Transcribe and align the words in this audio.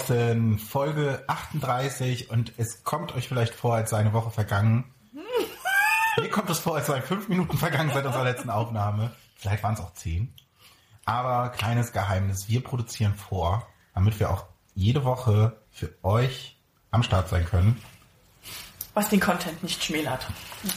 Draußen, 0.00 0.58
Folge 0.58 1.24
38 1.26 2.30
und 2.30 2.54
es 2.56 2.84
kommt 2.84 3.14
euch 3.14 3.28
vielleicht 3.28 3.54
vor, 3.54 3.74
als 3.74 3.90
sei 3.90 3.98
eine 3.98 4.14
Woche 4.14 4.30
vergangen. 4.30 4.84
Mir 6.18 6.30
kommt 6.30 6.48
es 6.48 6.58
vor, 6.58 6.76
als 6.76 6.86
sei 6.86 7.02
fünf 7.02 7.28
Minuten 7.28 7.58
vergangen 7.58 7.90
seit 7.92 8.06
unserer 8.06 8.24
letzten 8.24 8.48
Aufnahme. 8.48 9.12
Vielleicht 9.36 9.62
waren 9.62 9.74
es 9.74 9.80
auch 9.80 9.92
zehn. 9.92 10.32
Aber 11.04 11.50
kleines 11.50 11.92
Geheimnis, 11.92 12.48
wir 12.48 12.62
produzieren 12.64 13.14
vor, 13.14 13.66
damit 13.94 14.18
wir 14.18 14.30
auch 14.30 14.46
jede 14.74 15.04
Woche 15.04 15.60
für 15.70 15.92
euch 16.02 16.58
am 16.90 17.02
Start 17.02 17.28
sein 17.28 17.44
können. 17.44 17.76
Was 18.94 19.10
den 19.10 19.20
Content 19.20 19.62
nicht 19.62 19.84
schmälert. 19.84 20.26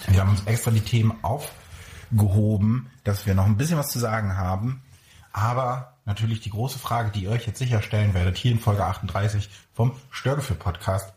Wir 0.07 0.19
haben 0.19 0.31
uns 0.31 0.43
extra 0.45 0.71
die 0.71 0.81
Themen 0.81 1.17
aufgehoben, 1.23 2.91
dass 3.05 3.25
wir 3.25 3.35
noch 3.35 3.45
ein 3.45 3.57
bisschen 3.57 3.77
was 3.77 3.87
zu 3.87 3.99
sagen 3.99 4.35
haben. 4.35 4.83
Aber 5.33 5.97
natürlich 6.05 6.41
die 6.41 6.51
große 6.51 6.79
Frage, 6.79 7.11
die 7.11 7.23
ihr 7.23 7.31
euch 7.31 7.47
jetzt 7.47 7.59
sicher 7.59 7.81
stellen 7.81 8.13
werdet, 8.13 8.37
hier 8.37 8.51
in 8.51 8.59
Folge 8.59 8.85
38 8.85 9.49
vom 9.73 9.99
Störgefühl-Podcast. 10.11 11.13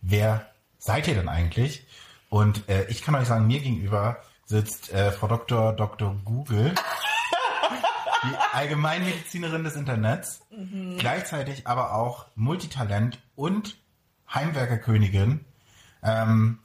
Wer 0.00 0.46
seid 0.78 1.06
ihr 1.06 1.14
denn 1.14 1.28
eigentlich? 1.28 1.86
Und 2.30 2.68
äh, 2.68 2.86
ich 2.86 3.02
kann 3.02 3.14
euch 3.14 3.28
sagen, 3.28 3.46
mir 3.46 3.60
gegenüber 3.60 4.22
sitzt 4.46 4.92
äh, 4.92 5.12
Frau 5.12 5.28
Dr. 5.28 5.74
Dr. 5.74 6.16
Google, 6.24 6.74
die 8.24 8.36
Allgemeinmedizinerin 8.56 9.64
des 9.64 9.76
Internets, 9.76 10.40
gleichzeitig 10.98 11.66
aber 11.66 11.94
auch 11.94 12.26
Multitalent 12.34 13.18
und 13.36 13.76
Heimwerkerkönigin. 14.32 15.44
Ähm, 16.02 16.58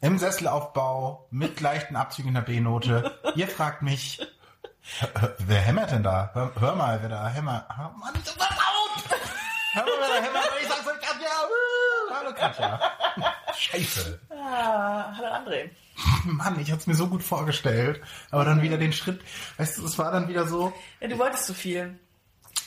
Im 0.00 0.18
Sesselaufbau 0.18 1.26
mit 1.30 1.60
leichten 1.60 1.94
Abzügen 1.94 2.28
in 2.28 2.34
der 2.34 2.40
B-Note. 2.42 3.18
Ihr 3.36 3.46
fragt 3.46 3.82
mich, 3.82 4.20
wer 5.38 5.60
hämmert 5.60 5.90
denn 5.90 6.02
da? 6.02 6.30
Hör, 6.32 6.52
hör 6.58 6.74
mal, 6.76 7.00
wer 7.02 7.08
da 7.08 7.28
hämmert. 7.28 7.64
Oh 7.70 7.98
Mann, 7.98 8.14
ich 8.14 8.26
was 8.26 8.38
laut! 8.38 9.20
Hör 9.72 9.82
mal, 9.84 9.92
wer 10.00 10.08
da 10.08 10.26
hämmert. 10.26 10.50
Ich 10.60 10.68
sag 10.68 10.78
so, 10.78 10.90
Katja, 10.90 11.28
uh, 11.28 12.14
hallo 12.14 12.34
Katja. 12.34 12.80
Scheiße. 13.56 14.20
Ah, 14.30 15.12
hallo 15.16 15.28
André. 15.28 15.70
Mann, 16.24 16.58
ich 16.60 16.72
hab's 16.72 16.86
mir 16.86 16.94
so 16.94 17.06
gut 17.08 17.22
vorgestellt. 17.22 18.00
Aber 18.30 18.44
dann 18.44 18.62
wieder 18.62 18.78
den 18.78 18.92
Schritt, 18.92 19.20
weißt 19.58 19.78
du, 19.78 19.84
es 19.84 19.98
war 19.98 20.12
dann 20.12 20.28
wieder 20.28 20.46
so. 20.46 20.72
Ja, 21.00 21.08
du 21.08 21.18
wolltest 21.18 21.46
zu 21.46 21.54
viel. 21.54 21.98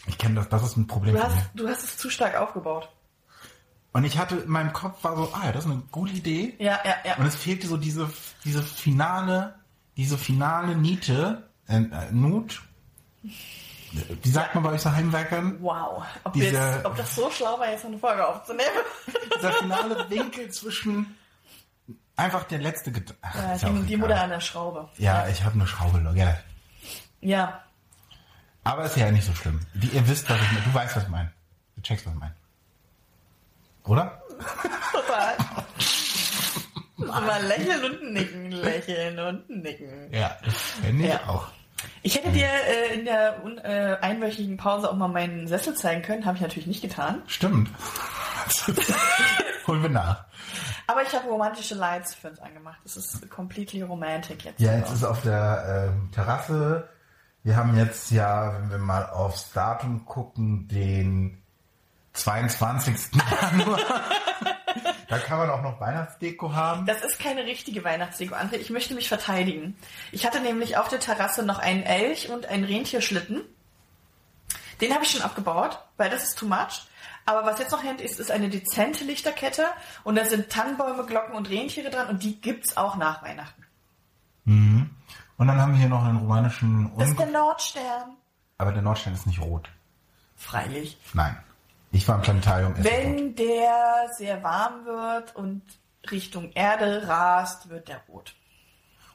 Ich 0.07 0.17
kenne 0.17 0.35
das, 0.35 0.49
das 0.49 0.63
ist 0.63 0.77
ein 0.77 0.87
Problem 0.87 1.15
Du 1.15 1.23
hast, 1.23 1.37
du 1.53 1.67
hast 1.67 1.83
es 1.83 1.97
zu 1.97 2.09
stark 2.09 2.35
aufgebaut. 2.35 2.89
Und 3.93 4.03
ich 4.05 4.17
hatte 4.17 4.37
in 4.37 4.49
meinem 4.49 4.73
Kopf 4.73 5.03
war 5.03 5.15
so, 5.15 5.31
ah, 5.33 5.51
das 5.51 5.65
ist 5.65 5.71
eine 5.71 5.83
gute 5.91 6.13
Idee. 6.13 6.55
Ja, 6.59 6.79
ja, 6.83 6.95
ja. 7.05 7.15
Und 7.17 7.25
es 7.27 7.35
fehlte 7.35 7.67
so 7.67 7.77
diese, 7.77 8.09
diese 8.43 8.63
finale, 8.63 9.55
diese 9.95 10.17
finale 10.17 10.75
Niete, 10.75 11.47
äh, 11.67 11.77
äh, 11.77 12.11
Nut. 12.11 12.61
Wie 13.21 14.29
sagt 14.29 14.55
man 14.55 14.63
bei 14.63 14.71
euch 14.71 14.81
so 14.81 14.91
Heimwerkern? 14.91 15.57
Wow. 15.61 16.03
Ob, 16.23 16.33
Diese- 16.33 16.47
jetzt, 16.47 16.85
ob 16.85 16.95
das 16.97 17.15
so 17.15 17.29
schlau 17.29 17.59
war, 17.59 17.69
jetzt 17.69 17.85
eine 17.85 17.97
Folge 17.97 18.27
aufzunehmen? 18.27 18.69
Dieser 19.35 19.53
finale 19.53 20.09
Winkel 20.09 20.49
zwischen 20.49 21.15
einfach 22.15 22.43
der 22.45 22.59
letzte 22.59 22.91
Gedanke. 22.91 23.17
Ja, 23.35 23.55
die, 23.69 23.83
die 23.83 23.97
Mutter 23.97 24.19
an 24.21 24.29
der 24.31 24.41
Schraube. 24.41 24.89
Ja, 24.97 25.27
ich 25.27 25.43
habe 25.43 25.55
eine 25.55 25.67
Schraube, 25.67 26.11
ja. 26.15 26.37
Ja. 27.21 27.63
Aber 28.63 28.85
ist 28.85 28.97
ja 28.97 29.11
nicht 29.11 29.25
so 29.25 29.33
schlimm. 29.33 29.59
Die, 29.73 29.87
ihr 29.87 30.07
wisst, 30.07 30.29
was 30.29 30.39
ich 30.41 30.51
meine. 30.51 30.61
Du 30.65 30.73
weißt, 30.73 30.95
was 30.95 31.03
ich 31.03 31.09
meine. 31.09 31.31
Du 31.75 31.81
checkst, 31.81 32.05
was 32.05 32.13
ich 32.13 32.19
meine. 32.19 32.35
Oder? 33.85 34.21
Total. 34.91 35.35
Immer 37.17 37.39
lächeln 37.41 37.83
und 37.83 38.13
nicken, 38.13 38.51
lächeln 38.51 39.19
und 39.19 39.49
nicken. 39.49 40.11
Ja, 40.13 40.35
das 40.43 40.53
kenne 40.81 41.03
ich 41.03 41.09
Ja. 41.09 41.19
auch. 41.27 41.47
Ich 42.01 42.15
hätte 42.15 42.31
dir 42.31 42.47
äh, 42.47 42.93
in 42.97 43.05
der 43.05 43.43
äh, 43.63 43.97
einwöchigen 44.01 44.55
Pause 44.57 44.89
auch 44.89 44.95
mal 44.95 45.07
meinen 45.09 45.47
Sessel 45.47 45.73
zeigen 45.75 46.01
können, 46.01 46.25
habe 46.25 46.37
ich 46.37 46.41
natürlich 46.41 46.67
nicht 46.67 46.81
getan. 46.81 47.21
Stimmt. 47.27 47.69
Holen 49.67 49.81
wir 49.81 49.89
nach. 49.89 50.25
Aber 50.87 51.01
ich 51.03 51.13
habe 51.13 51.27
romantische 51.27 51.75
Lights 51.75 52.13
für 52.15 52.29
uns 52.29 52.39
angemacht. 52.39 52.79
Es 52.85 52.97
ist 52.97 53.29
completely 53.29 53.81
romantic 53.81 54.43
jetzt. 54.43 54.59
Ja, 54.59 54.75
jetzt 54.75 54.91
ist 54.93 55.03
auf 55.03 55.21
der 55.21 55.91
ähm, 55.93 56.09
Terrasse. 56.11 56.89
Wir 57.43 57.55
haben 57.57 57.77
jetzt 57.77 58.11
ja, 58.11 58.53
wenn 58.59 58.69
wir 58.71 58.77
mal 58.77 59.05
aufs 59.09 59.51
Datum 59.53 60.05
gucken, 60.05 60.67
den 60.67 61.41
22. 62.13 62.95
Januar. 63.41 63.79
Da 65.07 65.17
kann 65.19 65.39
man 65.39 65.49
auch 65.49 65.61
noch 65.61 65.79
Weihnachtsdeko 65.79 66.53
haben. 66.53 66.85
Das 66.85 67.03
ist 67.03 67.19
keine 67.19 67.43
richtige 67.45 67.83
Weihnachtsdeko, 67.83 68.35
André. 68.35 68.55
Ich 68.55 68.69
möchte 68.69 68.93
mich 68.93 69.07
verteidigen. 69.07 69.75
Ich 70.11 70.25
hatte 70.25 70.39
nämlich 70.39 70.77
auf 70.77 70.87
der 70.87 70.99
Terrasse 70.99 71.43
noch 71.43 71.59
einen 71.59 71.83
Elch 71.83 72.29
und 72.29 72.45
einen 72.45 72.63
Rentierschlitten. 72.63 73.41
Den 74.81 74.93
habe 74.93 75.03
ich 75.03 75.11
schon 75.11 75.21
abgebaut, 75.21 75.79
weil 75.97 76.09
das 76.09 76.23
ist 76.23 76.37
too 76.37 76.47
much. 76.47 76.87
Aber 77.25 77.45
was 77.45 77.59
jetzt 77.59 77.71
noch 77.71 77.83
hängt, 77.83 78.01
ist, 78.01 78.19
ist 78.19 78.31
eine 78.31 78.49
dezente 78.49 79.03
Lichterkette 79.05 79.65
und 80.03 80.15
da 80.15 80.25
sind 80.25 80.49
Tannenbäume, 80.49 81.05
Glocken 81.05 81.35
und 81.35 81.49
Rentiere 81.49 81.89
dran 81.89 82.07
und 82.07 82.23
die 82.23 82.41
gibt's 82.41 82.75
auch 82.75 82.97
nach 82.97 83.23
Weihnachten. 83.23 83.63
Und 84.45 84.89
dann 85.37 85.61
haben 85.61 85.73
wir 85.73 85.79
hier 85.79 85.89
noch 85.89 86.03
einen 86.03 86.17
romanischen 86.17 86.91
Das 86.97 87.09
ist 87.09 87.19
der 87.19 87.27
Un 87.27 87.33
Nordstern. 87.33 88.17
Aber 88.57 88.71
der 88.71 88.81
Nordstern 88.81 89.13
ist 89.13 89.25
nicht 89.25 89.41
rot. 89.41 89.69
Freilich. 90.35 90.97
Nein. 91.13 91.37
Ich 91.93 92.07
war 92.07 92.15
im 92.15 92.21
Planetarium. 92.23 92.73
Wenn 92.77 93.35
der 93.35 94.09
sehr 94.17 94.41
warm 94.43 94.83
wird 94.85 95.35
und 95.35 95.61
Richtung 96.09 96.51
Erde 96.53 97.07
rast, 97.07 97.69
wird 97.69 97.87
der 97.87 98.01
rot. 98.09 98.33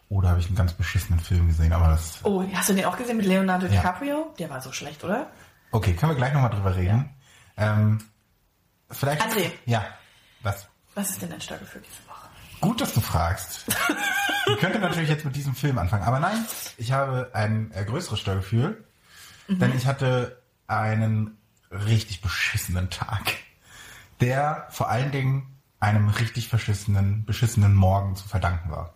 Oder 0.08 0.30
habe 0.30 0.40
ich 0.40 0.46
einen 0.46 0.54
ganz 0.56 0.72
beschissenen 0.72 1.20
Film 1.20 1.48
gesehen, 1.48 1.72
aber 1.72 1.88
das. 1.88 2.20
Oh, 2.24 2.42
hast 2.54 2.68
du 2.70 2.74
den 2.74 2.84
auch 2.86 2.96
gesehen 2.96 3.16
mit 3.18 3.26
Leonardo 3.26 3.66
Ja. 3.66 3.72
DiCaprio? 3.72 4.32
Der 4.38 4.48
war 4.48 4.60
so 4.60 4.72
schlecht, 4.72 5.02
oder? 5.04 5.30
Okay, 5.72 5.92
können 5.94 6.12
wir 6.12 6.16
gleich 6.16 6.32
nochmal 6.32 6.50
drüber 6.50 6.76
reden. 6.76 7.10
Ähm, 7.56 7.98
vielleicht. 8.90 9.22
André. 9.22 9.50
Ja. 9.66 9.84
Was? 10.42 10.68
Was 10.94 11.10
ist 11.10 11.20
denn 11.20 11.30
dein 11.30 11.40
Störgefühl 11.40 11.82
diese 11.82 12.08
Woche? 12.08 12.28
Gut, 12.60 12.80
dass 12.80 12.94
du 12.94 13.00
fragst. 13.00 13.66
ich 14.46 14.56
könnte 14.58 14.78
natürlich 14.78 15.08
jetzt 15.08 15.24
mit 15.24 15.34
diesem 15.34 15.54
Film 15.56 15.78
anfangen, 15.78 16.04
aber 16.04 16.20
nein, 16.20 16.44
ich 16.76 16.92
habe 16.92 17.30
ein 17.34 17.72
äh, 17.74 17.84
größeres 17.84 18.20
Störgefühl, 18.20 18.84
denn 19.48 19.76
ich 19.76 19.86
hatte 19.86 20.40
einen 20.68 21.37
richtig 21.70 22.20
beschissenen 22.20 22.90
Tag, 22.90 23.34
der 24.20 24.66
vor 24.70 24.88
allen 24.88 25.12
Dingen 25.12 25.46
einem 25.80 26.08
richtig 26.08 26.48
verschissenen, 26.48 27.24
beschissenen 27.24 27.74
Morgen 27.74 28.16
zu 28.16 28.26
verdanken 28.28 28.70
war. 28.70 28.94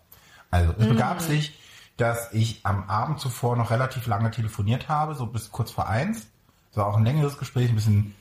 Also 0.51 0.75
es 0.79 0.89
begab 0.89 1.21
sich, 1.21 1.59
dass 1.97 2.33
ich 2.33 2.61
am 2.65 2.89
Abend 2.89 3.21
zuvor 3.21 3.57
noch 3.57 3.71
relativ 3.71 4.07
lange 4.07 4.31
telefoniert 4.31 4.89
habe, 4.89 5.15
so 5.15 5.27
bis 5.27 5.51
kurz 5.51 5.71
vor 5.71 5.89
eins. 5.89 6.27
Es 6.71 6.77
war 6.77 6.87
auch 6.87 6.97
ein 6.97 7.05
längeres 7.05 7.39
Gespräch, 7.39 7.69
ein 7.69 7.75
bisschen 7.75 8.15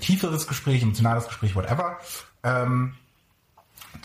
tieferes 0.00 0.46
Gespräch, 0.46 0.82
emotionales 0.82 1.28
Gespräch, 1.28 1.54
whatever. 1.54 1.98
Ähm, 2.42 2.94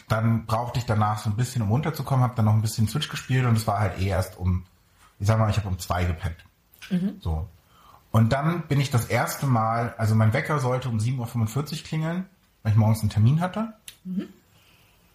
dann 0.08 0.46
brauchte 0.46 0.80
ich 0.80 0.86
danach 0.86 1.20
so 1.20 1.30
ein 1.30 1.36
bisschen, 1.36 1.62
um 1.62 1.70
runterzukommen, 1.70 2.24
habe 2.24 2.36
dann 2.36 2.46
noch 2.46 2.54
ein 2.54 2.62
bisschen 2.62 2.88
Switch 2.88 3.10
gespielt 3.10 3.46
und 3.46 3.56
es 3.56 3.66
war 3.68 3.80
halt 3.80 4.00
eh 4.00 4.08
erst 4.08 4.38
um, 4.38 4.66
ich 5.20 5.28
sag 5.28 5.40
mal, 5.40 5.50
ich 5.50 5.58
habe 5.58 5.68
um 5.68 5.80
zwei 5.80 6.04
gepennt. 6.04 6.46
So. 7.22 7.50
Und 8.12 8.34
dann 8.34 8.64
bin 8.64 8.80
ich 8.80 8.90
das 8.90 9.06
erste 9.06 9.46
Mal, 9.46 9.94
also 9.98 10.16
mein 10.16 10.34
Wecker 10.34 10.60
sollte 10.60 10.90
um 10.90 10.98
7.45 10.98 11.72
Uhr 11.80 11.84
klingeln, 11.84 12.30
weil 12.64 12.72
ich 12.72 12.78
morgens 12.78 13.02
einen 13.02 13.10
Termin 13.10 13.42
hatte. 13.42 13.74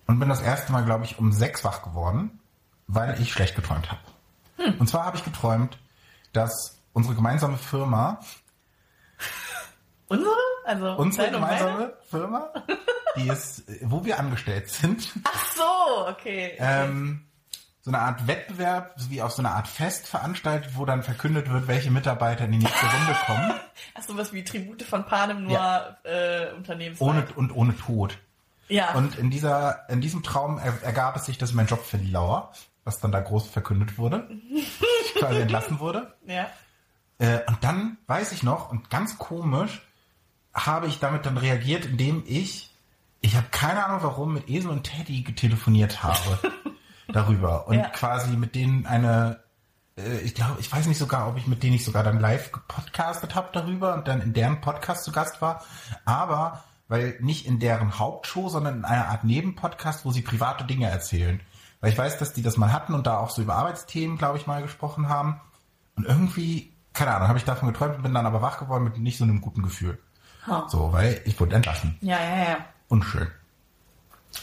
Und 0.06 0.18
bin 0.18 0.28
das 0.28 0.42
erste 0.42 0.72
Mal, 0.72 0.84
glaube 0.84 1.04
ich, 1.04 1.18
um 1.18 1.32
sechs 1.32 1.64
wach 1.64 1.82
geworden, 1.82 2.38
weil 2.86 3.20
ich 3.20 3.32
schlecht 3.32 3.54
geträumt 3.56 3.90
habe. 3.90 4.00
Und 4.78 4.88
zwar 4.88 5.04
habe 5.04 5.16
ich 5.16 5.24
geträumt, 5.24 5.78
dass 6.32 6.78
unsere 6.92 7.14
gemeinsame 7.14 7.56
Firma 7.56 8.20
Unsere? 10.08 10.34
Also 10.64 10.92
unsere 10.92 11.30
gemeinsame 11.30 11.94
Firma, 12.08 12.52
die 13.16 13.28
ist, 13.28 13.64
wo 13.82 14.04
wir 14.04 14.18
angestellt 14.20 14.68
sind, 14.68 15.12
Ach 15.24 15.46
so, 15.56 16.08
okay. 16.08 16.54
ähm, 16.58 17.24
so 17.84 17.90
eine 17.90 17.98
Art 17.98 18.26
Wettbewerb, 18.28 18.94
wie 19.08 19.20
auf 19.22 19.32
so 19.32 19.42
eine 19.42 19.50
Art 19.50 19.66
Fest 19.66 20.06
veranstaltet, 20.06 20.76
wo 20.76 20.84
dann 20.84 21.02
verkündet 21.02 21.50
wird, 21.50 21.66
welche 21.66 21.90
Mitarbeiter 21.90 22.44
in 22.44 22.52
die 22.52 22.58
nächste 22.58 22.86
Runde 22.86 23.16
kommen, 23.26 23.52
Ach 23.94 24.02
sowas 24.02 24.32
wie 24.32 24.44
Tribute 24.44 24.82
von 24.84 25.04
Panem, 25.04 25.42
nur 25.44 25.52
Ja. 25.52 25.96
äh, 26.04 26.52
Unternehmens. 26.56 27.00
ohne 27.00 27.26
und 27.34 27.50
ohne 27.50 27.76
Tod. 27.76 28.18
ja. 28.68 28.94
Und 28.94 29.18
in 29.18 29.30
dieser, 29.30 29.88
in 29.90 30.00
diesem 30.00 30.22
Traum 30.22 30.58
er, 30.58 30.80
ergab 30.82 31.16
es 31.16 31.24
sich, 31.26 31.38
dass 31.38 31.52
mein 31.52 31.66
Job 31.66 31.84
verlauer, 31.84 32.52
was 32.84 33.00
dann 33.00 33.10
da 33.12 33.20
groß 33.20 33.48
verkündet 33.48 33.98
wurde, 33.98 34.28
quasi 35.18 35.40
entlassen 35.40 35.80
wurde. 35.80 36.14
ja. 36.26 36.46
Äh, 37.18 37.40
und 37.46 37.62
dann 37.62 37.98
weiß 38.06 38.32
ich 38.32 38.42
noch, 38.42 38.70
und 38.70 38.90
ganz 38.90 39.18
komisch, 39.18 39.82
habe 40.54 40.86
ich 40.86 40.98
damit 40.98 41.24
dann 41.26 41.36
reagiert, 41.36 41.84
indem 41.84 42.22
ich, 42.26 42.70
ich 43.20 43.36
habe 43.36 43.46
keine 43.50 43.84
Ahnung 43.84 44.02
warum, 44.02 44.34
mit 44.34 44.48
Esel 44.48 44.70
und 44.70 44.84
Teddy 44.84 45.22
getelefoniert 45.22 46.02
habe 46.02 46.38
darüber 47.12 47.66
und 47.68 47.74
Ja. 47.76 47.88
quasi 47.88 48.36
mit 48.36 48.54
denen 48.54 48.86
eine, 48.86 49.40
äh, 49.96 50.18
ich 50.18 50.34
glaube, 50.34 50.60
ich 50.60 50.72
weiß 50.72 50.86
nicht 50.86 50.98
sogar, 50.98 51.28
ob 51.28 51.36
ich 51.36 51.46
mit 51.46 51.62
denen 51.62 51.72
nicht 51.74 51.84
sogar 51.84 52.02
dann 52.02 52.18
live 52.20 52.52
gepodcastet 52.52 53.34
habe 53.34 53.48
darüber 53.52 53.94
und 53.94 54.08
dann 54.08 54.20
in 54.20 54.32
deren 54.32 54.60
Podcast 54.60 55.04
zu 55.04 55.12
Gast 55.12 55.40
war, 55.42 55.62
aber 56.04 56.64
weil 56.88 57.16
nicht 57.20 57.46
in 57.46 57.58
deren 57.58 57.98
Hauptshow, 57.98 58.48
sondern 58.50 58.78
in 58.78 58.84
einer 58.84 59.08
Art 59.08 59.24
Nebenpodcast, 59.24 60.04
wo 60.04 60.10
sie 60.10 60.20
private 60.20 60.64
Dinge 60.64 60.90
erzählen. 60.90 61.40
Weil 61.80 61.90
ich 61.90 61.98
weiß, 61.98 62.18
dass 62.18 62.32
die 62.34 62.42
das 62.42 62.58
mal 62.58 62.70
hatten 62.72 62.92
und 62.94 63.06
da 63.06 63.16
auch 63.18 63.30
so 63.30 63.40
über 63.42 63.54
Arbeitsthemen, 63.56 64.18
glaube 64.18 64.36
ich, 64.36 64.46
mal 64.46 64.60
gesprochen 64.62 65.08
haben. 65.08 65.40
Und 65.96 66.04
irgendwie, 66.06 66.72
keine 66.92 67.14
Ahnung, 67.14 67.28
habe 67.28 67.38
ich 67.38 67.44
davon 67.44 67.72
geträumt 67.72 67.96
und 67.96 68.02
bin 68.02 68.12
dann 68.14 68.26
aber 68.26 68.42
wach 68.42 68.58
geworden 68.58 68.84
mit 68.84 68.98
nicht 68.98 69.16
so 69.16 69.24
einem 69.24 69.40
guten 69.40 69.62
Gefühl. 69.62 69.98
Ha. 70.46 70.66
So, 70.68 70.92
weil 70.92 71.20
ich 71.24 71.40
wurde 71.40 71.56
entlassen. 71.56 71.96
Ja, 72.02 72.18
ja, 72.20 72.36
ja. 72.50 72.56
Unschön. 72.88 73.28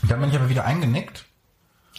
Und 0.01 0.09
dann 0.11 0.19
bin 0.19 0.29
ich 0.29 0.35
aber 0.35 0.49
wieder 0.49 0.65
eingenickt. 0.65 1.25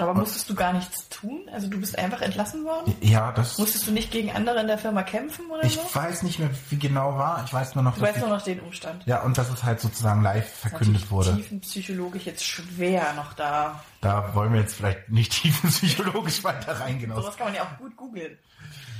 Aber 0.00 0.14
musstest 0.14 0.48
du 0.50 0.54
gar 0.54 0.72
nichts 0.72 1.08
tun? 1.08 1.42
Also 1.52 1.68
du 1.68 1.78
bist 1.80 1.98
einfach 1.98 2.20
entlassen 2.22 2.64
worden? 2.64 2.94
Ja, 3.00 3.32
das. 3.32 3.58
Musstest 3.58 3.86
du 3.86 3.92
nicht 3.92 4.10
gegen 4.10 4.30
andere 4.32 4.60
in 4.60 4.66
der 4.66 4.78
Firma 4.78 5.02
kämpfen 5.02 5.46
oder 5.50 5.64
Ich 5.64 5.74
so? 5.74 5.80
weiß 5.94 6.22
nicht 6.22 6.38
mehr, 6.38 6.50
wie 6.70 6.78
genau 6.78 7.16
war. 7.18 7.42
Ich 7.44 7.52
weiß 7.52 7.74
nur 7.74 7.84
noch, 7.84 7.94
Du 7.96 8.00
weißt 8.00 8.16
ich, 8.16 8.20
nur 8.22 8.30
noch 8.30 8.42
den 8.42 8.60
Umstand. 8.60 9.04
ja 9.06 9.22
und 9.22 9.36
dass 9.38 9.50
es 9.50 9.62
halt 9.64 9.80
sozusagen 9.80 10.22
live 10.22 10.48
verkündet 10.52 10.88
Natürlich 11.02 11.10
wurde. 11.10 11.36
tiefenpsychologisch 11.36 12.24
jetzt 12.26 12.44
schwer 12.44 13.12
noch 13.14 13.32
da. 13.34 13.82
Da 14.00 14.34
wollen 14.34 14.52
wir 14.52 14.60
jetzt 14.60 14.74
vielleicht 14.74 15.08
nicht 15.10 15.32
tiefenpsychologisch 15.42 16.42
weiter 16.44 16.80
reingehen. 16.80 17.14
Sowas 17.14 17.36
kann 17.36 17.46
man 17.48 17.54
ja 17.56 17.62
auch 17.64 17.78
gut 17.78 17.96
googeln. 17.96 18.38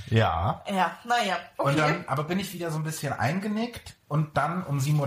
Ja. 0.08 0.62
Ja, 0.68 0.98
naja. 1.04 1.36
Okay. 1.56 1.70
Und 1.70 1.78
dann, 1.78 2.04
aber 2.08 2.24
bin 2.24 2.40
ich 2.40 2.52
wieder 2.52 2.70
so 2.72 2.78
ein 2.78 2.82
bisschen 2.84 3.12
eingenickt 3.12 3.94
und 4.08 4.36
dann 4.36 4.64
um 4.64 4.78
7.30 4.78 5.00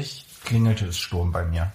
Uhr 0.00 0.04
klingelte 0.44 0.86
es 0.86 0.98
Sturm 0.98 1.30
bei 1.30 1.44
mir. 1.44 1.70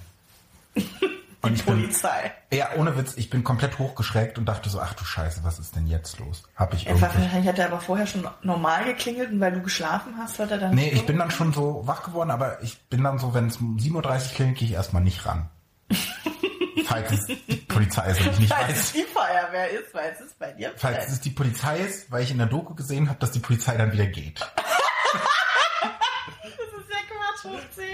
Und 1.45 1.53
ich 1.55 1.65
bin, 1.65 1.81
Polizei. 1.81 2.31
ja, 2.51 2.69
ohne 2.75 2.97
Witz, 2.97 3.13
ich 3.17 3.29
bin 3.29 3.43
komplett 3.43 3.77
hochgeschreckt 3.79 4.37
und 4.37 4.45
dachte 4.45 4.69
so, 4.69 4.79
ach 4.79 4.93
du 4.93 5.05
Scheiße, 5.05 5.43
was 5.43 5.59
ist 5.59 5.75
denn 5.75 5.87
jetzt 5.87 6.19
los? 6.19 6.43
Hab 6.55 6.73
ich 6.73 6.87
irgendwie... 6.87 7.01
wahrscheinlich 7.03 7.47
hat 7.47 7.59
er 7.59 7.67
aber 7.67 7.79
vorher 7.79 8.07
schon 8.07 8.27
normal 8.41 8.85
geklingelt 8.85 9.31
und 9.31 9.39
weil 9.39 9.51
du 9.51 9.61
geschlafen 9.61 10.15
hast, 10.17 10.39
hat 10.39 10.51
er 10.51 10.57
dann. 10.57 10.75
Nee, 10.75 10.89
ich 10.89 11.05
bin 11.05 11.17
dann 11.17 11.31
schon 11.31 11.53
so 11.53 11.85
wach 11.85 12.03
geworden, 12.03 12.31
aber 12.31 12.61
ich 12.63 12.81
bin 12.89 13.03
dann 13.03 13.19
so, 13.19 13.33
wenn 13.33 13.47
es 13.47 13.57
um 13.57 13.77
7.30 13.77 13.93
Uhr 13.95 14.33
klingelt, 14.35 14.57
gehe 14.57 14.67
ich 14.67 14.73
erstmal 14.73 15.03
nicht 15.03 15.25
ran. 15.25 15.49
Falls 16.85 17.11
es 17.11 17.25
die 17.25 17.55
Polizei 17.67 18.11
ist 18.11 18.21
und 18.21 18.33
ich 18.33 18.39
nicht 18.39 18.53
Falls 18.53 18.69
weiß. 18.69 18.79
es 18.79 18.91
die 18.93 19.03
Feuerwehr 19.03 19.69
ist, 19.71 19.93
weil 19.93 20.11
es 20.11 20.21
ist 20.21 20.37
bei 20.37 20.51
dir. 20.51 20.71
Falls 20.75 21.09
es 21.09 21.19
die 21.21 21.31
Polizei 21.31 21.79
ist, 21.79 22.11
weil 22.11 22.23
ich 22.23 22.31
in 22.31 22.37
der 22.37 22.47
Doku 22.47 22.75
gesehen 22.75 23.09
habe, 23.09 23.19
dass 23.19 23.31
die 23.31 23.39
Polizei 23.39 23.75
dann 23.77 23.91
wieder 23.91 24.05
geht. 24.07 24.39
Das 26.41 26.81
ist 26.81 26.89
ja 26.89 26.97
Quatsch 27.09 27.53
hoch 27.53 27.69
10. 27.75 27.85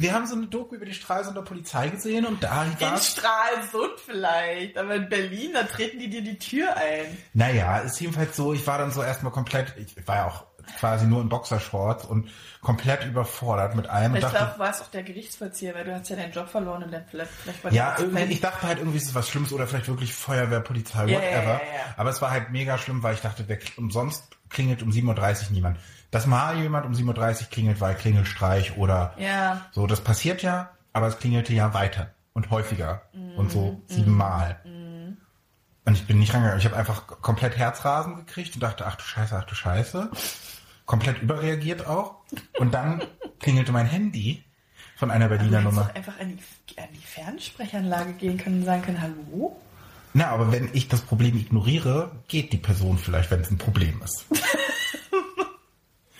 Wir 0.00 0.14
haben 0.14 0.26
so 0.26 0.34
eine 0.34 0.46
Doku 0.46 0.76
über 0.76 0.86
die 0.86 0.94
Stralsunder 0.94 1.42
Polizei 1.42 1.88
gesehen 1.88 2.24
und 2.24 2.42
da 2.42 2.66
war 2.78 2.94
In. 2.94 2.98
Stralsund 3.02 4.00
vielleicht, 4.04 4.78
aber 4.78 4.94
in 4.94 5.08
Berlin, 5.10 5.50
da 5.52 5.64
treten 5.64 5.98
die 5.98 6.08
dir 6.08 6.22
die 6.22 6.38
Tür 6.38 6.74
ein. 6.76 7.18
Naja, 7.34 7.78
ist 7.78 8.00
jedenfalls 8.00 8.34
so, 8.34 8.54
ich 8.54 8.66
war 8.66 8.78
dann 8.78 8.92
so 8.92 9.02
erstmal 9.02 9.30
komplett, 9.30 9.74
ich 9.76 9.94
war 10.08 10.16
ja 10.16 10.26
auch 10.28 10.44
quasi 10.78 11.06
nur 11.06 11.20
in 11.20 11.28
Boxershorts 11.28 12.04
und 12.06 12.30
komplett 12.62 13.04
überfordert 13.04 13.74
mit 13.74 13.88
allem. 13.88 14.14
Ich 14.14 14.20
glaube, 14.26 14.54
war 14.58 14.70
es 14.70 14.80
auch 14.80 14.88
der 14.88 15.02
Gerichtsvollzieher, 15.02 15.74
weil 15.74 15.84
du 15.84 15.94
hast 15.94 16.08
ja 16.08 16.16
deinen 16.16 16.32
Job 16.32 16.48
verloren 16.48 16.82
und 16.84 16.92
dann 16.92 17.04
vielleicht, 17.10 17.30
vielleicht 17.32 17.64
war 17.64 17.72
ja, 17.72 17.96
irgendwie, 17.98 18.22
ich 18.24 18.40
dachte 18.40 18.66
halt 18.66 18.78
irgendwie 18.78 18.98
ist 18.98 19.08
es 19.08 19.14
was 19.14 19.28
Schlimmes 19.28 19.52
oder 19.52 19.66
vielleicht 19.66 19.88
wirklich 19.88 20.14
Feuerwehr, 20.14 20.60
Polizei, 20.60 21.06
Ja, 21.06 21.18
whatever. 21.18 21.26
ja, 21.30 21.42
ja, 21.42 21.58
ja. 21.58 21.94
Aber 21.96 22.10
es 22.10 22.22
war 22.22 22.30
halt 22.30 22.50
mega 22.50 22.78
schlimm, 22.78 23.02
weil 23.02 23.14
ich 23.14 23.20
dachte, 23.20 23.44
wer, 23.48 23.58
umsonst 23.76 24.24
klingelt 24.48 24.82
um 24.82 24.90
7.30 24.90 25.46
Uhr 25.46 25.52
niemand. 25.52 25.78
Dass 26.10 26.26
mal 26.26 26.56
jemand 26.58 26.86
um 26.86 26.92
7.30 26.92 27.42
Uhr 27.42 27.46
klingelt, 27.50 27.80
weil 27.80 27.94
Klingelstreich 27.94 28.76
oder 28.76 29.14
Ja, 29.18 29.66
so, 29.72 29.86
das 29.86 30.00
passiert 30.00 30.42
ja, 30.42 30.70
aber 30.92 31.06
es 31.06 31.18
klingelte 31.18 31.52
ja 31.52 31.72
weiter 31.72 32.10
und 32.32 32.50
häufiger 32.50 33.02
und 33.36 33.44
Mhm. 33.46 33.50
so 33.50 33.80
siebenmal. 33.86 34.58
Und 35.84 35.94
ich 35.94 36.06
bin 36.06 36.18
nicht 36.18 36.32
rangegangen. 36.34 36.58
Ich 36.60 36.66
habe 36.66 36.76
einfach 36.76 37.06
komplett 37.06 37.56
Herzrasen 37.56 38.16
gekriegt 38.16 38.54
und 38.54 38.62
dachte, 38.62 38.86
ach 38.86 38.96
du 38.96 39.02
Scheiße, 39.02 39.36
ach 39.36 39.44
du 39.44 39.54
Scheiße. 39.54 40.10
Komplett 40.84 41.22
überreagiert 41.22 41.86
auch. 41.86 42.16
Und 42.58 42.74
dann 42.74 43.02
klingelte 43.40 43.72
mein 43.72 43.86
Handy 43.86 44.44
von 44.96 45.10
einer 45.10 45.28
du 45.28 45.36
Berliner 45.36 45.60
hättest 45.60 45.74
Nummer. 45.76 45.86
doch 45.88 45.94
einfach 45.94 46.20
an 46.20 46.28
die, 46.36 46.78
an 46.80 46.88
die 46.92 46.98
Fernsprechanlage 47.06 48.12
gehen 48.14 48.36
können 48.36 48.60
und 48.60 48.64
sagen 48.66 48.82
können, 48.82 49.00
hallo? 49.00 49.56
Na, 50.12 50.26
aber 50.28 50.50
wenn 50.52 50.68
ich 50.72 50.88
das 50.88 51.00
Problem 51.02 51.36
ignoriere, 51.38 52.10
geht 52.28 52.52
die 52.52 52.58
Person 52.58 52.98
vielleicht, 52.98 53.30
wenn 53.30 53.40
es 53.40 53.50
ein 53.50 53.58
Problem 53.58 54.02
ist. 54.04 54.26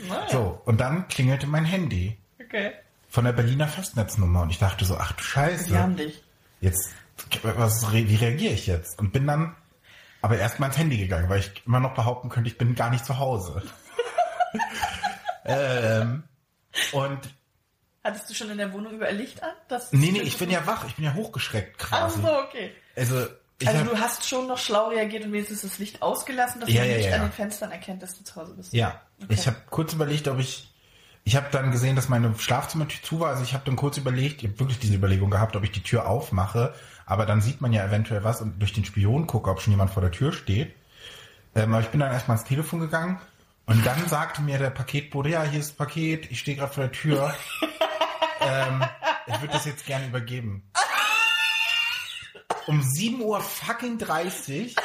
Naja, 0.08 0.29
So, 0.31 0.61
und 0.64 0.81
dann 0.81 1.08
klingelte 1.08 1.47
mein 1.47 1.64
Handy 1.64 2.17
okay. 2.43 2.73
von 3.08 3.25
der 3.25 3.32
Berliner 3.32 3.69
Festnetznummer 3.69 4.43
und 4.43 4.50
ich 4.50 4.58
dachte 4.58 4.85
so, 4.85 4.97
ach 4.97 5.12
du 5.12 5.19
Die 5.19 5.25
Scheiße. 5.25 5.79
haben 5.79 5.97
dich. 5.97 6.23
jetzt, 6.61 6.91
was, 7.43 7.93
wie 7.93 8.14
reagiere 8.17 8.52
ich 8.55 8.67
jetzt? 8.67 8.99
Und 8.99 9.12
bin 9.12 9.26
dann 9.26 9.55
aber 10.23 10.38
erst 10.38 10.61
mal 10.61 10.67
ins 10.67 10.79
Handy 10.79 10.97
gegangen, 10.99 11.29
weil 11.29 11.41
ich 11.41 11.50
immer 11.67 11.81
noch 11.81 11.94
behaupten 11.94 12.29
könnte, 12.29 12.49
ich 12.50 12.58
bin 12.58 12.75
gar 12.75 12.91
nicht 12.91 13.05
zu 13.06 13.19
Hause. 13.19 13.62
ähm, 15.44 16.23
und 16.93 17.19
Hattest 18.03 18.31
du 18.31 18.35
schon 18.35 18.49
in 18.50 18.56
der 18.58 18.73
Wohnung 18.73 18.94
überall 18.94 19.14
Licht 19.14 19.43
an? 19.43 19.50
Das 19.69 19.93
nee, 19.93 20.11
nee, 20.11 20.23
ich 20.23 20.38
bin 20.38 20.50
ja 20.50 20.67
wach, 20.67 20.87
ich 20.87 20.94
bin 20.96 21.05
ja 21.05 21.12
hochgeschreckt 21.14 21.76
Ach 21.82 21.88
quasi. 21.88 22.23
so, 22.23 22.29
okay. 22.41 22.73
Also, 22.96 23.26
ich 23.58 23.69
Also 23.69 23.81
hab, 23.81 23.91
du 23.91 23.99
hast 23.99 24.26
schon 24.26 24.46
noch 24.46 24.56
schlau 24.56 24.88
reagiert 24.88 25.25
und 25.25 25.32
wenigstens 25.35 25.61
das 25.62 25.79
Licht 25.79 26.00
ausgelassen, 26.00 26.62
dass 26.62 26.70
Ja, 26.70 26.81
man 26.81 26.91
ja, 26.91 26.96
nicht 26.96 27.08
ja. 27.11 27.17
an 27.17 27.23
den 27.23 27.32
Fenstern 27.32 27.70
erkennt, 27.73 28.03
dass 28.03 28.17
du 28.17 28.25
zu 28.25 28.37
Hause 28.37 28.55
bist. 28.55 28.73
ja, 28.73 29.00
Okay. 29.22 29.34
ich 29.34 29.46
habe 29.46 29.56
kurz 29.70 29.93
überlegt, 29.93 30.28
ob 30.28 30.38
ich, 30.38 30.72
ich 31.25 31.37
habe 31.37 31.49
dann 31.50 31.70
gesehen, 31.70 31.96
dass 31.96 32.08
meine 32.08 32.34
Schlafzimmertür 32.38 33.02
zu 33.02 33.20
war, 33.20 33.31
also 33.31 33.43
ich 33.43 33.55
habe 33.55 33.64
dann 33.67 33.76
kurz 33.76 33.99
überlegt, 33.99 34.43
ich 34.43 34.49
habe 34.49 34.61
wirklich 34.61 34.78
diese 34.78 34.94
Überlegung 34.94 35.31
gehabt, 35.31 35.56
ob 35.56 35.64
ich 35.64 35.72
die 35.72 35.82
Tür 35.82 36.08
aufmache, 36.08 36.75
aber 37.06 37.26
dann 37.26 37.40
sieht 37.40 37.61
man 37.61 37.72
ja 37.72 37.84
eventuell 37.84 38.25
was 38.25 38.40
und 38.40 38.58
durch 38.61 38.72
den 38.72 38.84
Spion 38.84 39.26
gucke, 39.26 39.50
ob 39.50 39.61
schon 39.61 39.72
jemand 39.72 39.90
vor 39.90 40.02
der 40.02 40.12
Tür 40.12 40.32
steht. 40.32 40.75
Ähm, 41.55 41.75
aber 41.75 41.82
ich 41.82 41.88
bin 41.88 42.00
dann 42.00 42.12
erstmal 42.12 42.37
ans 42.37 42.49
Telefon 42.49 42.81
gegangen 42.81 43.20
und 43.67 43.84
dann 43.84 44.08
sagte 44.08 44.43
mir 44.43 44.58
der 44.58 44.70
Paketbote, 44.70 45.28
ja, 45.28 45.43
hier 45.43 45.61
ist 45.61 45.70
das 45.70 45.76
Paket, 45.76 46.31
ich 46.31 46.40
stehe 46.40 46.56
gerade 46.56 46.72
vor 46.72 46.84
der 46.84 46.93
Tür. 46.93 47.34
ähm, 48.40 48.84
ich 49.26 49.40
würde 49.40 49.52
das 49.52 49.64
jetzt 49.64 49.87
gerne 49.87 50.06
übergeben. 50.06 50.62
Um 52.67 52.82
7 52.82 53.20
Uhr 53.22 53.40
fucking 53.40 53.99
30, 53.99 54.76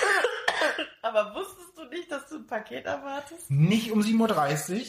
Aber 1.02 1.36
wusstest 1.76 1.92
du 1.92 1.96
nicht, 1.98 2.12
dass 2.12 2.28
du 2.30 2.36
ein 2.38 2.48
Paket 2.48 2.86
erwartest? 2.86 3.50
nicht 3.50 3.92
um 3.92 4.02
7.30 4.02 4.80
Uhr. 4.80 4.86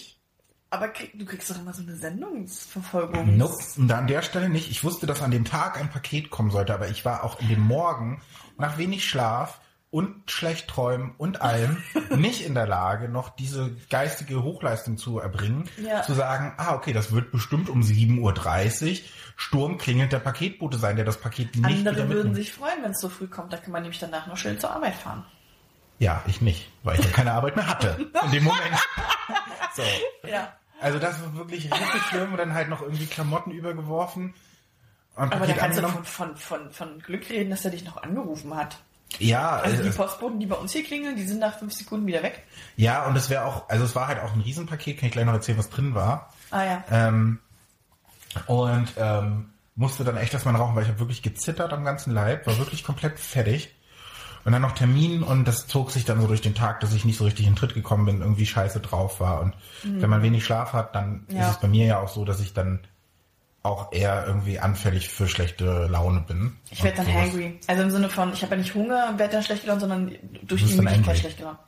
Aber 0.69 0.89
krieg, 0.89 1.17
du 1.17 1.25
kriegst 1.25 1.49
doch 1.51 1.59
immer 1.59 1.73
so 1.73 1.83
eine 1.83 1.95
Sendungsverfolgung. 1.95 3.37
Nope. 3.37 3.55
Und 3.77 3.91
an 3.93 4.07
der 4.09 4.23
Stelle 4.23 4.49
nicht. 4.49 4.69
Ich 4.71 4.83
wusste, 4.83 5.07
dass 5.07 5.23
an 5.23 5.31
dem 5.31 5.45
Tag 5.45 5.79
ein 5.79 5.91
Paket 5.91 6.29
kommen 6.31 6.51
sollte, 6.51 6.75
aber 6.75 6.89
ich 6.89 7.05
war 7.05 7.23
auch 7.25 7.41
in 7.41 7.49
dem 7.49 7.61
Morgen 7.61 8.21
nach 8.59 8.77
wenig 8.77 9.09
Schlaf 9.09 9.61
und 9.91 10.29
schlecht 10.29 10.69
träumen 10.69 11.15
und 11.19 11.41
allem 11.41 11.83
nicht 12.17 12.45
in 12.45 12.55
der 12.55 12.67
Lage, 12.67 13.09
noch 13.09 13.31
diese 13.31 13.77
geistige 13.91 14.43
Hochleistung 14.43 14.99
zu 14.99 15.21
erbringen, 15.21 15.71
Ja. 15.81 16.03
zu 16.03 16.15
sagen, 16.15 16.53
ah, 16.59 16.75
okay, 16.75 16.93
das 16.93 17.13
wird 17.13 17.31
bestimmt 17.31 17.69
um 17.71 17.83
7.30 17.83 18.21
Uhr 18.21 18.99
Sturm 19.37 19.79
klingelt 19.79 20.13
der 20.13 20.19
Paketbote 20.19 20.79
sein, 20.79 20.97
der 20.97 21.05
das 21.05 21.19
Paket 21.19 21.55
nicht 21.55 21.79
wieder 21.81 21.91
Andere 21.91 22.09
würden 22.09 22.35
sich 22.35 22.53
freuen, 22.53 22.83
wenn 22.83 22.91
es 22.91 23.01
so 23.01 23.09
früh 23.09 23.29
kommt. 23.29 23.53
Da 23.53 23.59
kann 23.59 23.71
man 23.71 23.83
nämlich 23.83 24.01
danach 24.01 24.27
noch 24.27 24.37
schön 24.37 24.59
zur 24.59 24.71
Arbeit 24.73 24.95
fahren. 24.95 25.25
Ja, 25.99 26.23
ich 26.27 26.41
nicht, 26.41 26.71
weil 26.83 26.99
ich 26.99 27.05
ja 27.05 27.11
keine 27.11 27.33
Arbeit 27.33 27.57
mehr 27.57 27.67
hatte 27.67 27.97
in 28.25 28.31
dem 28.31 28.45
Moment. 28.45 28.77
so. 29.75 29.83
Ja. 30.29 30.53
Also 30.81 30.99
das 30.99 31.21
war 31.23 31.35
wirklich 31.37 31.73
richtig 31.73 32.03
schlimm 32.09 32.33
und 32.33 32.37
dann 32.37 32.53
halt 32.53 32.69
noch 32.69 32.83
irgendwie 32.83 33.07
Klamotten 33.07 33.51
übergeworfen. 33.51 34.35
Und 35.17 35.33
Aber 35.33 35.47
da 35.47 35.55
kannst 35.55 35.79
du 35.79 35.83
angenommen. 35.83 36.05
von, 36.05 36.37
von, 36.37 36.61
von, 36.67 36.71
von 36.71 36.99
Glück 37.01 37.31
reden, 37.31 37.49
dass 37.51 37.65
er 37.65 37.71
dich 37.71 37.85
noch 37.85 38.03
angerufen 38.03 38.55
hat. 38.55 38.77
Ja, 39.19 39.57
Also 39.57 39.83
die 39.83 39.89
äh, 39.89 39.93
Postboten, 39.93 40.41
die 40.41 40.47
bei 40.47 40.57
uns 40.57 40.73
hier 40.73 40.85
klingeln, 40.85 41.17
die 41.17 41.25
sind 41.27 41.39
nach 41.39 41.59
fünf 41.59 41.73
Sekunden 41.73 42.07
wieder 42.07 42.23
weg. 42.23 42.45
ja, 42.77 43.07
und 43.07 43.17
es 43.17 43.31
wäre 43.31 43.45
auch, 43.45 43.69
also 43.69 43.85
es 43.85 43.95
war 43.95 44.09
halt 44.09 44.21
auch 44.21 44.35
ein 44.35 44.41
Riesenpaket, 44.41 44.99
kann 44.99 45.07
ich 45.07 45.13
gleich 45.13 45.25
noch 45.25 45.33
erzählen, 45.33 45.57
was 45.57 45.71
drin 45.71 45.95
war. 45.95 46.33
Ah 46.51 46.65
ja. 46.65 46.85
Ähm, 46.91 47.39
und 48.47 48.89
ähm, 48.99 49.51
musste 49.77 50.05
dann 50.05 50.17
echt 50.19 50.35
erstmal 50.35 50.57
rauchen, 50.57 50.75
weil 50.75 50.83
ich 50.83 50.89
habe 50.89 50.99
wirklich 50.99 51.23
gezittert 51.23 51.73
am 51.73 51.85
ganzen 51.85 52.13
Leib, 52.13 52.47
war 52.47 52.59
wirklich 52.59 52.85
komplett 52.85 53.19
fertig. 53.19 53.75
Und 54.47 54.53
dann 54.53 54.63
noch 54.63 54.73
Termin 54.73 55.23
und 55.25 55.45
das 55.47 55.67
zog 55.67 55.91
sich 55.91 56.05
dann 56.05 56.21
so 56.21 56.27
durch 56.29 56.41
den 56.41 56.55
Tag, 56.55 56.79
dass 56.81 56.95
ich 56.95 57.05
nicht 57.05 57.19
so 57.19 57.25
richtig 57.25 57.47
in 57.49 57.57
Tritt 57.57 57.75
gekommen 57.75 58.07
bin, 58.07 58.21
irgendwie 58.21 58.47
scheiße 58.47 58.79
drauf 58.81 59.19
war. 59.21 59.41
Und 59.41 59.55
wenn 59.83 60.09
man 60.09 60.23
wenig 60.23 60.45
Schlaf 60.45 60.73
hat, 60.73 60.95
dann 60.95 61.27
Mhm. 61.29 61.37
Ja. 61.37 61.49
ist 61.49 61.57
es 61.57 61.61
bei 61.61 61.67
mir 61.69 61.85
ja 61.87 61.99
auch 62.01 62.09
so, 62.09 62.25
dass 62.25 62.39
ich 62.41 62.55
dann 62.55 62.79
auch 63.65 63.91
eher 63.93 64.25
irgendwie 64.29 64.61
anfällig 64.61 65.09
für 65.09 65.27
schlechte 65.27 65.87
Laune 65.89 66.21
bin. 66.21 66.57
Ich 66.71 66.85
werde 66.85 67.01
Und 67.01 67.09
dann 67.09 67.15
sowas. 67.15 67.27
hangry. 67.33 67.59
Also 67.67 67.83
im 67.83 67.91
Sinne 67.91 68.09
von, 68.09 68.33
ich 68.33 68.43
habe 68.43 68.55
ja 68.55 68.59
nicht 68.63 68.75
Hunger 68.77 69.09
und 69.11 69.19
werde 69.19 69.33
dann 69.33 69.43
schlecht 69.43 69.63
gelaunt, 69.65 69.81
sondern 69.81 70.13
durch 70.45 70.65
die 70.65 70.75
Müdigkeit 70.81 71.19
schlecht 71.19 71.39
gelaunt. 71.39 71.59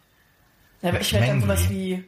Ja, 0.81 0.91
aber 0.91 1.01
ich 1.01 1.13
werde 1.13 1.27
dann 1.27 1.41
sowas 1.43 1.69
wie, 1.69 2.05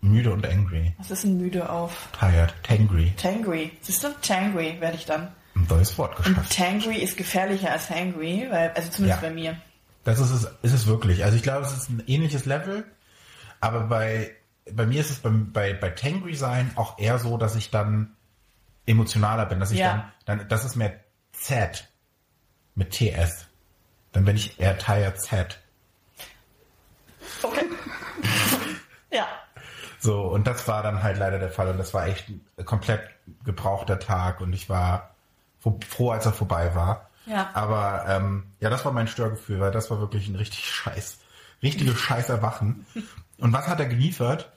Müde 0.00 0.32
und 0.32 0.46
angry. 0.46 0.94
was 0.98 1.10
ist 1.10 1.24
denn 1.24 1.36
müde 1.36 1.68
auf? 1.68 2.08
Tired. 2.18 2.54
Tangry. 2.62 3.12
Tangry. 3.18 3.70
Siehst 3.82 4.02
du? 4.04 4.08
Tangry 4.22 4.76
werde 4.80 4.96
ich 4.96 5.04
dann. 5.04 5.28
Ein 5.54 5.66
neues 5.68 5.96
Wort 5.98 6.16
Und 6.18 6.24
geschafft. 6.24 6.56
Tangry 6.56 6.96
ist 6.96 7.16
gefährlicher 7.18 7.70
als 7.72 7.90
hangry, 7.90 8.46
weil, 8.50 8.70
also 8.70 8.90
zumindest 8.90 9.22
Ja. 9.22 9.28
bei 9.28 9.34
mir. 9.34 9.56
Das 10.04 10.20
ist 10.20 10.30
es, 10.30 10.44
ist 10.62 10.72
es 10.74 10.86
wirklich. 10.86 11.24
Also 11.24 11.36
ich 11.36 11.42
glaube, 11.42 11.64
es 11.64 11.72
ist 11.76 11.88
ein 11.88 12.02
ähnliches 12.06 12.44
Level, 12.44 12.84
aber 13.60 13.80
bei, 13.84 14.34
bei 14.70 14.86
mir 14.86 15.00
ist 15.00 15.10
es 15.10 15.18
beim, 15.18 15.52
bei, 15.52 15.72
bei 15.72 15.90
Tangry 15.90 16.34
sein 16.34 16.70
auch 16.76 16.98
eher 16.98 17.18
so, 17.18 17.36
dass 17.38 17.56
ich 17.56 17.70
dann 17.70 18.14
emotionaler 18.86 19.46
bin, 19.46 19.60
dass 19.60 19.70
ich 19.70 19.78
Ja. 19.78 20.12
dann, 20.26 20.38
dann, 20.38 20.48
das 20.48 20.64
ist 20.64 20.76
mehr 20.76 20.92
Z 21.32 21.88
mit 22.74 22.90
TS. 22.92 23.46
Dann 24.12 24.24
bin 24.24 24.36
ich 24.36 24.60
eher 24.60 24.76
tired 24.78 25.18
Z. 25.20 25.58
Okay. 27.42 27.64
ja. 29.10 29.26
So, 29.98 30.20
und 30.22 30.46
das 30.46 30.68
war 30.68 30.82
dann 30.82 31.02
halt 31.02 31.16
leider 31.18 31.38
der 31.38 31.50
Fall 31.50 31.68
und 31.68 31.78
das 31.78 31.94
war 31.94 32.06
echt 32.06 32.28
ein 32.28 32.64
komplett 32.64 33.08
gebrauchter 33.44 33.98
Tag 33.98 34.42
und 34.42 34.52
ich 34.52 34.68
war 34.68 35.14
froh, 35.88 36.10
als 36.10 36.26
er 36.26 36.32
vorbei 36.34 36.74
war. 36.74 37.08
Ja. 37.26 37.50
Aber 37.54 38.04
ähm, 38.08 38.52
ja, 38.60 38.70
das 38.70 38.84
war 38.84 38.92
mein 38.92 39.08
Störgefühl, 39.08 39.60
weil 39.60 39.70
das 39.70 39.90
war 39.90 40.00
wirklich 40.00 40.28
ein 40.28 40.36
richtig 40.36 40.64
scheiß, 40.72 41.18
richtiges 41.62 41.98
scheiß 41.98 42.28
Erwachen. 42.28 42.86
Und 43.38 43.52
was 43.52 43.66
hat 43.66 43.80
er 43.80 43.86
geliefert? 43.86 44.52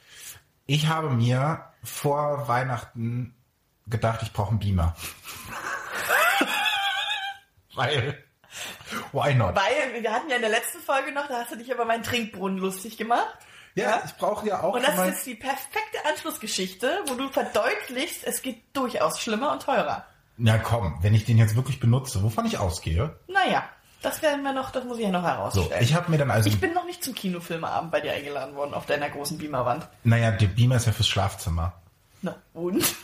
Ich 0.66 0.88
habe 0.88 1.10
mir 1.10 1.64
vor 1.84 2.48
Weihnachten 2.48 3.34
gedacht, 3.88 4.22
ich 4.22 4.34
brauche 4.34 4.50
einen 4.50 4.60
Beamer. 4.60 4.96
Weil, 7.76 8.24
why 9.12 9.34
not? 9.34 9.56
Weil 9.56 10.02
wir 10.02 10.12
hatten 10.12 10.30
ja 10.30 10.36
in 10.36 10.42
der 10.42 10.52
letzten 10.52 10.80
Folge 10.80 11.14
noch, 11.14 11.28
da 11.28 11.42
hast 11.42 11.52
du 11.52 11.58
dich 11.58 11.70
über 11.70 11.86
meinen 11.86 12.04
Trinkbrunnen 12.04 12.58
lustig 12.58 12.98
gemacht. 12.98 13.38
Ja, 13.76 14.02
ich 14.04 14.16
brauche 14.16 14.48
ja 14.48 14.64
auch 14.64 14.74
Und 14.74 14.82
das 14.82 14.98
ist 14.98 15.06
jetzt 15.06 15.26
die 15.28 15.36
perfekte 15.36 16.04
Anschlussgeschichte, 16.10 17.04
wo 17.06 17.14
du 17.14 17.30
verdeutlichst, 17.30 18.24
es 18.24 18.42
geht 18.42 18.76
durchaus 18.76 19.20
schlimmer 19.20 19.52
und 19.52 19.62
teurer. 19.62 20.08
Na 20.38 20.58
komm, 20.60 20.98
wenn 21.02 21.14
ich 21.14 21.26
den 21.26 21.38
jetzt 21.38 21.56
wirklich 21.56 21.80
benutze, 21.80 22.22
wovon 22.24 22.46
ich 22.46 22.58
ausgehe. 22.60 23.16
Naja, 23.28 23.64
das 24.04 24.22
werden 24.22 24.44
wir 24.44 24.54
noch, 24.54 24.70
das 24.72 24.84
muss 24.86 24.98
ich 25.00 25.04
ja 25.06 25.12
noch 25.12 25.22
So, 25.24 25.28
herausstellen. 25.28 25.84
ich 25.84 25.94
habe 25.96 26.12
mir 26.12 26.18
dann 26.20 26.30
also, 26.30 26.48
Ich 26.50 26.60
bin 26.62 26.74
noch 26.74 26.86
nicht 26.86 27.04
zum 27.04 27.16
Kinofilmeabend 27.16 27.92
bei 27.92 28.02
dir 28.02 28.14
eingeladen 28.14 28.56
worden 28.56 28.74
auf 28.76 28.86
deiner 28.86 29.10
großen 29.10 29.38
Beamerwand. 29.40 29.88
naja, 30.04 30.32
der 30.32 30.48
Beamer 30.48 30.76
ist 30.76 30.86
ja 30.86 30.92
fürs 30.92 31.08
Schlafzimmer. 31.08 31.74
Na 32.22 32.36
und? 32.54 32.84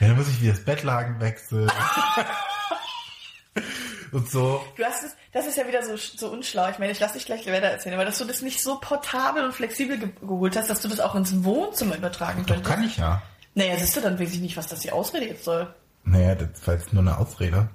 Ja, 0.00 0.08
dann 0.08 0.16
muss 0.16 0.28
ich 0.28 0.40
wieder 0.40 0.52
das 0.54 0.64
Bettlaken 0.64 1.20
wechseln. 1.20 1.70
Und 4.12 4.28
so. 4.28 4.64
Du 4.76 4.84
hast 4.84 5.04
es, 5.04 5.14
das 5.32 5.46
ist 5.46 5.56
ja 5.56 5.68
wieder 5.68 5.84
so, 5.84 5.94
so 5.96 6.30
unschlau. 6.32 6.68
Ich 6.70 6.78
meine, 6.80 6.90
ich 6.90 6.98
lasse 6.98 7.14
dich 7.14 7.26
gleich 7.26 7.46
weiter 7.46 7.66
erzählen, 7.66 7.94
aber 7.94 8.04
dass 8.04 8.18
du 8.18 8.24
das 8.24 8.42
nicht 8.42 8.60
so 8.62 8.78
portabel 8.80 9.44
und 9.44 9.52
flexibel 9.52 9.98
ge 9.98 10.08
geholt 10.20 10.56
hast, 10.56 10.68
dass 10.68 10.80
du 10.80 10.88
das 10.88 10.98
auch 11.00 11.14
ins 11.14 11.44
Wohnzimmer 11.44 11.96
übertragen 11.96 12.44
Doch, 12.46 12.54
könntest. 12.56 12.74
kann 12.74 12.82
ich 12.84 12.96
ja. 12.96 13.22
Naja, 13.54 13.76
siehst 13.78 13.96
du, 13.96 14.00
dann 14.00 14.18
weiß 14.18 14.32
ich 14.32 14.40
nicht, 14.40 14.56
was 14.56 14.66
das 14.68 14.80
die 14.80 14.92
Ausrede 14.92 15.26
jetzt 15.26 15.44
soll. 15.44 15.72
Naja, 16.04 16.34
das 16.34 16.66
war 16.66 16.74
jetzt 16.74 16.92
nur 16.92 17.02
eine 17.02 17.18
Ausrede. 17.18 17.68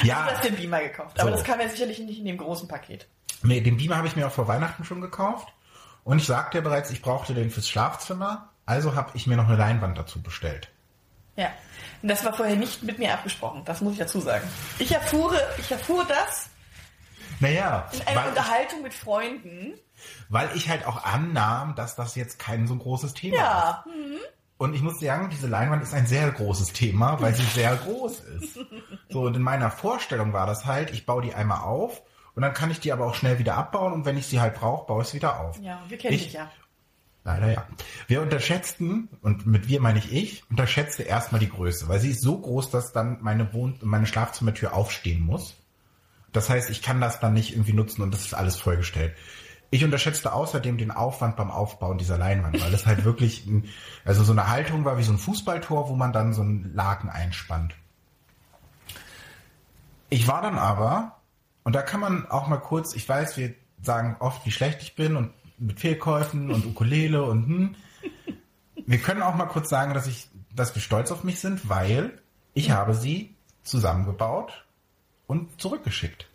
Du 0.00 0.06
ja, 0.06 0.26
hast 0.30 0.44
den 0.44 0.56
Beamer 0.56 0.80
gekauft, 0.80 1.20
aber 1.20 1.30
So. 1.30 1.36
das 1.36 1.44
kam 1.44 1.60
ja 1.60 1.68
sicherlich 1.68 1.98
nicht 2.00 2.18
in 2.18 2.24
dem 2.24 2.38
großen 2.38 2.66
Paket. 2.68 3.06
nee, 3.42 3.60
den 3.60 3.76
Beamer 3.76 3.96
habe 3.96 4.06
ich 4.08 4.16
mir 4.16 4.26
auch 4.26 4.32
vor 4.32 4.48
Weihnachten 4.48 4.84
schon 4.84 5.00
gekauft. 5.00 5.48
Und 6.04 6.18
ich 6.18 6.26
sagte 6.26 6.58
ja 6.58 6.62
bereits, 6.62 6.90
ich 6.90 7.00
brauchte 7.02 7.32
den 7.34 7.50
fürs 7.50 7.68
Schlafzimmer. 7.68 8.48
Also 8.66 8.94
habe 8.96 9.10
ich 9.14 9.26
mir 9.26 9.36
noch 9.36 9.46
eine 9.48 9.56
Leinwand 9.56 9.96
dazu 9.98 10.20
bestellt. 10.22 10.68
Ja. 11.36 11.48
Und 12.02 12.08
das 12.08 12.24
war 12.24 12.32
vorher 12.32 12.56
nicht 12.56 12.82
mit 12.82 12.98
mir 12.98 13.12
abgesprochen, 13.14 13.62
das 13.64 13.80
muss 13.80 13.92
ich 13.94 13.98
dazu 14.00 14.20
sagen. 14.20 14.46
Ich 14.80 14.90
erfuhre, 14.92 15.40
ich 15.58 15.70
erfuhr 15.70 16.04
das 16.04 16.48
Naja, 17.42 17.88
in 17.92 18.06
einer 18.06 18.28
Unterhaltung 18.28 18.82
mit 18.82 18.94
Freunden. 18.94 19.74
weil 20.28 20.48
ich 20.54 20.68
halt 20.68 20.86
auch 20.86 21.04
annahm, 21.04 21.74
dass 21.74 21.94
das 21.96 22.14
jetzt 22.14 22.38
kein 22.38 22.66
so 22.66 22.74
großes 22.76 23.14
Thema 23.14 23.34
ist. 23.36 23.40
Ja. 23.42 23.84
Und 24.58 24.74
ich 24.74 24.82
muss 24.82 25.00
sagen, 25.00 25.28
diese 25.30 25.48
Leinwand 25.48 25.82
ist 25.82 25.92
ein 25.92 26.06
sehr 26.06 26.30
großes 26.30 26.72
Thema, 26.72 27.20
weil 27.20 27.34
sie 27.34 27.42
sehr 27.42 27.74
groß 27.84 28.20
ist. 28.20 28.58
So, 29.10 29.22
und 29.22 29.34
in 29.36 29.42
meiner 29.42 29.70
Vorstellung 29.70 30.32
war 30.32 30.46
das 30.46 30.66
halt, 30.66 30.90
ich 30.92 31.04
baue 31.04 31.22
die 31.22 31.34
einmal 31.34 31.62
auf 31.62 32.02
und 32.34 32.42
dann 32.42 32.54
kann 32.54 32.70
ich 32.70 32.78
die 32.80 32.92
aber 32.92 33.06
auch 33.06 33.14
schnell 33.14 33.38
wieder 33.38 33.56
abbauen 33.56 33.92
und 33.92 34.04
wenn 34.06 34.16
ich 34.16 34.26
sie 34.26 34.40
halt 34.40 34.54
brauche, 34.54 34.86
baue 34.86 35.02
ich 35.02 35.08
sie 35.08 35.16
wieder 35.16 35.40
auf. 35.40 35.58
Ja, 35.60 35.82
wir 35.88 35.98
kennen 35.98 36.14
Ich- 36.14 36.24
dich 36.24 36.32
ja. 36.34 36.50
Leider 37.24 37.52
ja. 37.52 37.66
Wir 38.08 38.20
unterschätzten, 38.20 39.08
und 39.22 39.46
mit 39.46 39.68
wir 39.68 39.80
meine 39.80 40.00
ich 40.00 40.12
ich, 40.12 40.42
unterschätzte 40.50 41.04
erstmal 41.04 41.38
die 41.40 41.48
Größe, 41.48 41.86
weil 41.88 42.00
sie 42.00 42.10
ist 42.10 42.20
so 42.22 42.36
groß, 42.36 42.70
dass 42.70 42.92
dann 42.92 43.18
meine 43.20 43.52
Wohn 43.52 43.78
meine 43.82 44.06
Schlafzimmertür 44.06 44.74
aufstehen 44.74 45.20
muss. 45.22 45.54
Das 46.32 46.48
heißt, 46.48 46.70
ich 46.70 46.82
kann 46.82 47.00
das 47.00 47.20
dann 47.20 47.34
nicht 47.34 47.52
irgendwie 47.52 47.72
nutzen 47.72 48.02
und 48.02 48.12
das 48.12 48.24
ist 48.24 48.34
alles 48.34 48.56
vollgestellt. 48.56 49.14
Ich 49.70 49.84
unterschätzte 49.84 50.32
außerdem 50.32 50.76
den 50.76 50.90
Aufwand 50.90 51.36
beim 51.36 51.50
Aufbauen 51.50 51.98
dieser 51.98 52.18
Leinwand, 52.18 52.60
weil 52.62 52.74
es 52.74 52.86
halt 52.86 53.04
wirklich, 53.04 53.46
ein, 53.46 53.68
also 54.04 54.24
so 54.24 54.32
eine 54.32 54.48
Haltung 54.48 54.84
war 54.84 54.98
wie 54.98 55.02
so 55.02 55.12
ein 55.12 55.18
Fußballtor, 55.18 55.88
wo 55.88 55.94
man 55.94 56.12
dann 56.12 56.32
so 56.32 56.42
einen 56.42 56.74
Laken 56.74 57.10
einspannt. 57.10 57.74
Ich 60.10 60.28
war 60.28 60.42
dann 60.42 60.58
aber, 60.58 61.16
und 61.64 61.74
da 61.74 61.82
kann 61.82 62.00
man 62.00 62.26
auch 62.28 62.48
mal 62.48 62.58
kurz, 62.58 62.94
ich 62.94 63.08
weiß, 63.08 63.36
wir 63.38 63.54
sagen 63.80 64.16
oft, 64.20 64.44
wie 64.44 64.50
schlecht 64.50 64.82
ich 64.82 64.94
bin 64.94 65.16
und 65.16 65.32
mit 65.58 65.80
Fehlkäufen 65.80 66.50
und 66.50 66.66
Ukulele 66.66 67.22
und 67.22 67.46
hm. 67.46 67.76
Wir 68.86 68.98
können 68.98 69.22
auch 69.22 69.34
mal 69.34 69.46
kurz 69.46 69.68
sagen, 69.68 69.94
dass 69.94 70.06
ich, 70.06 70.28
dass 70.54 70.74
wir 70.74 70.82
stolz 70.82 71.10
auf 71.12 71.24
mich 71.24 71.40
sind, 71.40 71.68
weil 71.68 72.20
ich 72.52 72.70
habe 72.72 72.94
sie 72.94 73.34
zusammengebaut 73.62 74.61
und 75.26 75.60
zurückgeschickt. 75.60 76.26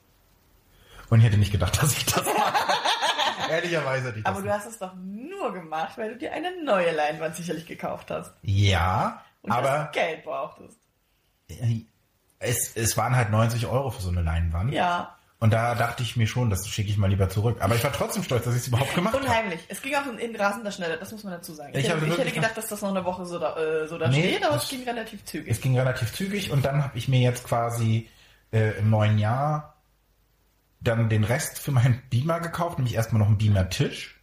Und 1.10 1.20
ich 1.20 1.25
hätte 1.25 1.38
nicht 1.38 1.51
gedacht, 1.51 1.82
dass 1.82 1.94
ich 1.98 2.06
das 2.06 2.25
mache. 2.25 2.53
Ehrlicherweise 3.50 4.08
hätte 4.10 4.17
ich 4.20 4.24
das 4.25 4.34
Aber 4.36 4.44
du 4.44 4.51
hast 4.53 4.65
es 4.65 4.77
doch 4.77 4.94
nur 4.96 5.53
gemacht, 5.53 5.98
weil 5.98 6.10
du 6.13 6.17
dir 6.17 6.34
eine 6.34 6.62
neue 6.63 6.91
Leinwand 6.91 7.36
sicherlich 7.36 7.65
gekauft 7.65 8.12
hast. 8.12 8.32
Ja, 8.41 9.24
Und 9.41 9.51
aber 9.51 9.89
Geld 9.94 10.24
brauchtest. 10.25 10.77
es, 12.39 12.75
es 12.75 12.98
waren 12.98 13.15
halt 13.15 13.29
90 13.32 13.65
Euro 13.67 13.89
für 13.89 14.01
so 14.01 14.10
eine 14.10 14.22
Leinwand. 14.22 14.74
Ja. 14.74 15.13
Und 15.39 15.53
da 15.53 15.75
dachte 15.75 16.01
ich 16.01 16.17
mir 16.17 16.25
schon, 16.25 16.50
das 16.50 16.67
schicke 16.67 16.89
ich 16.89 16.98
mal 16.98 17.10
lieber 17.10 17.29
zurück. 17.29 17.58
Aber 17.62 17.75
ich 17.75 17.84
war 17.84 17.94
trotzdem 17.94 18.24
stolz, 18.24 18.46
dass 18.46 18.56
ich 18.56 18.62
es 18.62 18.67
überhaupt 18.70 18.96
gemacht 18.96 19.13
habe. 19.13 19.24
Unheimlich. 19.24 19.60
Es 19.67 19.82
ging 19.84 19.94
auch 19.96 20.08
in, 20.08 20.17
in 20.17 20.36
rasender 20.36 20.72
Schnelle, 20.72 20.98
das 20.98 21.12
muss 21.12 21.24
man 21.24 21.34
dazu 21.34 21.53
sagen. 21.53 21.74
Ich, 21.75 21.86
Ich 21.86 21.89
hätte, 21.91 22.06
ich 22.06 22.17
hätte 22.17 22.32
gedacht, 22.32 22.58
dass 22.58 22.67
das 22.67 22.82
noch 22.82 22.89
eine 22.89 23.06
Woche 23.06 23.24
so 23.25 23.38
da, 23.38 23.56
äh, 23.56 23.88
so 23.88 24.00
da 24.00 24.08
Nee, 24.08 24.29
steht, 24.29 24.44
aber 24.44 24.56
das- 24.56 24.63
es 24.63 24.70
ging 24.70 24.84
relativ 24.84 25.24
zügig. 25.25 25.51
Es 25.51 25.62
ging 25.62 25.77
relativ 25.77 26.12
zügig 26.12 26.50
und 26.51 26.65
dann 26.65 26.84
habe 26.84 26.98
ich 26.98 27.08
mir 27.08 27.20
jetzt 27.20 27.44
quasi 27.46 28.10
äh, 28.51 28.77
im 28.80 28.89
neuen 28.89 29.18
Jahr 29.18 29.75
dann 30.82 31.10
den 31.10 31.24
Rest 31.24 31.60
für 31.60 31.72
meinen 31.72 32.01
Beamer 32.10 32.39
gekauft, 32.39 32.77
nämlich 32.77 32.96
erstmal 32.96 33.20
noch 33.20 33.27
einen 33.27 33.38
Beamer-Tisch. 33.38 34.13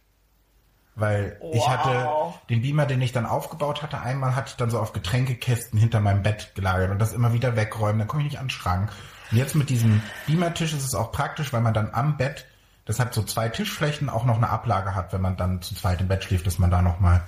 Weil 0.97 1.37
ich 1.51 1.59
Wow. 1.61 1.67
hatte 1.67 2.39
den 2.49 2.61
Beamer, 2.61 2.85
den 2.85 3.01
ich 3.01 3.11
dann 3.11 3.25
aufgebaut 3.25 3.81
hatte, 3.83 3.99
einmal 3.99 4.33
hatte 4.35 4.51
ich 4.51 4.55
dann 4.55 4.69
so 4.69 4.79
auf 4.79 4.93
Getränkekästen 4.93 5.77
hinter 5.77 5.99
meinem 5.99 6.23
Bett 6.23 6.53
gelagert 6.55 6.89
und 6.91 6.99
das 6.99 7.11
immer 7.11 7.33
wieder 7.33 7.57
wegräumen, 7.57 7.99
dann 7.99 8.07
komme 8.07 8.23
ich 8.23 8.29
nicht 8.29 8.39
an 8.39 8.45
den 8.45 8.51
Schrank. 8.51 8.91
Und 9.29 9.37
jetzt 9.37 9.55
mit 9.55 9.69
diesem 9.69 10.01
Beamer-Tisch 10.25 10.71
ist 10.73 10.85
es 10.85 10.95
auch 10.95 11.11
praktisch, 11.11 11.51
weil 11.51 11.59
man 11.59 11.73
dann 11.73 11.89
am 11.93 12.15
Bett, 12.15 12.45
das 12.85 12.99
hat 12.99 13.13
so 13.13 13.23
zwei 13.23 13.49
Tischflächen, 13.49 14.09
auch 14.09 14.23
noch 14.23 14.37
eine 14.37 14.49
Ablage 14.49 14.95
hat, 14.95 15.11
wenn 15.11 15.19
man 15.21 15.35
dann 15.35 15.61
zu 15.61 15.75
zweit 15.75 15.99
im 15.99 16.07
Bett 16.07 16.23
schläft, 16.23 16.47
dass 16.47 16.59
man 16.59 16.71
da 16.71 16.81
nochmal 16.81 17.23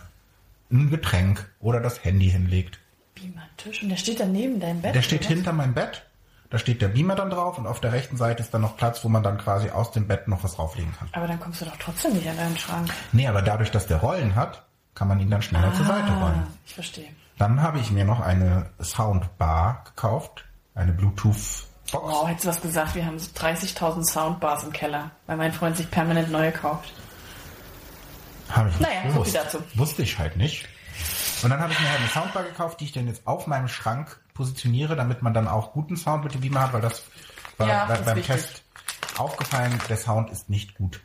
ein 0.72 0.90
Getränk 0.90 1.50
oder 1.60 1.82
das 1.82 2.06
Handy 2.06 2.30
hinlegt. 2.30 2.80
Beamer-Tisch 3.16 3.84
und 3.84 3.90
der 3.90 3.98
steht 3.98 4.22
dann 4.22 4.32
neben 4.32 4.62
deinem 4.62 4.82
Bett. 4.82 4.96
Der 4.96 5.02
steht 5.02 5.26
hinter 5.26 5.52
meinem 5.52 5.74
Bett. 5.74 6.06
Da 6.50 6.58
steht 6.58 6.82
der 6.82 6.88
Beamer 6.88 7.16
dann 7.16 7.30
drauf 7.30 7.58
und 7.58 7.68
auf 7.68 7.82
der 7.82 7.92
rechten 7.92 8.16
Seite 8.16 8.42
ist 8.42 8.54
dann 8.54 8.62
noch 8.62 8.78
Platz, 8.78 9.04
wo 9.04 9.10
man 9.10 9.22
dann 9.22 9.38
quasi 9.38 9.70
aus 9.70 9.92
dem 9.92 10.08
Bett 10.08 10.28
noch 10.30 10.44
was 10.44 10.56
drauflegen 10.56 10.94
kann. 10.98 11.10
Aber 11.12 11.28
dann 11.28 11.40
kommst 11.40 11.60
du 11.62 11.66
doch 11.66 11.76
trotzdem 11.78 12.14
nicht 12.14 12.28
an 12.28 12.38
deinen 12.38 12.58
Schrank. 12.58 12.90
Nee, 13.12 13.28
aber 13.28 13.42
dadurch, 13.42 13.70
dass 13.72 13.86
der 13.88 13.98
Rollen 13.98 14.36
hat, 14.36 14.64
kann 14.96 15.10
man 15.10 15.20
ihn 15.20 15.30
dann 15.30 15.42
schneller 15.42 15.74
zur 15.74 15.86
Seite 15.86 16.08
rollen. 16.14 16.44
Ah, 16.46 16.48
ich 16.66 16.74
verstehe. 16.74 17.10
Dann 17.38 17.62
habe 17.62 17.80
ich 17.80 17.92
mir 17.92 18.06
noch 18.06 18.20
eine 18.22 18.70
Soundbar 18.82 19.84
gekauft, 19.86 20.46
eine 20.74 20.94
Bluetooth-Box. 20.94 21.68
Wow, 21.92 22.28
hättest 22.28 22.46
du 22.46 22.50
was 22.50 22.62
gesagt, 22.62 22.96
wir 22.96 23.06
haben 23.06 23.20
so 23.20 23.30
30.000 23.32 24.10
Soundbars 24.10 24.64
im 24.64 24.72
Keller, 24.72 25.12
weil 25.28 25.38
mein 25.38 25.52
Freund 25.52 25.76
sich 25.78 25.92
permanent 25.92 26.32
neue 26.32 26.52
kauft. 26.52 26.94
Habe 28.50 28.70
ich 28.70 28.80
nicht 28.80 28.90
Naja, 28.90 29.02
gewusst. 29.12 29.36
dazu. 29.36 29.60
Wusste 29.76 30.02
ich 30.04 30.18
halt 30.18 30.38
nicht. 30.38 30.68
Und 31.44 31.50
dann 31.50 31.60
habe 31.60 31.74
ich 31.74 31.80
mir 31.80 31.90
halt 31.90 32.00
eine 32.00 32.10
Soundbar 32.10 32.44
gekauft, 32.44 32.80
die 32.80 32.86
ich 32.86 32.92
dann 32.94 33.06
jetzt 33.08 33.28
auf 33.28 33.46
meinem 33.48 33.68
Schrank 33.68 34.20
positioniere, 34.38 34.96
damit 34.96 35.22
man 35.24 35.34
dann 35.34 35.48
auch 35.48 35.74
guten 35.74 35.98
Sound 35.98 36.24
mit 36.24 36.34
dem 36.34 36.42
Beamer 36.42 36.62
hat, 36.62 36.74
weil 36.74 36.82
das 36.82 37.04
war 37.58 37.68
Ja, 37.68 37.86
bei- 37.86 37.98
beim 37.98 38.16
wichtig. 38.18 38.36
Test 38.36 38.64
aufgefallen, 39.18 39.74
der 39.90 39.98
Sound 39.98 40.30
ist 40.30 40.50
nicht 40.50 40.76
gut. 40.76 41.02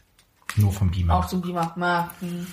Nur 0.56 0.72
vom 0.72 0.90
Beamer. 0.90 1.14
Auch 1.16 1.26
zum 1.26 1.40
Beamer. 1.40 2.10
Hm. 2.20 2.46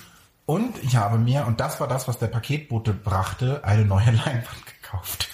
Und 0.46 0.82
ich 0.82 0.96
habe 0.96 1.18
mir, 1.18 1.46
und 1.46 1.60
das 1.60 1.78
war 1.80 1.86
das, 1.86 2.08
was 2.08 2.18
der 2.18 2.26
Paketbote 2.28 2.92
brachte, 2.94 3.62
eine 3.62 3.84
neue 3.84 4.06
Leinwand 4.10 4.66
gekauft. 4.82 5.28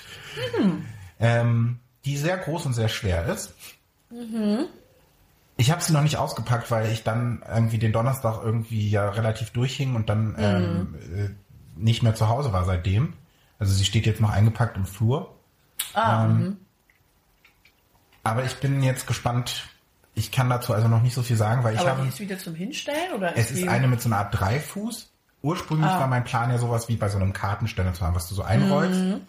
Ähm, 1.20 1.78
die 2.04 2.16
sehr 2.18 2.36
groß 2.38 2.66
und 2.66 2.74
sehr 2.74 2.88
schwer 2.88 3.26
ist. 3.26 3.54
Ich 5.56 5.70
habe 5.70 5.82
sie 5.82 5.92
noch 5.92 6.02
nicht 6.02 6.18
ausgepackt, 6.18 6.70
weil 6.70 6.90
ich 6.92 7.02
dann 7.04 7.42
irgendwie 7.48 7.78
den 7.78 7.92
Donnerstag 7.92 8.40
irgendwie 8.44 8.90
ja 8.90 9.08
relativ 9.08 9.50
durchhing 9.50 9.94
und 9.94 10.08
dann 10.10 10.34
ähm, 10.38 10.94
äh, 11.16 11.28
nicht 11.76 12.02
mehr 12.02 12.14
zu 12.14 12.28
Hause 12.28 12.52
war 12.52 12.64
seitdem. 12.64 13.14
Also 13.58 13.72
sie 13.72 13.84
steht 13.86 14.04
jetzt 14.06 14.20
noch 14.20 14.30
eingepackt 14.30 14.76
im 14.76 14.84
Flur. 14.84 15.35
Ähm, 15.96 16.56
aber 18.22 18.44
ich 18.44 18.56
bin 18.56 18.82
jetzt 18.82 19.06
gespannt. 19.06 19.68
Ich 20.14 20.32
kann 20.32 20.48
dazu 20.48 20.72
also 20.72 20.88
noch 20.88 21.02
nicht 21.02 21.14
so 21.14 21.22
viel 21.22 21.36
sagen, 21.36 21.62
weil 21.62 21.74
ich 21.74 21.80
Aber 21.80 21.90
habe... 21.98 22.08
ist 22.08 22.20
wieder 22.20 22.38
zum 22.38 22.54
Hinstellen 22.54 23.12
oder 23.14 23.36
Es 23.36 23.46
ist 23.46 23.50
ist 23.52 23.62
die 23.64 23.68
eine 23.68 23.86
mit 23.86 24.00
so 24.00 24.08
einer 24.08 24.18
Art 24.18 24.38
Dreifuß. 24.38 25.10
Ursprünglich 25.42 25.90
Ah. 25.90 26.00
war 26.00 26.06
mein 26.06 26.24
Plan 26.24 26.50
ja 26.50 26.58
sowas 26.58 26.88
wie 26.88 26.96
bei 26.96 27.08
so 27.08 27.18
einem 27.18 27.32
Kartenständer 27.34 27.92
zu 27.92 28.04
haben, 28.04 28.14
was 28.14 28.28
du 28.28 28.34
so 28.34 28.42
einrollst. 28.42 28.98
Mhm. 28.98 29.20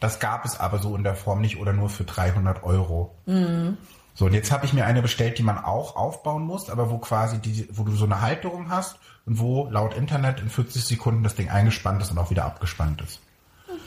Das 0.00 0.18
gab 0.18 0.44
es 0.44 0.58
aber 0.58 0.78
so 0.80 0.96
in 0.96 1.04
der 1.04 1.14
Form 1.14 1.40
nicht 1.40 1.58
oder 1.58 1.72
nur 1.72 1.88
für 1.88 2.02
300 2.04 2.64
Euro. 2.64 3.14
Mhm. 3.26 3.78
So, 4.14 4.26
und 4.26 4.34
jetzt 4.34 4.50
habe 4.50 4.66
ich 4.66 4.72
mir 4.72 4.84
eine 4.84 5.00
bestellt, 5.00 5.38
die 5.38 5.42
man 5.44 5.58
auch 5.58 5.94
aufbauen 5.96 6.42
muss, 6.42 6.68
aber 6.68 6.90
wo 6.90 6.98
quasi 6.98 7.38
die, 7.38 7.68
wo 7.72 7.84
du 7.84 7.92
so 7.92 8.04
eine 8.04 8.20
Halterung 8.20 8.68
hast 8.68 8.98
und 9.24 9.38
wo 9.38 9.68
laut 9.70 9.94
Internet 9.94 10.40
in 10.40 10.50
40 10.50 10.84
Sekunden 10.84 11.22
das 11.22 11.36
Ding 11.36 11.48
eingespannt 11.48 12.02
ist 12.02 12.10
und 12.10 12.18
auch 12.18 12.30
wieder 12.30 12.44
abgespannt 12.44 13.00
ist. 13.00 13.20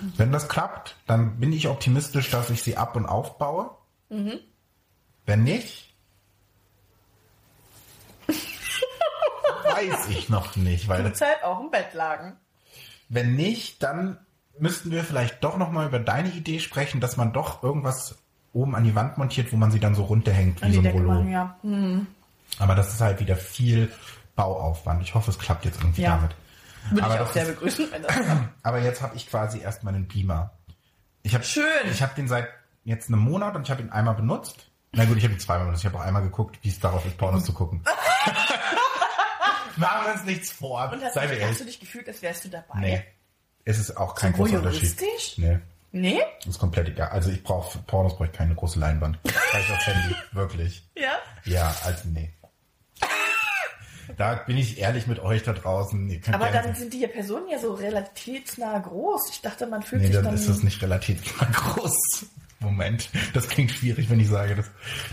Mhm. 0.02 0.14
Wenn 0.18 0.32
das 0.32 0.48
klappt, 0.50 0.96
dann 1.08 1.40
bin 1.40 1.52
ich 1.54 1.68
optimistisch, 1.68 2.30
dass 2.32 2.50
ich 2.50 2.64
sie 2.64 2.78
ab 2.78 2.96
und 2.96 3.06
aufbaue. 3.06 3.72
Mhm. 4.10 4.40
Wenn 5.26 5.44
nicht, 5.44 5.94
weiß 9.64 10.08
ich 10.10 10.30
noch 10.30 10.56
nicht, 10.56 10.88
weil 10.88 11.04
das, 11.04 11.18
Zeit 11.20 11.44
auch 11.44 11.60
im 11.60 11.72
Bett 11.72 11.94
lagen. 11.94 12.38
wenn 13.10 13.36
nicht, 13.36 13.82
dann 13.84 14.18
müssten 14.58 14.92
wir 14.92 15.04
vielleicht 15.04 15.44
doch 15.44 15.58
noch 15.58 15.72
mal 15.72 15.88
über 15.88 16.00
deine 16.00 16.30
Idee 16.30 16.60
sprechen, 16.60 17.02
dass 17.02 17.18
man 17.18 17.34
doch 17.34 17.62
irgendwas 17.64 18.16
oben 18.54 18.76
an 18.76 18.84
die 18.86 18.96
Wand 18.96 19.18
montiert, 19.18 19.52
wo 19.52 19.58
man 19.58 19.72
sie 19.72 19.80
dann 19.82 19.96
so 19.96 20.04
runterhängt 20.04 20.62
wie 20.62 20.72
so 20.74 20.80
ein 20.80 20.88
Rollo. 20.88 21.24
ja. 21.24 21.58
Hm. 21.62 22.08
Aber 22.60 22.74
das 22.76 22.94
ist 22.94 23.02
halt 23.02 23.20
wieder 23.20 23.36
viel 23.36 23.92
Bauaufwand. 24.36 25.02
Ich 25.02 25.14
hoffe, 25.14 25.30
es 25.32 25.40
klappt 25.40 25.66
jetzt 25.66 25.82
irgendwie 25.82 26.04
Ja. 26.04 26.16
damit. 26.16 26.36
Würde 26.92 27.04
Aber 27.04 27.16
ich 27.16 27.20
auch 27.22 27.26
das 27.26 27.34
sehr 27.34 27.46
begrüßen. 27.46 27.92
Wenn 27.92 28.04
das 28.04 28.16
Aber 28.64 28.80
jetzt 28.80 29.02
habe 29.02 29.16
ich 29.16 29.30
quasi 29.30 29.60
erst 29.60 29.84
meinen 29.84 30.08
Beamer. 30.08 30.52
Ich 31.24 31.34
habe 31.34 31.44
Schön. 31.44 31.64
Ich 31.92 32.02
habe 32.02 32.14
den 32.16 32.28
seit 32.28 32.48
jetzt 32.84 33.10
einem 33.10 33.20
Monat 33.20 33.56
und 33.56 33.64
ich 33.64 33.72
habe 33.72 33.82
ihn 33.82 33.90
einmal 33.90 34.16
benutzt. 34.16 34.70
Na 34.92 35.06
gut, 35.06 35.18
ich 35.18 35.24
habe 35.24 35.34
ihn 35.34 35.40
zweimal 35.40 35.66
benutzt. 35.66 35.84
Ich 35.84 35.92
habe 35.92 35.98
auch 35.98 36.06
einmal 36.06 36.22
geguckt, 36.22 36.58
wie 36.62 36.70
es 36.70 36.80
darauf 36.80 37.06
ist, 37.06 37.18
Pornos 37.18 37.46
zu 37.46 37.54
gucken. 37.54 37.84
Machen 39.78 40.06
wir 40.06 40.14
uns 40.14 40.24
nichts 40.24 40.52
vor. 40.52 40.90
Und 40.92 41.04
hast, 41.04 41.16
wir 41.16 41.48
hast 41.48 41.60
du 41.60 41.66
dich 41.66 41.80
gefühlt, 41.80 42.08
als 42.08 42.22
wärst 42.22 42.46
du 42.46 42.50
dabei? 42.50 42.80
Nee. 42.80 43.04
Es 43.66 43.80
ist 43.80 43.98
auch 43.98 44.16
kein 44.16 44.32
So 44.32 44.44
großer 44.44 44.60
Unterschied. 44.60 44.96
Nee. 45.38 45.60
Nee? 45.92 46.22
Ist 46.46 46.60
komplett 46.60 46.90
egal. 46.90 47.10
Also 47.10 47.30
ich 47.30 47.42
brauche 47.42 47.80
Pornos 47.80 48.16
brauche 48.16 48.26
ich 48.26 48.34
keine 48.34 48.54
große 48.54 48.80
Leinwand. 48.80 49.18
Reicht 49.26 49.72
aufs 49.72 49.88
Handy. 49.88 50.16
Wirklich. 50.34 50.88
Ja? 50.96 51.14
Ja, 51.46 51.74
also 51.86 52.10
nee. 52.10 52.34
Da 54.18 54.36
bin 54.36 54.58
ich 54.58 54.80
ehrlich 54.80 55.08
mit 55.08 55.20
euch 55.20 55.44
da 55.44 55.54
draußen. 55.54 56.22
Aber 56.32 56.50
dann 56.50 56.76
sind 56.76 56.94
die 56.94 57.06
Personen 57.08 57.50
ja 57.50 57.60
so 57.60 57.74
relativ 57.74 58.58
nah 58.58 58.78
groß. 58.80 59.30
Ich 59.32 59.42
dachte, 59.42 59.68
man 59.68 59.82
fühlt 59.84 60.02
Nee, 60.02 60.08
sich 60.08 60.16
dann 60.16 60.26
dann... 60.26 60.36
ist 60.36 60.50
das 60.50 60.64
nicht 60.64 60.82
relativ 60.82 61.22
groß. 61.54 62.26
Moment, 62.60 63.10
das 63.34 63.48
klingt 63.48 63.72
schwierig, 63.72 64.10
wenn 64.10 64.20
ich 64.20 64.30
sage, 64.30 64.56
das 64.56 64.68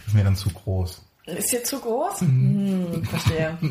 ist 0.06 0.14
mir 0.14 0.25
dann 0.25 0.37
zu 0.37 0.50
groß. 0.50 1.04
Ist 1.26 1.50
hier 1.50 1.64
zu 1.64 1.78
groß? 1.80 2.20
Hm, 2.20 3.04
verstehe. 3.04 3.58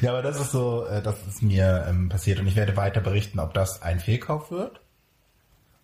Ja, 0.00 0.12
aber 0.12 0.22
das 0.22 0.40
ist 0.40 0.52
so, 0.52 0.86
äh, 0.86 1.02
das 1.02 1.16
ist 1.28 1.42
mir 1.42 1.84
ähm, 1.86 2.08
passiert 2.08 2.38
und 2.38 2.46
ich 2.46 2.56
werde 2.56 2.78
weiter 2.78 3.02
berichten, 3.02 3.38
ob 3.38 3.52
das 3.52 3.82
ein 3.82 4.00
Fehlkauf 4.00 4.50
wird 4.50 4.79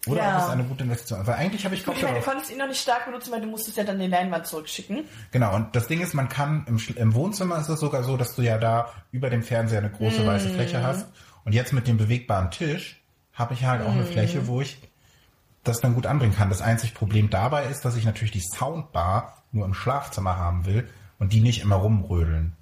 oder 0.07 0.23
Ja. 0.23 0.45
es 0.45 0.51
eine 0.51 0.65
gute 0.65 0.85
Investition 0.85 1.21
ist. 1.21 1.27
Weil 1.27 1.35
eigentlich 1.35 1.65
habe 1.65 1.75
ich 1.75 1.85
Bock 1.85 1.97
ich 1.97 2.03
meine, 2.03 2.19
du 2.21 2.25
konntest 2.25 2.51
ihn 2.51 2.59
noch 2.59 2.69
nicht 2.69 2.81
stark 2.81 3.07
benutzen, 3.07 3.33
weil 3.33 3.41
du 3.41 3.47
musstest 3.49 3.77
ja 3.77 3.85
dann 3.85 3.99
die 3.99 4.07
Leinwand 4.07 4.47
zurückschicken. 4.47 5.05
Genau, 5.33 5.55
und 5.55 5.75
das 5.77 5.87
Ding 5.89 6.01
ist, 6.01 6.15
man 6.15 6.29
kann 6.29 6.65
im, 6.69 6.81
im 6.97 7.15
Wohnzimmer 7.15 7.59
ist 7.59 7.69
es 7.69 7.81
sogar 7.81 8.03
so, 8.05 8.17
dass 8.17 8.35
du 8.37 8.43
ja 8.43 8.59
da 8.59 8.93
über 9.13 9.31
dem 9.31 9.43
Fernseher 9.43 9.79
eine 9.79 9.91
große 9.91 10.23
Mm. 10.23 10.27
weiße 10.27 10.49
Fläche 10.51 10.83
hast. 10.83 11.07
Und 11.45 11.53
jetzt 11.55 11.73
mit 11.73 11.87
dem 11.89 11.97
bewegbaren 11.97 12.51
Tisch 12.51 13.03
habe 13.33 13.55
ich 13.55 13.65
halt 13.65 13.83
auch 13.83 13.89
Mm. 13.93 13.99
eine 13.99 14.05
Fläche, 14.07 14.47
wo 14.47 14.61
ich 14.61 14.79
das 15.65 15.81
dann 15.81 15.95
gut 15.95 16.07
anbringen 16.07 16.35
kann. 16.37 16.49
Das 16.49 16.63
einzige 16.63 16.93
Problem 16.95 17.29
dabei 17.31 17.65
ist, 17.67 17.85
dass 17.85 17.97
ich 17.97 18.05
natürlich 18.05 18.31
die 18.33 18.41
Soundbar 18.41 19.43
nur 19.53 19.65
im 19.67 19.75
Schlafzimmer 19.75 20.37
haben 20.37 20.65
will 20.67 20.89
und 21.19 21.33
die 21.33 21.41
nicht 21.41 21.63
immer 21.63 21.77
rumrödeln. 21.77 22.53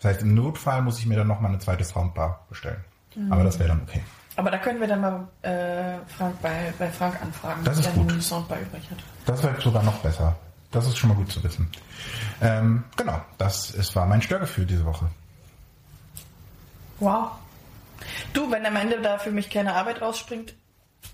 Das 0.00 0.12
heißt, 0.12 0.22
im 0.22 0.34
Notfall 0.34 0.82
muss 0.82 0.98
ich 0.98 1.06
mir 1.06 1.16
dann 1.16 1.26
nochmal 1.26 1.50
eine 1.50 1.58
zweite 1.60 1.82
Soundbar 1.84 2.44
bestellen. 2.48 2.84
Mm. 3.16 3.32
Aber 3.32 3.42
das 3.44 3.58
wäre 3.58 3.70
dann 3.70 3.82
okay. 3.82 4.02
Aber 4.36 4.50
da 4.50 4.58
können 4.58 4.80
wir 4.80 4.88
dann 4.88 5.00
mal 5.00 5.28
äh, 5.42 5.98
Frank 6.16 6.40
bei, 6.42 6.72
bei 6.78 6.90
Frank 6.90 7.20
anfragen, 7.22 7.64
Das 7.64 7.78
ist 7.78 7.94
gut. 7.94 8.10
einen 8.10 8.20
Soundbar 8.20 8.58
übrig 8.60 8.82
hat. 8.90 8.98
Das 9.26 9.42
wäre 9.42 9.60
sogar 9.60 9.82
noch 9.82 9.98
besser. 9.98 10.36
Das 10.72 10.86
ist 10.86 10.96
schon 10.98 11.10
mal 11.10 11.14
gut 11.14 11.30
zu 11.30 11.42
wissen. 11.44 11.70
Ähm, 12.42 12.82
genau, 12.96 13.20
das 13.38 13.70
ist, 13.70 13.94
war 13.94 14.06
mein 14.06 14.22
Störgefühl 14.22 14.66
diese 14.66 14.84
Woche. 14.84 15.06
Wow. 16.98 17.30
Du, 18.32 18.50
wenn 18.50 18.66
am 18.66 18.74
Ende 18.76 19.00
da 19.00 19.18
für 19.18 19.30
mich 19.30 19.50
keine 19.50 19.74
Arbeit 19.74 20.02
rausspringt, 20.02 20.54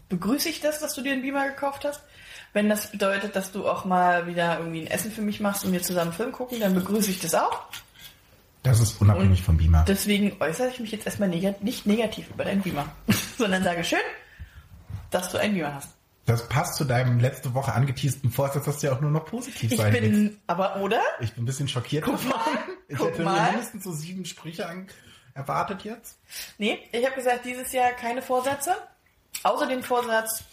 begrüße 0.09 0.49
ich 0.49 0.61
das, 0.61 0.81
dass 0.81 0.95
du 0.95 1.03
dir 1.03 1.13
einen 1.13 1.23
Beamer 1.23 1.49
gekauft 1.49 1.85
hast. 1.85 2.01
Wenn 2.53 2.69
das 2.69 2.91
bedeutet, 2.91 3.37
dass 3.37 3.53
du 3.53 3.69
auch 3.69 3.85
mal 3.85 4.27
wieder 4.27 4.59
irgendwie 4.59 4.81
ein 4.81 4.87
Essen 4.87 5.13
für 5.13 5.23
mich 5.23 5.41
machst 5.41 5.65
und 5.65 5.73
wir 5.73 5.83
zusammen 5.83 6.13
Film 6.13 6.33
gucken, 6.33 6.59
dann 6.59 6.75
begrüße 6.75 7.11
ich 7.11 7.21
das 7.21 7.35
auch. 7.35 7.65
Das 8.63 8.79
ist 8.81 9.01
unabhängig 9.01 9.43
vom 9.43 9.57
Beamer. 9.57 9.85
Deswegen 9.89 10.37
äußere 10.41 10.69
ich 10.69 10.81
mich 10.81 10.91
jetzt 10.93 11.07
erstmal 11.07 11.29
neg 11.29 11.63
nicht 11.63 11.87
negativ 11.87 12.29
über 12.31 12.45
deinen 12.45 12.63
Beamer, 12.63 12.87
sondern 13.39 13.65
sage 13.65 13.85
schön, 13.85 13.99
dass 15.11 15.31
du 15.31 15.39
einen 15.39 15.55
Beamer 15.55 15.75
hast. 15.75 15.89
Das 16.27 16.47
passt 16.49 16.77
zu 16.77 16.85
deinem 16.85 17.19
letzte 17.19 17.55
Woche 17.55 17.73
angeteasten 17.73 18.31
Vorsatz, 18.31 18.67
dass 18.67 18.79
du 18.79 18.87
ja 18.89 18.93
auch 18.93 19.01
nur 19.01 19.11
noch 19.11 19.25
positiv 19.25 19.73
Ich 19.73 19.79
sein 19.79 19.93
willst. 19.95 20.11
bin, 20.11 20.37
aber 20.47 20.77
oder? 20.77 21.01
Ich 21.21 21.33
bin 21.33 21.43
ein 21.43 21.47
bisschen 21.47 21.67
schockiert 21.67 22.05
Guck 22.05 22.23
mal, 22.29 22.39
Ich 22.89 22.99
guck 22.99 23.09
hätte 23.09 23.23
mal. 23.23 23.51
mindestens 23.53 23.83
so 23.83 23.93
sieben 23.93 24.25
Sprüche 24.27 24.69
erwartet 25.35 25.83
jetzt. 25.85 26.19
Nee, 26.59 26.79
ich 26.93 27.05
habe 27.05 27.17
gesagt, 27.17 27.45
dieses 27.47 27.73
Jahr 27.73 27.91
keine 27.93 28.21
Vorsätze, 28.23 28.77
außer 29.43 29.67
den 29.67 29.83
Vorsatz, 29.83 30.45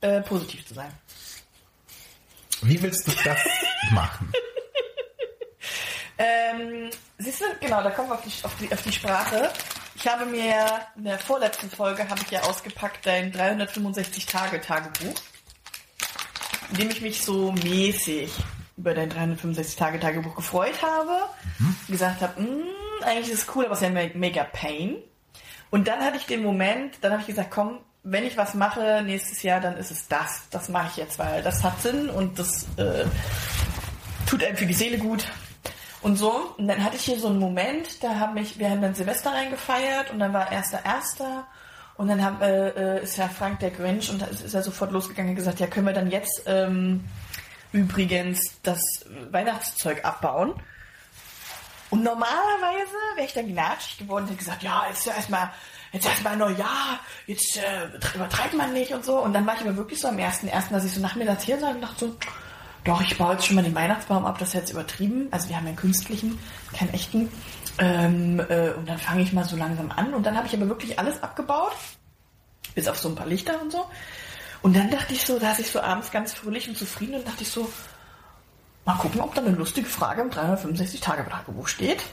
äh, 0.00 0.20
positiv 0.22 0.64
zu 0.66 0.74
sein. 0.74 0.90
Wie 2.62 2.80
willst 2.80 3.06
du 3.06 3.12
das 3.24 3.38
machen? 3.90 4.32
Ähm, 6.22 6.90
siehst 7.16 7.40
du, 7.40 7.44
genau, 7.60 7.82
da 7.82 7.90
kommen 7.90 8.10
wir 8.10 8.14
auf 8.16 8.22
die, 8.22 8.44
auf 8.44 8.54
die, 8.60 8.70
auf 8.72 8.82
die 8.82 8.92
Sprache. 8.92 9.50
Ich 9.94 10.06
habe 10.06 10.26
mir 10.26 10.66
in 10.96 11.04
der 11.04 11.18
vorletzten 11.18 11.70
Folge 11.70 12.06
habe 12.10 12.20
ich 12.22 12.30
ja 12.30 12.42
ausgepackt 12.42 13.06
dein 13.06 13.32
365 13.32 14.26
Tage 14.26 14.60
Tagebuch, 14.60 15.14
in 16.72 16.76
dem 16.76 16.90
ich 16.90 17.00
mich 17.00 17.24
so 17.24 17.52
mäßig 17.52 18.30
über 18.76 18.92
dein 18.92 19.08
365 19.08 19.76
Tage 19.76 19.98
Tagebuch 19.98 20.34
gefreut 20.36 20.82
habe, 20.82 21.16
gesagt 21.88 22.20
habe, 22.20 22.40
"Mm, 22.40 22.64
eigentlich 23.02 23.30
ist 23.30 23.48
es 23.48 23.54
cool, 23.56 23.64
aber 23.64 23.72
es 23.74 23.80
ist 23.80 23.88
ja 23.88 23.90
me- 23.94 24.10
mega 24.14 24.44
Pain. 24.44 24.96
Und 25.70 25.88
dann 25.88 26.00
hatte 26.04 26.16
ich 26.18 26.26
den 26.26 26.42
Moment, 26.42 26.96
dann 27.00 27.12
habe 27.12 27.22
ich 27.22 27.28
gesagt, 27.28 27.50
komm, 27.50 27.78
wenn 28.02 28.24
ich 28.26 28.36
was 28.36 28.52
mache 28.54 29.02
nächstes 29.04 29.42
Jahr, 29.42 29.60
dann 29.60 29.76
ist 29.78 29.90
es 29.90 30.06
das. 30.08 30.42
Das 30.50 30.68
mache 30.68 30.88
ich 30.90 30.96
jetzt, 30.96 31.18
weil 31.18 31.42
das 31.42 31.62
hat 31.62 31.80
Sinn 31.82 32.08
und 32.10 32.38
das 32.38 32.66
äh, 32.76 33.04
tut 34.28 34.42
einem 34.44 34.56
für 34.56 34.66
die 34.66 34.74
Seele 34.74 34.98
gut. 34.98 35.24
Und 36.02 36.16
so, 36.16 36.54
und 36.56 36.66
dann 36.66 36.82
hatte 36.82 36.96
ich 36.96 37.02
hier 37.02 37.18
so 37.18 37.28
einen 37.28 37.38
Moment, 37.38 38.02
da 38.02 38.18
haben 38.18 38.34
mich, 38.34 38.58
wir 38.58 38.70
haben 38.70 38.80
dann 38.80 38.94
Silvester 38.94 39.32
reingefeiert 39.32 40.10
und 40.10 40.18
dann 40.18 40.32
war 40.32 40.50
erster 40.50 40.84
Erster 40.84 41.46
und 41.96 42.08
dann 42.08 42.24
haben, 42.24 42.40
äh, 42.40 42.68
äh, 42.68 43.02
ist 43.02 43.18
ja 43.18 43.28
Frank 43.28 43.60
der 43.60 43.70
Grinch 43.70 44.08
und 44.10 44.22
da 44.22 44.26
ist, 44.26 44.54
er 44.54 44.62
sofort 44.62 44.92
losgegangen 44.92 45.30
und 45.30 45.36
gesagt, 45.36 45.60
ja, 45.60 45.66
können 45.66 45.86
wir 45.86 45.92
dann 45.92 46.10
jetzt 46.10 46.44
ähm, 46.46 47.04
übrigens 47.72 48.40
das 48.62 48.80
Weihnachtszeug 49.30 50.02
abbauen? 50.04 50.54
Und 51.90 52.04
normalerweise 52.04 52.94
wäre 53.16 53.26
ich 53.26 53.34
dann 53.34 53.48
gnatschig 53.48 53.98
geworden 53.98 54.22
und 54.22 54.30
hätte 54.30 54.38
gesagt, 54.38 54.62
ja, 54.62 54.84
jetzt 54.88 55.06
erstmal, 55.06 55.50
jetzt 55.92 56.06
erstmal 56.06 56.36
Neujahr, 56.36 57.00
jetzt 57.26 57.58
äh, 57.58 58.14
übertreibt 58.14 58.54
man 58.54 58.72
nicht 58.72 58.94
und 58.94 59.04
so. 59.04 59.18
Und 59.18 59.34
dann 59.34 59.44
war 59.44 59.56
ich 59.56 59.60
aber 59.60 59.76
wirklich 59.76 60.00
so 60.00 60.08
am 60.08 60.18
ersten 60.18 60.48
ersten, 60.48 60.72
dass 60.72 60.84
ich 60.84 60.94
so 60.94 61.00
nachmittags 61.00 61.42
hier 61.42 61.58
saß 61.58 61.74
und 61.74 61.82
dachte 61.82 62.06
so, 62.06 62.16
doch, 62.84 63.00
ich 63.00 63.18
baue 63.18 63.32
jetzt 63.32 63.46
schon 63.46 63.56
mal 63.56 63.62
den 63.62 63.74
Weihnachtsbaum 63.74 64.24
ab, 64.24 64.38
das 64.38 64.48
ist 64.48 64.54
jetzt 64.54 64.70
übertrieben. 64.70 65.28
Also 65.30 65.48
wir 65.48 65.56
haben 65.56 65.64
ja 65.64 65.68
einen 65.68 65.76
künstlichen, 65.76 66.38
keinen 66.72 66.94
echten. 66.94 67.30
Ähm, 67.78 68.40
äh, 68.48 68.70
und 68.70 68.88
dann 68.88 68.98
fange 68.98 69.22
ich 69.22 69.32
mal 69.32 69.44
so 69.44 69.56
langsam 69.56 69.90
an. 69.90 70.14
Und 70.14 70.24
dann 70.24 70.36
habe 70.36 70.46
ich 70.46 70.54
aber 70.54 70.68
wirklich 70.68 70.98
alles 70.98 71.22
abgebaut, 71.22 71.72
bis 72.74 72.88
auf 72.88 72.98
so 72.98 73.08
ein 73.08 73.14
paar 73.14 73.26
Lichter 73.26 73.60
und 73.60 73.72
so. 73.72 73.86
Und 74.62 74.76
dann 74.76 74.90
dachte 74.90 75.12
ich 75.12 75.24
so, 75.24 75.38
da 75.38 75.50
saß 75.50 75.60
ich 75.60 75.70
so 75.70 75.80
abends 75.80 76.10
ganz 76.10 76.34
fröhlich 76.34 76.68
und 76.68 76.76
zufrieden 76.76 77.14
und 77.14 77.26
dachte 77.26 77.42
ich 77.42 77.50
so, 77.50 77.70
mal 78.84 78.96
gucken, 78.96 79.20
ob 79.20 79.34
da 79.34 79.42
eine 79.42 79.50
lustige 79.56 79.88
Frage 79.88 80.22
im 80.22 80.30
365-Tage-Tagebuch 80.30 81.68
steht. 81.68 82.02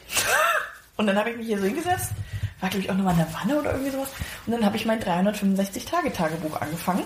Und 0.98 1.06
dann 1.06 1.16
habe 1.16 1.30
ich 1.30 1.38
mich 1.38 1.46
hier 1.46 1.60
so 1.60 1.66
hingesetzt, 1.66 2.12
war 2.60 2.70
glaube 2.70 2.84
ich 2.84 2.90
auch 2.90 2.96
nochmal 2.96 3.14
in 3.14 3.20
der 3.20 3.32
Wanne 3.32 3.60
oder 3.60 3.74
irgendwie 3.74 3.92
sowas. 3.92 4.10
Und 4.48 4.54
dann 4.54 4.66
habe 4.66 4.78
ich 4.78 4.86
mein 4.88 5.00
365-Tage-Tagebuch 5.00 6.60
angefangen. 6.60 7.04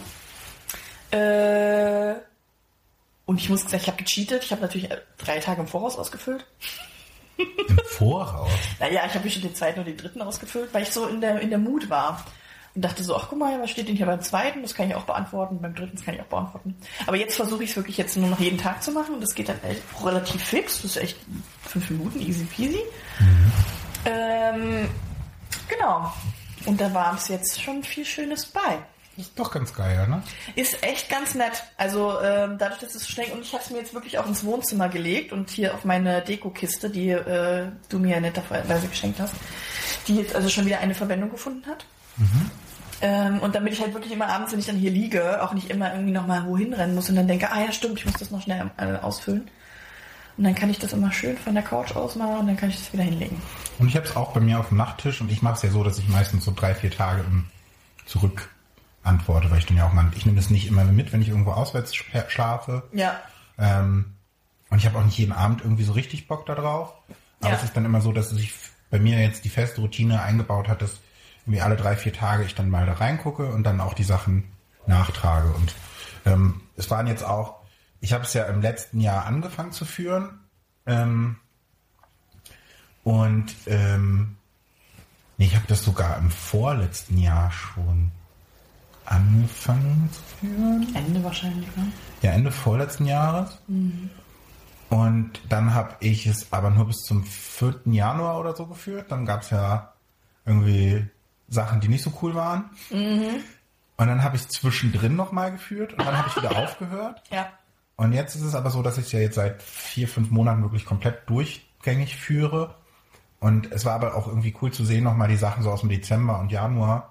Äh, 1.11 2.15
und 3.31 3.39
ich 3.39 3.47
muss 3.47 3.61
sagen, 3.61 3.77
ich 3.77 3.87
habe 3.87 4.03
gecheatet. 4.03 4.43
Ich 4.43 4.51
habe 4.51 4.61
natürlich 4.61 4.91
äh, 4.91 4.97
drei 5.17 5.39
Tage 5.39 5.61
im 5.61 5.67
Voraus 5.67 5.97
ausgefüllt. 5.97 6.45
Im 7.37 7.47
Voraus. 7.85 8.51
Naja, 8.77 9.03
ich 9.07 9.13
habe 9.13 9.29
schon 9.29 9.41
den 9.41 9.55
zweiten 9.55 9.79
und 9.79 9.85
den 9.85 9.95
dritten 9.95 10.21
ausgefüllt, 10.21 10.73
weil 10.73 10.83
ich 10.83 10.91
so 10.91 11.07
in 11.07 11.21
der, 11.21 11.39
in 11.39 11.49
der 11.49 11.57
Mut 11.57 11.89
war. 11.89 12.25
Und 12.75 12.81
dachte 12.81 13.05
so, 13.05 13.15
ach 13.15 13.27
guck 13.29 13.39
mal, 13.39 13.61
was 13.61 13.71
steht 13.71 13.87
denn 13.87 13.95
hier 13.95 14.05
beim 14.05 14.19
zweiten? 14.21 14.63
Das 14.63 14.75
kann 14.75 14.89
ich 14.89 14.95
auch 14.95 15.05
beantworten. 15.05 15.61
Beim 15.61 15.73
dritten 15.73 15.95
das 15.95 16.03
kann 16.03 16.15
ich 16.15 16.19
auch 16.19 16.25
beantworten. 16.25 16.75
Aber 17.07 17.15
jetzt 17.15 17.37
versuche 17.37 17.63
ich 17.63 17.69
es 17.69 17.77
wirklich 17.77 17.97
jetzt 17.97 18.17
nur 18.17 18.27
noch 18.27 18.39
jeden 18.41 18.57
Tag 18.57 18.83
zu 18.83 18.91
machen. 18.91 19.15
Und 19.15 19.21
das 19.21 19.33
geht 19.33 19.47
dann 19.47 19.63
echt 19.63 19.81
relativ 20.03 20.43
fix. 20.43 20.81
Das 20.81 20.91
ist 20.91 20.97
echt 20.97 21.17
fünf 21.63 21.89
Minuten, 21.89 22.19
easy 22.19 22.43
peasy. 22.43 22.81
Ähm, 24.03 24.89
genau. 25.69 26.11
Und 26.65 26.81
da 26.81 26.93
war 26.93 27.15
es 27.15 27.29
jetzt 27.29 27.61
schon 27.61 27.81
viel 27.81 28.03
Schönes 28.03 28.45
bei. 28.45 28.79
Ist 29.17 29.37
doch 29.37 29.51
ganz 29.51 29.73
geil, 29.73 30.07
ne? 30.07 30.23
Ist 30.55 30.83
echt 30.83 31.09
ganz 31.09 31.35
nett. 31.35 31.63
Also 31.77 32.19
ähm, 32.21 32.57
dadurch, 32.57 32.79
dass 32.79 32.95
es 32.95 33.07
schnell 33.07 33.31
und 33.33 33.41
ich 33.41 33.53
habe 33.53 33.63
es 33.63 33.69
mir 33.69 33.79
jetzt 33.79 33.93
wirklich 33.93 34.17
auch 34.17 34.25
ins 34.25 34.43
Wohnzimmer 34.45 34.87
gelegt 34.87 35.33
und 35.33 35.49
hier 35.49 35.73
auf 35.73 35.83
meine 35.83 36.21
Dekokiste, 36.21 36.89
die 36.89 37.09
äh, 37.09 37.67
du 37.89 37.99
mir 37.99 38.15
ja 38.15 38.19
netterweise 38.21 38.87
geschenkt 38.87 39.19
hast, 39.19 39.33
die 40.07 40.15
jetzt 40.15 40.33
also 40.33 40.47
schon 40.47 40.65
wieder 40.65 40.79
eine 40.79 40.95
Verwendung 40.95 41.29
gefunden 41.29 41.65
hat. 41.67 41.85
Ähm, 43.01 43.39
und 43.39 43.55
damit 43.55 43.73
ich 43.73 43.81
halt 43.81 43.93
wirklich 43.93 44.13
immer 44.13 44.27
abends, 44.27 44.51
wenn 44.51 44.59
ich 44.59 44.67
dann 44.67 44.77
hier 44.77 44.91
liege, 44.91 45.43
auch 45.43 45.53
nicht 45.53 45.69
immer 45.69 45.91
irgendwie 45.91 46.13
nochmal 46.13 46.45
wohin 46.45 46.73
rennen 46.73 46.95
muss 46.95 47.09
und 47.09 47.15
dann 47.15 47.27
denke, 47.27 47.51
ah 47.51 47.61
ja 47.61 47.71
stimmt, 47.71 47.99
ich 47.99 48.05
muss 48.05 48.15
das 48.15 48.31
noch 48.31 48.41
schnell 48.41 48.69
äh, 48.77 48.95
ausfüllen. 48.97 49.49
Und 50.37 50.43
dann 50.45 50.55
kann 50.55 50.69
ich 50.69 50.79
das 50.79 50.93
immer 50.93 51.11
schön 51.11 51.37
von 51.37 51.53
der 51.53 51.63
Couch 51.63 51.95
aus 51.95 52.15
machen 52.15 52.37
und 52.37 52.47
dann 52.47 52.57
kann 52.57 52.69
ich 52.69 52.77
das 52.77 52.93
wieder 52.93 53.03
hinlegen. 53.03 53.41
Und 53.79 53.89
ich 53.89 53.95
habe 53.95 54.05
es 54.05 54.15
auch 54.15 54.31
bei 54.31 54.39
mir 54.39 54.59
auf 54.59 54.69
dem 54.69 54.77
Nachttisch 54.77 55.19
und 55.19 55.29
ich 55.31 55.41
mache 55.41 55.55
es 55.55 55.61
ja 55.63 55.69
so, 55.69 55.83
dass 55.83 55.97
ich 55.97 56.07
meistens 56.07 56.45
so 56.45 56.53
drei, 56.55 56.73
vier 56.73 56.91
Tage 56.91 57.25
zurück 58.05 58.49
antworte, 59.03 59.49
weil 59.51 59.57
ich 59.59 59.65
dann 59.65 59.77
ja 59.77 59.87
auch 59.87 59.93
mal, 59.93 60.05
ich 60.15 60.25
nehme 60.25 60.37
das 60.37 60.49
nicht 60.49 60.67
immer 60.67 60.83
mit, 60.85 61.11
wenn 61.13 61.21
ich 61.21 61.29
irgendwo 61.29 61.51
auswärts 61.51 61.93
sch- 61.93 62.29
schlafe. 62.29 62.83
Ja. 62.93 63.19
Ähm, 63.57 64.13
und 64.69 64.77
ich 64.77 64.85
habe 64.85 64.97
auch 64.99 65.03
nicht 65.05 65.17
jeden 65.17 65.31
Abend 65.31 65.61
irgendwie 65.61 65.83
so 65.83 65.93
richtig 65.93 66.27
Bock 66.27 66.45
da 66.45 66.55
drauf. 66.55 66.93
Aber 67.41 67.49
Ja. 67.51 67.55
es 67.57 67.63
ist 67.63 67.75
dann 67.75 67.85
immer 67.85 68.01
so, 68.01 68.11
dass 68.11 68.29
sich 68.29 68.53
bei 68.89 68.99
mir 68.99 69.19
jetzt 69.21 69.43
die 69.45 69.49
feste 69.49 69.81
Routine 69.81 70.21
eingebaut 70.21 70.67
hat, 70.67 70.81
dass 70.81 70.99
irgendwie 71.45 71.61
alle 71.61 71.75
drei, 71.75 71.95
vier 71.95 72.13
Tage 72.13 72.43
ich 72.43 72.53
dann 72.55 72.69
mal 72.69 72.85
da 72.85 72.93
reingucke 72.93 73.47
und 73.51 73.63
dann 73.63 73.81
auch 73.81 73.93
die 73.93 74.03
Sachen 74.03 74.43
nachtrage. 74.85 75.49
Und 75.51 75.73
ähm, 76.25 76.61
es 76.77 76.89
waren 76.91 77.07
jetzt 77.07 77.23
auch, 77.23 77.55
ich 77.99 78.13
habe 78.13 78.23
es 78.23 78.33
ja 78.33 78.43
im 78.45 78.61
letzten 78.61 78.99
Jahr 79.01 79.25
angefangen 79.25 79.71
zu 79.71 79.85
führen. 79.85 80.39
Ähm, 80.85 81.37
Und 83.03 83.53
ähm, 83.65 84.37
nee, 85.37 85.45
ich 85.45 85.55
habe 85.55 85.65
das 85.67 85.83
sogar 85.83 86.17
im 86.17 86.29
vorletzten 86.29 87.17
Jahr 87.17 87.51
schon 87.51 88.11
angefangen 89.05 90.09
zu 90.11 90.21
führen. 90.39 90.87
Ende 90.95 91.23
wahrscheinlich, 91.23 91.67
ne? 91.75 91.87
Ja, 92.21 92.31
Ende 92.31 92.51
vorletzten 92.51 93.05
Jahres. 93.05 93.61
Und 94.89 95.31
dann 95.49 95.73
habe 95.73 95.95
ich 95.99 96.27
es 96.27 96.51
aber 96.51 96.69
nur 96.69 96.87
bis 96.87 96.97
zum 96.97 97.23
4. 97.23 97.81
Januar 97.85 98.39
oder 98.39 98.55
so 98.55 98.67
geführt. 98.67 99.05
Dann 99.09 99.25
gab 99.25 99.41
es 99.41 99.49
ja 99.49 99.93
irgendwie 100.45 101.05
Sachen, 101.47 101.81
die 101.81 101.87
nicht 101.87 102.03
so 102.03 102.11
cool 102.21 102.35
waren. 102.35 102.69
Und 103.97 104.07
dann 104.07 104.23
habe 104.23 104.35
ich 104.35 104.47
zwischendrin 104.49 105.15
nochmal 105.15 105.51
geführt 105.51 105.93
und 105.93 106.05
dann 106.05 106.17
habe 106.17 106.29
ich 106.29 106.35
wieder 106.35 106.55
aufgehört. 106.57 107.21
Ja. 107.31 107.49
Und 107.97 108.13
jetzt 108.13 108.35
ist 108.35 108.41
es 108.41 108.55
aber 108.55 108.71
so, 108.71 108.81
dass 108.81 108.97
ich 108.97 109.05
es 109.05 109.11
ja 109.11 109.19
jetzt 109.19 109.35
seit 109.35 109.61
vier, 109.61 110.07
fünf 110.07 110.31
Monaten 110.31 110.63
wirklich 110.63 110.85
komplett 110.85 111.29
durchgängig 111.29 112.15
führe. 112.15 112.75
Und 113.39 113.71
es 113.71 113.85
war 113.85 113.93
aber 113.93 114.15
auch 114.15 114.27
irgendwie 114.27 114.55
cool 114.61 114.71
zu 114.71 114.83
sehen, 114.85 115.03
nochmal 115.03 115.27
die 115.27 115.35
Sachen 115.35 115.63
so 115.63 115.71
aus 115.71 115.81
dem 115.81 115.89
Dezember 115.89 116.39
und 116.39 116.51
Januar, 116.51 117.10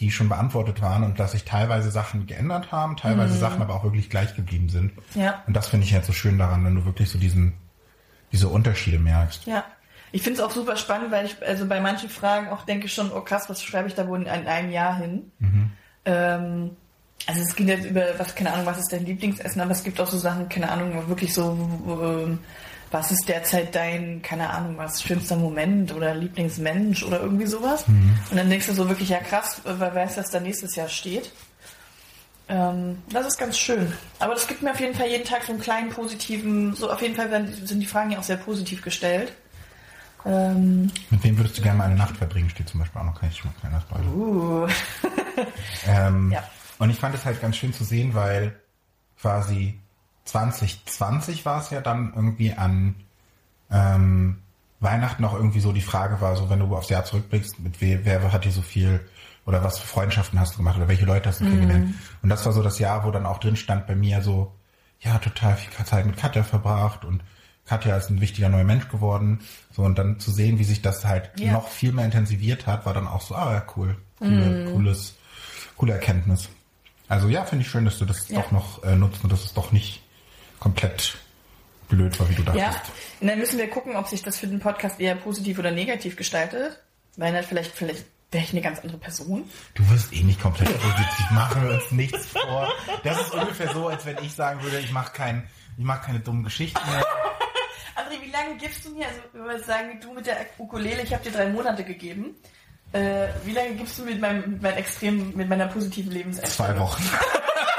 die 0.00 0.10
schon 0.10 0.28
beantwortet 0.28 0.80
waren 0.82 1.04
und 1.04 1.20
dass 1.20 1.32
sich 1.32 1.44
teilweise 1.44 1.90
Sachen 1.90 2.26
geändert 2.26 2.72
haben, 2.72 2.96
teilweise 2.96 3.34
Sachen 3.34 3.62
aber 3.62 3.74
auch 3.74 3.84
wirklich 3.84 4.10
gleich 4.10 4.34
geblieben 4.34 4.68
sind. 4.68 4.92
Ja. 5.14 5.42
Und 5.46 5.54
das 5.54 5.68
finde 5.68 5.86
ich 5.86 5.94
halt 5.94 6.04
so 6.04 6.12
schön 6.12 6.38
daran, 6.38 6.64
wenn 6.64 6.74
du 6.74 6.84
wirklich 6.84 7.10
so 7.10 7.18
diesen, 7.18 7.52
diese 8.32 8.48
Unterschiede 8.48 8.98
merkst. 8.98 9.46
Ja. 9.46 9.64
Ich 10.10 10.22
finde 10.22 10.40
es 10.40 10.44
auch 10.44 10.50
super 10.50 10.76
spannend, 10.76 11.10
weil 11.10 11.26
ich 11.26 11.36
also 11.46 11.66
bei 11.66 11.80
manchen 11.80 12.08
Fragen 12.10 12.48
auch 12.48 12.64
denke 12.64 12.88
schon, 12.88 13.12
oh 13.12 13.20
krass, 13.20 13.48
was 13.48 13.62
schreibe 13.62 13.88
ich 13.88 13.94
da 13.94 14.06
wohl 14.08 14.20
in 14.20 14.28
einem 14.28 14.70
Jahr 14.70 14.96
hin? 14.96 15.30
Ähm, 16.04 16.76
also 17.26 17.40
es 17.40 17.54
geht 17.54 17.68
jetzt 17.68 17.86
über, 17.86 18.04
was, 18.18 18.34
keine 18.34 18.52
Ahnung, 18.52 18.66
was 18.66 18.78
ist 18.78 18.92
dein 18.92 19.06
Lieblingsessen, 19.06 19.60
aber 19.60 19.70
es 19.70 19.84
gibt 19.84 20.00
auch 20.00 20.08
so 20.08 20.18
Sachen, 20.18 20.48
keine 20.48 20.70
Ahnung, 20.70 21.08
wirklich 21.08 21.32
so, 21.32 21.56
ähm, 21.86 22.40
was 22.92 23.10
ist 23.10 23.26
derzeit 23.28 23.74
dein, 23.74 24.22
keine 24.22 24.50
Ahnung, 24.50 24.76
was 24.76 25.02
schönster 25.02 25.36
Moment 25.36 25.92
oder 25.94 26.14
Lieblingsmensch 26.14 27.02
oder 27.02 27.20
irgendwie 27.20 27.46
sowas. 27.46 27.84
Und 27.88 28.36
dann 28.36 28.48
denkst 28.50 28.66
du 28.66 28.74
so 28.74 28.88
wirklich, 28.88 29.08
ja 29.08 29.18
krass, 29.18 29.60
wer 29.64 29.94
weiß, 29.94 30.18
was 30.18 30.30
da 30.30 30.38
nächstes 30.40 30.76
Jahr 30.76 30.88
steht. 30.88 31.32
Ähm, 32.48 32.98
das 33.10 33.26
ist 33.26 33.38
ganz 33.38 33.58
schön. 33.58 33.92
Aber 34.18 34.34
das 34.34 34.46
gibt 34.46 34.62
mir 34.62 34.72
auf 34.72 34.80
jeden 34.80 34.94
Fall 34.94 35.08
jeden 35.08 35.24
Tag 35.24 35.42
so 35.44 35.52
einen 35.52 35.60
kleinen 35.60 35.88
positiven, 35.88 36.74
so 36.74 36.90
auf 36.90 37.00
jeden 37.00 37.14
Fall 37.14 37.30
werden, 37.30 37.52
sind 37.66 37.80
die 37.80 37.86
Fragen 37.86 38.10
ja 38.10 38.18
auch 38.18 38.22
sehr 38.24 38.36
positiv 38.36 38.82
gestellt. 38.82 39.32
Ähm, 40.24 40.90
Mit 41.10 41.24
wem 41.24 41.36
würdest 41.38 41.58
du 41.58 41.62
gerne 41.62 41.78
mal 41.78 41.84
eine 41.84 41.96
Nacht 41.96 42.16
verbringen, 42.16 42.48
steht 42.50 42.68
zum 42.68 42.80
Beispiel 42.80 43.00
auch 43.00 43.06
noch, 43.06 43.18
kann 43.18 43.30
mal 43.44 43.52
kleiner 43.60 43.80
Spoiler. 43.80 44.14
uh. 44.14 44.68
Ähm, 45.88 46.30
Ja. 46.30 46.44
Und 46.78 46.90
ich 46.90 46.98
fand 46.98 47.14
es 47.14 47.24
halt 47.24 47.40
ganz 47.40 47.56
schön 47.56 47.72
zu 47.72 47.84
sehen, 47.84 48.14
weil 48.14 48.60
quasi 49.20 49.80
2020 50.32 51.44
war 51.44 51.60
es 51.60 51.70
ja 51.70 51.80
dann 51.80 52.12
irgendwie 52.14 52.52
an 52.52 52.94
ähm, 53.70 54.38
Weihnachten 54.80 55.24
auch 55.24 55.34
irgendwie 55.34 55.60
so 55.60 55.72
die 55.72 55.80
Frage 55.80 56.20
war, 56.20 56.36
so 56.36 56.50
wenn 56.50 56.58
du 56.58 56.74
aufs 56.76 56.88
Jahr 56.88 57.04
zurückblickst, 57.04 57.60
mit 57.60 57.80
we, 57.80 58.00
wer 58.04 58.32
hat 58.32 58.44
dir 58.44 58.50
so 58.52 58.62
viel 58.62 59.00
oder 59.46 59.62
was 59.62 59.78
für 59.78 59.86
Freundschaften 59.86 60.38
hast 60.40 60.54
du 60.54 60.58
gemacht 60.58 60.76
oder 60.76 60.88
welche 60.88 61.04
Leute 61.04 61.28
hast 61.28 61.40
du 61.40 61.44
kennengelernt. 61.44 61.94
Und 62.22 62.28
das 62.28 62.44
war 62.46 62.52
so 62.52 62.62
das 62.62 62.78
Jahr, 62.78 63.04
wo 63.04 63.10
dann 63.10 63.26
auch 63.26 63.38
drin 63.38 63.56
stand 63.56 63.86
bei 63.86 63.94
mir 63.94 64.22
so, 64.22 64.52
ja, 65.00 65.18
total 65.18 65.56
viel 65.56 65.84
Zeit 65.84 66.06
mit 66.06 66.16
Katja 66.16 66.42
verbracht 66.44 67.04
und 67.04 67.22
Katja 67.66 67.96
ist 67.96 68.10
ein 68.10 68.20
wichtiger 68.20 68.48
neuer 68.48 68.64
Mensch 68.64 68.88
geworden. 68.88 69.40
So, 69.72 69.82
und 69.82 69.98
dann 69.98 70.18
zu 70.18 70.30
sehen, 70.30 70.58
wie 70.58 70.64
sich 70.64 70.82
das 70.82 71.04
halt 71.04 71.30
Ja. 71.40 71.52
noch 71.52 71.68
viel 71.68 71.92
mehr 71.92 72.04
intensiviert 72.04 72.66
hat, 72.66 72.86
war 72.86 72.94
dann 72.94 73.06
auch 73.06 73.20
so, 73.20 73.34
ah 73.34 73.52
ja, 73.52 73.62
cool. 73.76 73.96
Coole, 74.18 74.64
cooles, 74.72 75.14
coole 75.76 75.92
Erkenntnis. 75.94 76.48
Also 77.08 77.28
ja, 77.28 77.44
finde 77.44 77.64
ich 77.64 77.70
schön, 77.70 77.84
dass 77.84 77.98
du 77.98 78.04
das 78.04 78.28
Ja. 78.28 78.40
doch 78.40 78.52
noch 78.52 78.82
äh, 78.84 78.94
nutzt 78.96 79.22
und 79.24 79.32
dass 79.32 79.44
es 79.44 79.54
doch 79.54 79.72
nicht 79.72 80.02
komplett 80.62 81.18
blöd 81.88 82.18
war, 82.20 82.28
wie 82.30 82.34
du 82.36 82.42
dachtest. 82.44 82.64
Ja, 82.64 82.82
und 83.20 83.26
dann 83.26 83.38
müssen 83.38 83.58
wir 83.58 83.68
gucken, 83.68 83.96
ob 83.96 84.06
sich 84.06 84.22
das 84.22 84.38
für 84.38 84.46
den 84.46 84.60
Podcast 84.60 85.00
eher 85.00 85.16
positiv 85.16 85.58
oder 85.58 85.72
negativ 85.72 86.16
gestaltet. 86.16 86.80
Weil 87.16 87.32
dann 87.32 87.44
vielleicht, 87.44 87.72
vielleicht 87.72 88.06
wäre 88.30 88.44
ich 88.44 88.52
eine 88.52 88.62
ganz 88.62 88.78
andere 88.78 88.98
Person. 88.98 89.44
Du 89.74 89.90
wirst 89.90 90.12
eh 90.12 90.22
nicht 90.22 90.40
komplett 90.40 90.68
positiv, 90.80 91.30
machen 91.32 91.64
wir 91.64 91.74
uns 91.74 91.90
nichts 91.90 92.26
vor. 92.26 92.72
Das 93.02 93.20
ist 93.20 93.34
ungefähr 93.34 93.74
so, 93.74 93.88
als 93.88 94.06
wenn 94.06 94.16
ich 94.22 94.32
sagen 94.32 94.62
würde, 94.62 94.78
ich 94.78 94.92
mache 94.92 95.12
kein, 95.12 95.46
ich 95.76 95.84
mache 95.84 96.06
keine 96.06 96.20
dummen 96.20 96.44
Geschichten 96.44 96.80
mehr. 96.90 97.04
André, 97.96 98.24
wie 98.24 98.30
lange 98.30 98.56
gibst 98.56 98.86
du 98.86 98.90
mir, 98.90 99.06
also 99.08 99.20
wenn 99.32 99.44
wir 99.44 99.58
sagen, 99.64 100.00
du 100.00 100.14
mit 100.14 100.26
der 100.26 100.46
Ukulele, 100.58 101.02
ich 101.02 101.12
habe 101.12 101.24
dir 101.24 101.32
drei 101.32 101.48
Monate 101.48 101.84
gegeben. 101.84 102.36
Äh, 102.92 103.28
wie 103.44 103.52
lange 103.52 103.74
gibst 103.74 103.98
du 103.98 104.04
mit 104.04 104.20
meinem, 104.20 104.52
mit 104.52 104.62
meinem 104.62 104.78
extrem, 104.78 105.36
mit 105.36 105.48
meiner 105.48 105.66
positiven 105.66 106.12
Lebenseinstellung? 106.12 106.76
Zwei 106.76 106.80
Wochen. 106.80 107.02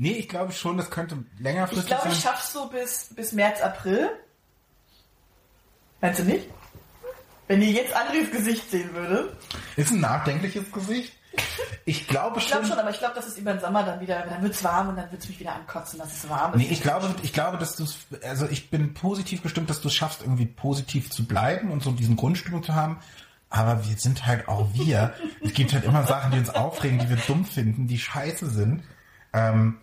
Nee, 0.00 0.12
ich 0.12 0.28
glaube 0.28 0.52
schon, 0.52 0.76
das 0.76 0.90
könnte 0.90 1.24
längerfristig 1.38 1.82
Ich 1.84 1.86
glaube, 1.88 2.04
sein. 2.04 2.12
ich 2.12 2.20
schaff's 2.20 2.52
so 2.52 2.68
bis, 2.68 3.08
bis 3.14 3.32
März, 3.32 3.60
April. 3.60 4.08
Meinst 6.00 6.20
du 6.20 6.24
nicht? 6.24 6.48
Wenn 7.48 7.62
ihr 7.62 7.70
jetzt 7.72 7.92
Andres 7.94 8.30
Gesicht 8.30 8.70
sehen 8.70 8.94
würdet. 8.94 9.36
Ist 9.76 9.90
ein 9.90 10.00
nachdenkliches 10.00 10.70
Gesicht. 10.70 11.12
Ich 11.84 12.06
glaube 12.06 12.38
Ich 12.38 12.44
schon. 12.44 12.58
glaube 12.58 12.68
schon, 12.68 12.78
aber 12.78 12.90
ich 12.90 12.98
glaube, 12.98 13.14
dass 13.14 13.26
es 13.26 13.38
über 13.38 13.52
den 13.52 13.60
Sommer 13.60 13.82
dann 13.82 14.00
wieder, 14.00 14.20
dann 14.22 14.42
wird's 14.42 14.62
warm 14.62 14.90
und 14.90 14.96
dann 14.96 15.10
wird's 15.10 15.28
mich 15.28 15.40
wieder 15.40 15.54
ankotzen, 15.54 15.98
dass 15.98 16.12
es 16.12 16.28
warm 16.28 16.52
ist. 16.52 16.58
Nee, 16.58 16.68
ich 16.70 16.82
glaube, 16.82 17.12
ich 17.22 17.32
glaube, 17.32 17.58
dass 17.58 17.74
du 17.76 17.84
es, 17.84 17.96
also 18.22 18.46
ich 18.46 18.70
bin 18.70 18.94
positiv 18.94 19.42
gestimmt, 19.42 19.68
dass 19.70 19.80
du 19.80 19.88
es 19.88 19.94
schaffst, 19.94 20.20
irgendwie 20.22 20.46
positiv 20.46 21.10
zu 21.10 21.26
bleiben 21.26 21.70
und 21.70 21.82
so 21.82 21.90
diesen 21.92 22.16
Grundstimmung 22.16 22.62
zu 22.62 22.74
haben. 22.74 22.98
Aber 23.50 23.84
wir 23.88 23.96
sind 23.96 24.26
halt 24.26 24.46
auch 24.46 24.68
wir. 24.74 25.14
es 25.42 25.54
gibt 25.54 25.72
halt 25.72 25.84
immer 25.84 26.04
Sachen, 26.04 26.32
die 26.32 26.38
uns 26.38 26.50
aufregen, 26.50 26.98
die 26.98 27.08
wir 27.08 27.16
dumm 27.16 27.44
finden, 27.44 27.86
die 27.88 27.98
scheiße 27.98 28.48
sind. 28.50 28.84
Ähm, 29.32 29.78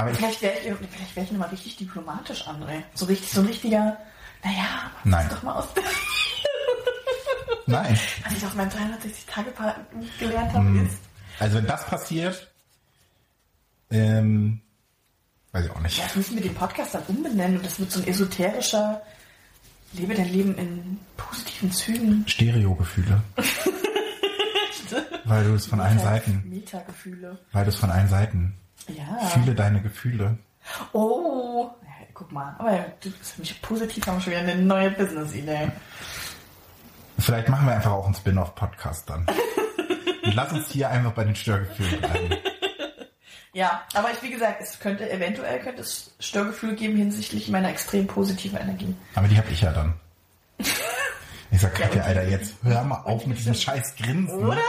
aber 0.00 0.10
ich, 0.12 0.16
Vielleicht 0.18 0.42
wäre 0.42 0.54
ich, 0.58 0.74
vielleicht 0.90 1.16
wär 1.16 1.22
ich 1.24 1.30
nochmal 1.32 1.48
richtig 1.50 1.76
diplomatisch, 1.76 2.46
André. 2.46 2.82
So 2.94 3.04
richtig, 3.06 3.30
so 3.30 3.40
ein 3.40 3.46
richtiger, 3.46 3.96
naja, 4.44 4.90
mach 5.04 5.28
doch 5.28 5.42
mal 5.42 5.54
aus. 5.54 5.68
nein. 7.66 7.98
Was 8.24 8.32
ich 8.36 8.44
aus 8.44 8.54
meinem 8.54 8.70
360-Tage-Part 8.70 9.76
gelernt 10.18 10.52
habe, 10.52 10.64
Hm. 10.66 10.86
ist, 10.86 10.98
Also 11.38 11.56
wenn 11.58 11.66
das 11.66 11.86
passiert, 11.86 12.50
ähm, 13.90 14.60
weiß 15.52 15.64
ich 15.66 15.70
auch 15.70 15.80
nicht. 15.80 15.98
ja, 15.98 16.04
das 16.04 16.16
müssen 16.16 16.34
wir 16.36 16.42
den 16.42 16.54
Podcast 16.54 16.94
dann 16.94 17.02
umbenennen 17.08 17.56
und 17.58 17.66
das 17.66 17.78
wird 17.80 17.90
so 17.90 18.00
ein 18.00 18.06
esoterischer, 18.06 19.02
lebe 19.92 20.14
dein 20.14 20.32
Leben 20.32 20.56
in 20.56 21.00
positiven 21.16 21.72
Zügen. 21.72 22.24
Stereogefühle. 22.28 23.20
Weil 25.24 25.44
du 25.44 25.54
es 25.54 25.66
von 25.66 25.80
allen 25.80 25.98
Seiten, 26.00 26.42
Metagefühle. 26.48 27.38
weil 27.52 27.64
du 27.64 27.70
es 27.70 27.76
von 27.76 27.90
allen 27.90 28.08
Seiten. 28.08 28.54
Ja. 28.96 29.26
Fühle 29.28 29.54
deine 29.54 29.80
Gefühle. 29.80 30.38
Oh, 30.92 31.70
ja, 31.82 32.06
guck 32.14 32.30
mal. 32.32 32.54
Aber 32.58 32.78
du 33.00 33.10
bist 33.10 33.32
für 33.32 33.40
mich 33.40 33.60
positiv, 33.62 34.06
haben 34.06 34.16
wir 34.18 34.20
schon 34.22 34.32
wieder 34.32 34.42
eine 34.42 34.56
neue 34.56 34.90
Business-Idee. 34.90 35.70
Vielleicht 37.18 37.48
machen 37.48 37.66
wir 37.66 37.74
einfach 37.74 37.92
auch 37.92 38.06
einen 38.06 38.14
Spin-off-Podcast 38.14 39.08
dann. 39.10 39.26
Und 40.24 40.34
lass 40.34 40.52
uns 40.52 40.70
hier 40.70 40.88
einfach 40.90 41.12
bei 41.12 41.24
den 41.24 41.34
Störgefühlen 41.36 41.98
bleiben. 42.00 42.30
Ja, 43.52 43.82
aber 43.94 44.10
ich, 44.12 44.22
wie 44.22 44.30
gesagt, 44.30 44.60
es 44.62 44.78
könnte, 44.78 45.10
eventuell 45.10 45.58
könnte 45.60 45.82
es 45.82 46.14
Störgefühle 46.20 46.76
geben 46.76 46.96
hinsichtlich 46.96 47.48
meiner 47.48 47.68
extrem 47.70 48.06
positiven 48.06 48.58
Energie. 48.60 48.94
Aber 49.16 49.26
die 49.28 49.36
hab 49.36 49.50
ich 49.50 49.60
ja 49.60 49.72
dann. 49.72 49.94
Ich 51.52 51.60
sag, 51.60 51.76
Ja, 51.80 51.86
Katja, 51.86 52.02
und- 52.02 52.08
Alter, 52.08 52.28
jetzt 52.28 52.54
hör 52.62 52.84
mal 52.84 52.98
auf 53.02 53.26
mit 53.26 53.36
diesem 53.36 53.54
scheiß 53.54 53.96
Grinsen. 53.96 54.38
Oder? 54.46 54.60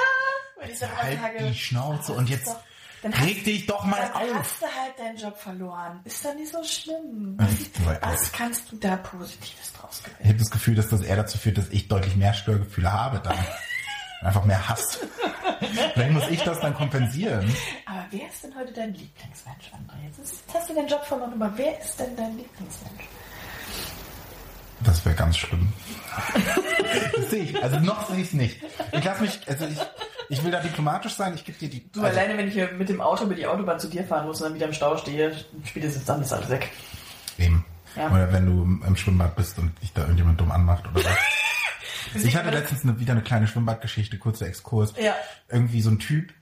Wenn 0.60 0.72
ich 0.72 0.80
dann 0.80 0.90
Halt 0.98 1.20
die 1.40 1.54
Schnauze 1.54 2.12
"Ah, 2.12 2.16
und 2.18 2.28
jetzt 2.28 2.56
dann 3.02 3.14
reg 3.14 3.38
hast- 3.38 3.46
dich 3.48 3.66
doch 3.66 3.84
mal 3.86 4.00
dann 4.00 4.12
auf. 4.14 4.40
hast 4.40 4.62
du 4.62 4.66
halt 4.66 5.00
deinen 5.00 5.18
Job 5.18 5.38
verloren. 5.38 6.00
Ist 6.04 6.24
doch 6.26 6.34
nicht 6.36 6.52
so 6.52 6.64
schlimm. 6.64 7.38
Was, 8.02 8.32
kannst 8.32 8.72
du 8.72 8.78
da 8.78 8.98
Positives 8.98 9.74
draus 9.74 9.98
Ich 10.00 10.04
gewinnen? 10.04 10.30
habe 10.30 10.38
das 10.40 10.52
Gefühl, 10.52 10.76
dass 10.76 10.90
das 10.90 11.02
eher 11.02 11.16
dazu 11.16 11.38
führt, 11.38 11.58
dass 11.58 11.70
ich 11.70 11.88
deutlich 11.88 12.16
mehr 12.16 12.34
Störgefühle 12.34 12.92
habe 12.92 13.20
dann. 13.24 13.38
Einfach 14.22 14.46
mehr 14.46 14.70
Hass. 14.70 15.00
Vielleicht 15.94 16.12
muss 16.12 16.28
ich 16.30 16.44
das 16.44 16.60
dann 16.60 16.76
kompensieren. 16.76 17.52
Aber 17.88 18.06
wer 18.12 18.28
ist 18.30 18.44
denn 18.44 18.54
heute 18.56 18.72
dein 18.72 18.94
Lieblingsmensch, 18.94 19.72
André? 19.74 19.96
Jetzt, 20.06 20.44
hast 20.54 20.70
du 20.70 20.76
den 20.76 20.88
Job 20.88 21.04
verloren, 21.06 21.34
aber 21.34 21.52
wer 21.58 21.80
ist 21.82 22.00
denn 22.00 22.16
dein 22.16 22.38
Lieblingsmensch? 22.38 23.06
Das 24.84 25.06
wäre 25.06 25.16
ganz 25.16 25.38
schlimm. 25.38 25.72
Das 27.16 27.30
sehe 27.30 27.44
ich. 27.44 27.64
Also 27.64 27.80
noch 27.80 28.10
sehe 28.10 28.20
ich 28.22 28.28
es 28.28 28.34
nicht. 28.34 28.58
Ich 28.92 29.04
lass 29.04 29.20
mich, 29.20 29.40
also 29.48 29.66
ich, 29.66 29.78
ich 30.30 30.44
will 30.44 30.52
da 30.52 30.60
diplomatisch 30.60 31.14
sein. 31.14 31.34
Ich 31.36 31.46
gebe 31.46 31.58
dir 31.58 31.70
die. 31.70 31.92
Du, 31.92 32.02
also, 32.02 32.18
alleine 32.18 32.38
wenn 32.38 32.48
ich 32.48 32.54
hier 32.54 32.72
mit 32.74 32.90
dem 32.90 33.02
Auto 33.02 33.26
über 33.26 33.36
die 33.36 33.46
Autobahn 33.46 33.80
zu 33.80 33.88
dir 33.88 34.04
fahren 34.04 34.26
muss 34.26 34.42
und 34.42 34.48
dann 34.48 34.56
wieder 34.56 34.68
im 34.68 34.74
Stau 34.74 34.98
stehe, 34.98 35.34
spätestens 35.64 36.06
dann 36.06 36.22
ist 36.22 36.34
alles 36.34 36.50
weg. 36.50 36.70
Eben. 37.38 37.66
Ja. 37.96 38.10
Oder 38.10 38.32
wenn 38.32 38.46
du 38.46 38.86
im 38.86 38.96
Schwimmbad 38.96 39.36
bist 39.36 39.60
und 39.60 39.80
dich 39.82 39.92
da 39.94 40.02
irgendjemand 40.02 40.40
dumm 40.40 40.52
anmacht 40.52 40.88
oder 40.88 41.04
was. 41.04 41.12
Ich 42.14 42.36
hatte 42.36 42.50
letztens 42.50 42.84
eine, 42.84 43.00
wieder 43.00 43.14
eine 43.14 43.22
kleine 43.22 43.48
Schwimmbadgeschichte, 43.48 44.18
kurzer 44.18 44.46
Exkurs. 44.48 44.94
Ja. 45.02 45.16
Irgendwie 45.48 45.82
so 45.82 45.92
ein 45.92 46.00
Typ. 46.00 46.34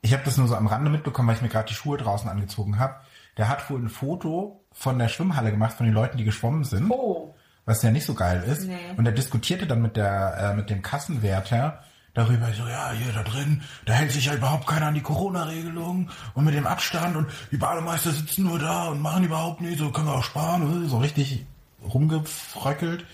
Ich 0.00 0.12
habe 0.12 0.22
das 0.24 0.36
nur 0.36 0.46
so 0.46 0.54
am 0.54 0.68
Rande 0.68 0.90
mitbekommen, 0.90 1.26
weil 1.26 1.34
ich 1.34 1.42
mir 1.42 1.48
gerade 1.48 1.66
die 1.66 1.74
Schuhe 1.74 1.98
draußen 1.98 2.30
angezogen 2.30 2.78
habe. 2.78 3.00
Der 3.36 3.48
hat 3.48 3.68
wohl 3.68 3.80
ein 3.80 3.88
Foto 3.88 4.64
von 4.72 4.96
der 4.98 5.08
Schwimmhalle 5.08 5.50
gemacht, 5.50 5.74
von 5.74 5.86
den 5.86 5.94
Leuten, 5.94 6.18
die 6.18 6.24
geschwommen 6.24 6.62
sind. 6.62 6.90
Oh. 6.90 7.34
Was 7.68 7.82
ja 7.82 7.90
nicht 7.90 8.06
so 8.06 8.14
geil 8.14 8.42
ist. 8.42 8.66
Nee. 8.66 8.76
Und 8.96 9.06
er 9.06 9.12
diskutierte 9.12 9.66
dann 9.66 9.82
mit 9.82 9.96
der 9.96 10.52
äh, 10.52 10.56
mit 10.56 10.70
dem 10.70 10.82
Kassenwärter, 10.82 11.82
darüber, 12.14 12.52
so, 12.52 12.66
ja, 12.66 12.90
hier 12.92 13.12
da 13.12 13.22
drin, 13.22 13.62
da 13.86 13.92
hält 13.92 14.10
sich 14.10 14.26
ja 14.26 14.34
überhaupt 14.34 14.66
keiner 14.66 14.86
an 14.86 14.94
die 14.94 15.02
Corona-Regelung 15.02 16.10
und 16.34 16.44
mit 16.44 16.54
dem 16.54 16.66
Abstand 16.66 17.16
und 17.16 17.28
die 17.52 17.56
Bademeister 17.56 18.10
sitzen 18.10 18.44
nur 18.44 18.58
da 18.58 18.88
und 18.88 19.00
machen 19.00 19.24
überhaupt 19.24 19.60
nicht, 19.60 19.78
so 19.78 19.90
können 19.90 20.08
wir 20.08 20.14
auch 20.14 20.24
sparen, 20.24 20.88
so 20.88 20.98
richtig 20.98 21.46
rumgefröckelt. 21.92 23.04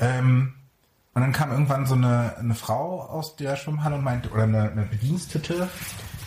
Ähm, 0.00 0.54
und 1.14 1.20
dann 1.20 1.32
kam 1.32 1.52
irgendwann 1.52 1.86
so 1.86 1.94
eine, 1.94 2.36
eine 2.38 2.54
Frau 2.54 3.02
aus 3.02 3.36
der 3.36 3.56
Schwimmhalle 3.56 3.96
und 3.96 4.04
meinte, 4.04 4.30
oder 4.30 4.44
eine, 4.44 4.70
eine 4.70 4.82
Bedienstete 4.86 5.68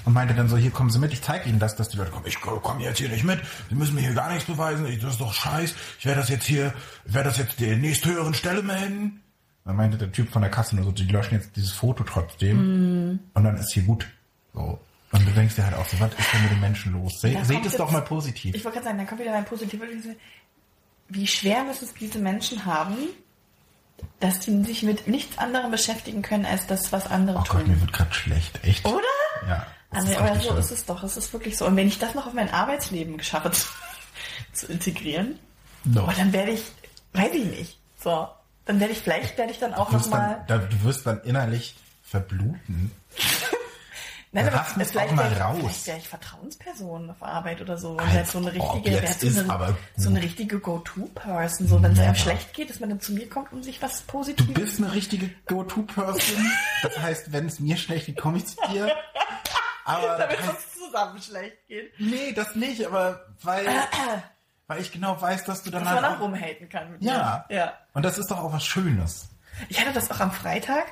und 0.06 0.14
meinte 0.14 0.34
dann 0.34 0.48
so, 0.48 0.56
hier 0.58 0.72
kommen 0.72 0.90
Sie 0.90 1.00
mit, 1.00 1.12
ich 1.14 1.22
zeige 1.22 1.50
Ihnen 1.50 1.60
das, 1.60 1.76
dass 1.76 1.90
die 1.90 1.98
Leute 1.98 2.12
kommen. 2.12 2.26
Ich 2.28 2.40
komme 2.40 2.82
jetzt 2.84 3.00
hier 3.00 3.10
nicht 3.10 3.24
mit, 3.24 3.40
Sie 3.70 3.76
müssen 3.76 3.96
mir 3.96 4.02
hier 4.02 4.14
gar 4.14 4.30
nichts 4.32 4.46
beweisen, 4.46 4.86
ich, 4.86 5.02
das 5.02 5.14
ist 5.14 5.22
doch 5.22 5.34
scheiß, 5.34 5.74
ich 6.00 6.06
werde 6.06 6.22
das 6.22 6.30
jetzt 6.30 6.46
hier, 6.46 6.74
ich 7.06 7.14
werde 7.14 7.30
das 7.30 7.38
jetzt 7.38 7.60
der 7.60 7.76
nächsthöheren 7.78 8.34
Stelle 8.34 8.62
melden. 8.62 9.22
Dann 9.66 9.76
meinte 9.76 9.98
der 9.98 10.12
Typ 10.12 10.32
von 10.32 10.44
der 10.44 10.52
Kasse 10.52 10.76
nur 10.76 10.86
so, 10.86 10.92
die 10.92 11.06
löschen 11.06 11.34
jetzt 11.36 11.56
dieses 11.56 11.72
Foto 11.72 12.04
trotzdem 12.04 13.12
Mm. 13.14 13.20
und 13.34 13.44
dann 13.44 13.58
ist 13.58 13.74
hier 13.74 13.84
gut. 13.84 14.06
So. 14.54 14.80
Und 15.12 15.26
du 15.28 15.32
denkst 15.32 15.56
dir 15.56 15.66
halt 15.66 15.76
auch 15.76 15.86
so, 15.88 16.00
was 16.00 16.12
ist 16.14 16.34
denn 16.34 16.42
mit 16.44 16.52
den 16.52 16.60
Menschen 16.60 16.94
los? 16.94 17.20
Se 17.20 17.36
seht 17.44 17.66
es 17.66 17.76
doch 17.76 17.90
mal 17.90 18.02
positiv. 18.02 18.54
Ich 18.54 18.64
wollte 18.64 18.78
gerade 18.78 18.90
sagen, 18.90 18.98
da 19.00 19.06
kommt 19.06 19.22
wieder 19.22 19.32
mein 19.32 19.46
positiver 19.46 19.86
Wie 21.10 21.26
schwer 21.28 21.64
müssen 21.64 21.86
es 21.86 21.94
diese 21.94 22.20
Menschen 22.20 22.66
haben, 22.66 22.96
dass 24.20 24.40
die 24.42 24.64
sich 24.64 24.84
mit 24.84 25.08
nichts 25.08 25.38
anderem 25.38 25.72
beschäftigen 25.72 26.22
können, 26.22 26.46
als 26.46 26.68
das, 26.68 26.92
was 26.92 27.08
andere 27.08 27.38
oh 27.40 27.44
tun. 27.44 27.60
Gott, 27.60 27.68
mir 27.68 27.80
wird 27.82 27.94
gerade 27.94 28.14
schlecht, 28.14 28.64
echt. 28.64 28.86
Oder? 28.86 29.02
Ja. 29.48 29.66
Also, 29.96 30.16
aber 30.18 30.40
so 30.40 30.56
ist 30.56 30.72
es 30.72 30.86
doch. 30.86 31.04
Es 31.04 31.18
ist 31.18 31.32
wirklich 31.34 31.58
so. 31.58 31.66
Und 31.66 31.76
wenn 31.76 31.88
ich 31.88 32.00
das 32.00 32.14
noch 32.16 32.28
auf 32.28 32.34
mein 32.34 32.52
Arbeitsleben 32.54 33.18
geschaffe 33.18 33.52
zu, 33.52 33.68
zu 34.54 34.68
integrieren, 34.68 35.40
No. 35.84 36.10
dann 36.18 36.34
werde 36.34 36.52
ich, 36.52 36.64
weiß 37.14 37.34
ich 37.34 37.46
nicht. 37.46 37.80
So, 38.04 38.28
dann 38.66 38.80
werde 38.80 38.94
ich 38.94 39.00
vielleicht 39.00 39.38
werde 39.38 39.52
ich 39.52 39.60
dann 39.60 39.74
auch 39.76 39.88
Du 39.90 39.94
noch 39.94 40.00
wirst, 40.02 40.10
mal. 40.12 40.44
dann, 40.48 40.62
da, 40.62 40.66
du 40.68 40.84
wirst 40.84 41.06
dann 41.06 41.22
innerlich 41.22 41.76
verbluten. 42.04 42.92
Nein, 44.32 44.50
aber 44.50 44.66
es 44.82 44.92
vielleicht 44.92 45.12
auch 45.12 45.16
mal 45.16 45.24
wäre 45.32 45.34
ich, 45.36 45.40
raus. 45.42 45.56
vielleicht 45.60 45.88
wäre 45.88 45.98
ich 46.00 46.08
Vertrauensperson 46.10 47.10
auf 47.10 47.24
Arbeit 47.24 47.62
oder 47.62 47.78
so. 47.78 47.92
Und 47.92 48.02
Als 48.02 48.14
wäre 48.14 48.26
so 48.26 48.38
eine 48.40 48.54
richtige, 48.54 48.92
wäre 49.02 49.14
so, 49.14 49.40
eine, 49.54 49.76
so 49.96 50.10
eine 50.10 50.22
richtige 50.22 50.60
Go-To-Person. 50.60 51.68
So, 51.70 51.82
wenn 51.82 51.94
es 51.94 52.00
einem 52.00 52.16
schlecht 52.16 52.54
geht, 52.54 52.70
dass 52.70 52.82
man 52.82 52.90
dann 52.90 53.00
zu 53.00 53.14
mir 53.14 53.30
kommt 53.30 53.54
und 53.54 53.64
sich 53.64 53.82
was 53.82 54.00
Du 54.02 54.12
Positives. 54.12 54.54
bist 54.54 54.78
eine 54.80 54.92
richtige 54.92 55.30
Go-To-Person. 55.46 56.52
Das 56.84 57.00
heißt, 57.00 57.32
wenn 57.32 57.46
es 57.46 57.62
mir 57.62 57.78
schlecht 57.78 58.08
geht, 58.08 58.18
komme 58.18 58.40
ich 58.40 58.48
zu 58.48 58.58
dir. 58.74 58.88
Aber 59.86 60.18
damit 60.18 60.40
es 60.40 60.50
uns 60.50 60.74
zusammen 60.74 61.22
schlecht 61.22 61.68
geht. 61.68 61.94
nee, 62.00 62.34
das 62.34 62.56
nicht, 62.56 62.86
aber 62.86 63.26
weil, 63.44 63.66
weil 64.68 64.82
ich 64.82 64.92
genau 64.92 65.22
weiß, 65.22 65.46
dass 65.46 65.62
du 65.64 65.70
Dass 65.70 65.84
danach 65.84 66.02
man 66.02 66.06
auch 66.06 66.18
auch, 66.18 66.22
rumhaten 66.22 66.68
kann. 66.68 66.92
Mit 66.92 67.04
ja. 67.04 67.46
mir. 67.48 67.56
ja. 67.56 67.74
Und 67.94 68.04
das 68.04 68.18
ist 68.18 68.32
doch 68.32 68.40
auch 68.40 68.52
was 68.52 68.66
Schönes. 68.66 69.30
Ich 69.70 69.80
hatte 69.80 69.94
das 69.94 70.10
auch 70.12 70.20
am 70.20 70.32
Freitag. 70.32 70.86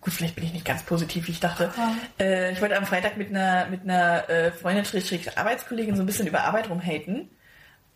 Gut, 0.00 0.12
vielleicht 0.12 0.34
bin 0.34 0.44
ich 0.44 0.52
nicht 0.52 0.64
ganz 0.64 0.82
positiv, 0.82 1.28
wie 1.28 1.30
ich 1.30 1.40
dachte. 1.40 1.72
Äh, 2.18 2.52
ich 2.52 2.60
wollte 2.60 2.76
am 2.76 2.84
Freitag 2.84 3.16
mit 3.16 3.30
einer, 3.30 3.66
mit 3.66 3.82
einer 3.82 4.28
äh, 4.28 4.50
Freundin, 4.50 4.84
Schrägstrich 4.84 5.38
Arbeitskollegin 5.38 5.94
so 5.94 6.02
ein 6.02 6.06
bisschen 6.06 6.26
über 6.26 6.42
Arbeit 6.42 6.68
rumhaten. 6.68 7.30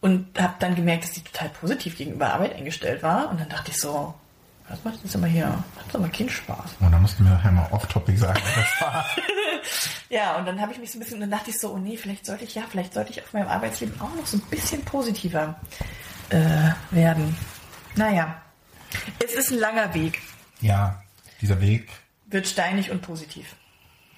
Und 0.01 0.41
habe 0.41 0.55
dann 0.61 0.77
gemerkt, 0.77 1.03
dass 1.03 1.13
die 1.13 1.25
total 1.25 1.49
positiv 1.49 1.99
gegenüber 1.99 2.33
Arbeit 2.33 2.55
eingestellt 2.55 3.03
war. 3.03 3.29
Und 3.31 3.41
dann 3.41 3.49
dachte 3.49 3.73
ich 3.73 3.81
so, 3.81 4.15
was 4.69 4.85
macht 4.85 4.99
jetzt 5.03 5.15
immer 5.15 5.27
hier? 5.27 5.63
Macht 5.77 5.99
mal 5.99 6.11
keinen 6.11 6.31
Spaß. 6.31 6.77
Und 6.81 6.91
da 6.91 6.99
musst 6.99 7.19
du 7.19 7.23
mir 7.23 7.31
nachher 7.31 7.53
mal 7.53 7.69
off-topic 7.71 8.19
sagen, 8.19 8.41
was 8.43 8.55
das 8.55 8.81
war. 8.81 9.07
Ja, 10.09 10.37
und 10.37 10.47
dann 10.47 10.61
habe 10.61 10.73
ich 10.73 10.79
mich 10.79 10.93
so 10.93 10.99
ein 10.99 11.01
bisschen, 11.01 11.21
dann 11.21 11.31
dachte 11.31 11.51
ich 11.51 11.59
so, 11.59 11.73
oh 11.73 11.79
nee, 11.79 11.97
vielleicht 11.97 12.27
sollte 12.27 12.45
ich, 12.45 12.55
ja, 12.55 12.63
vielleicht 12.69 12.95
sollte 12.95 13.11
ich 13.11 13.21
auf 13.21 13.33
meinem 13.33 13.49
Arbeitsleben 13.49 14.01
auch 14.01 14.15
noch 14.15 14.27
so 14.27 14.37
ein 14.37 14.43
bisschen 14.51 14.85
positiver 14.85 15.57
äh, 16.31 16.71
werden. 16.93 17.37
Naja, 17.97 18.41
es 19.25 19.35
ist 19.35 19.51
ein 19.51 19.59
langer 19.59 19.93
Weg. 19.95 20.21
Ja, 20.61 21.03
dieser 21.41 21.61
Weg. 21.61 21.89
Wird 22.27 22.47
steinig 22.47 22.91
und 22.91 23.03
positiv. 23.03 23.57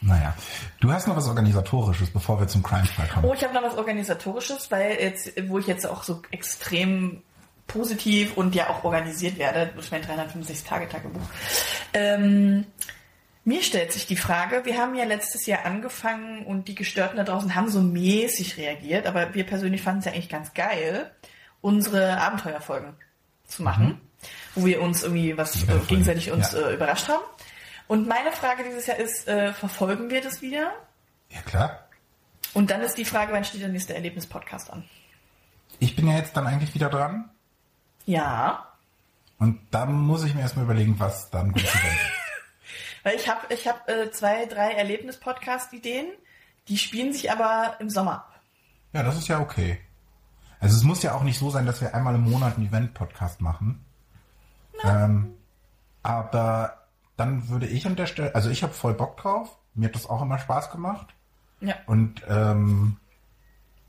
Naja. 0.00 0.34
Du 0.80 0.92
hast 0.92 1.08
noch 1.08 1.16
was 1.16 1.26
Organisatorisches, 1.26 2.10
bevor 2.10 2.38
wir 2.38 2.46
zum 2.46 2.62
Crime-Fall 2.62 3.08
kommen. 3.08 3.26
Oh, 3.26 3.34
ich 3.34 3.42
habe 3.42 3.54
noch 3.54 3.62
was 3.62 3.76
Organisatorisches, 3.76 4.70
weil 4.70 4.98
jetzt, 5.00 5.32
wo 5.48 5.58
ich 5.58 5.66
jetzt 5.66 5.86
auch 5.86 6.04
so 6.04 6.22
extrem 6.30 7.22
positiv 7.68 8.36
und 8.36 8.54
ja 8.54 8.70
auch 8.70 8.82
organisiert 8.82 9.38
werde 9.38 9.70
durch 9.74 9.90
mein 9.92 10.02
365-Tage-Tagebuch. 10.02 11.28
Ähm, 11.94 12.66
mir 13.44 13.62
stellt 13.62 13.92
sich 13.92 14.06
die 14.06 14.16
Frage, 14.16 14.64
wir 14.64 14.76
haben 14.76 14.94
ja 14.94 15.04
letztes 15.04 15.46
Jahr 15.46 15.64
angefangen 15.64 16.44
und 16.44 16.68
die 16.68 16.74
Gestörten 16.74 17.16
da 17.16 17.24
draußen 17.24 17.54
haben 17.54 17.70
so 17.70 17.80
mäßig 17.80 18.56
reagiert, 18.56 19.06
aber 19.06 19.34
wir 19.34 19.44
persönlich 19.44 19.82
fanden 19.82 20.00
es 20.00 20.04
ja 20.06 20.12
eigentlich 20.12 20.28
ganz 20.28 20.52
geil, 20.52 21.10
unsere 21.60 22.20
Abenteuerfolgen 22.20 22.94
zu 23.46 23.62
machen, 23.62 24.00
wo 24.54 24.66
wir 24.66 24.82
uns 24.82 25.02
irgendwie 25.02 25.36
was 25.38 25.62
äh, 25.62 25.78
gegenseitig 25.86 26.30
uns 26.30 26.52
ja. 26.52 26.68
äh, 26.68 26.74
überrascht 26.74 27.08
haben. 27.08 27.24
Und 27.86 28.06
meine 28.06 28.32
Frage 28.32 28.64
dieses 28.64 28.86
Jahr 28.86 28.98
ist, 28.98 29.26
äh, 29.28 29.52
verfolgen 29.52 30.10
wir 30.10 30.20
das 30.20 30.42
wieder? 30.42 30.72
Ja, 31.30 31.40
klar. 31.42 31.88
Und 32.52 32.70
dann 32.70 32.82
ist 32.82 32.98
die 32.98 33.04
Frage, 33.04 33.32
wann 33.32 33.44
steht 33.44 33.62
der 33.62 33.68
nächste 33.68 33.94
Erlebnis-Podcast 33.94 34.70
an? 34.70 34.84
Ich 35.78 35.96
bin 35.96 36.06
ja 36.06 36.16
jetzt 36.16 36.36
dann 36.36 36.46
eigentlich 36.46 36.74
wieder 36.74 36.90
dran. 36.90 37.30
Ja, 38.08 38.66
Und 39.38 39.60
da 39.70 39.84
muss 39.84 40.24
ich 40.24 40.34
mir 40.34 40.40
erstmal 40.40 40.64
überlegen, 40.64 40.98
was 40.98 41.28
dann 41.28 41.52
gut 41.52 41.60
zu 41.60 41.74
werden. 41.74 41.98
weil 43.02 43.16
ich 43.16 43.28
habe 43.28 43.52
ich 43.52 43.68
hab, 43.68 43.86
äh, 43.86 44.10
zwei, 44.10 44.46
drei 44.46 44.72
Erlebnis-Podcast-Ideen, 44.72 46.06
die 46.68 46.78
spielen 46.78 47.12
sich 47.12 47.30
aber 47.30 47.76
im 47.80 47.90
Sommer 47.90 48.14
ab. 48.14 48.40
Ja, 48.94 49.02
das 49.02 49.18
ist 49.18 49.28
ja 49.28 49.40
okay. 49.40 49.78
Also 50.58 50.74
es 50.74 50.84
muss 50.84 51.02
ja 51.02 51.12
auch 51.12 51.22
nicht 51.22 51.38
so 51.38 51.50
sein, 51.50 51.66
dass 51.66 51.82
wir 51.82 51.94
einmal 51.94 52.14
im 52.14 52.22
Monat 52.30 52.56
einen 52.56 52.68
Event-Podcast 52.68 53.42
machen. 53.42 53.84
Ähm, 54.82 55.34
aber 56.02 56.86
dann 57.18 57.50
würde 57.50 57.66
ich 57.66 57.86
an 57.86 57.94
der 57.94 58.06
Stelle, 58.06 58.34
also 58.34 58.48
ich 58.48 58.62
habe 58.62 58.72
voll 58.72 58.94
Bock 58.94 59.18
drauf. 59.18 59.58
Mir 59.74 59.88
hat 59.88 59.94
das 59.94 60.08
auch 60.08 60.22
immer 60.22 60.38
Spaß 60.38 60.70
gemacht. 60.70 61.08
Ja. 61.60 61.74
Und 61.84 62.22
ähm, 62.26 62.96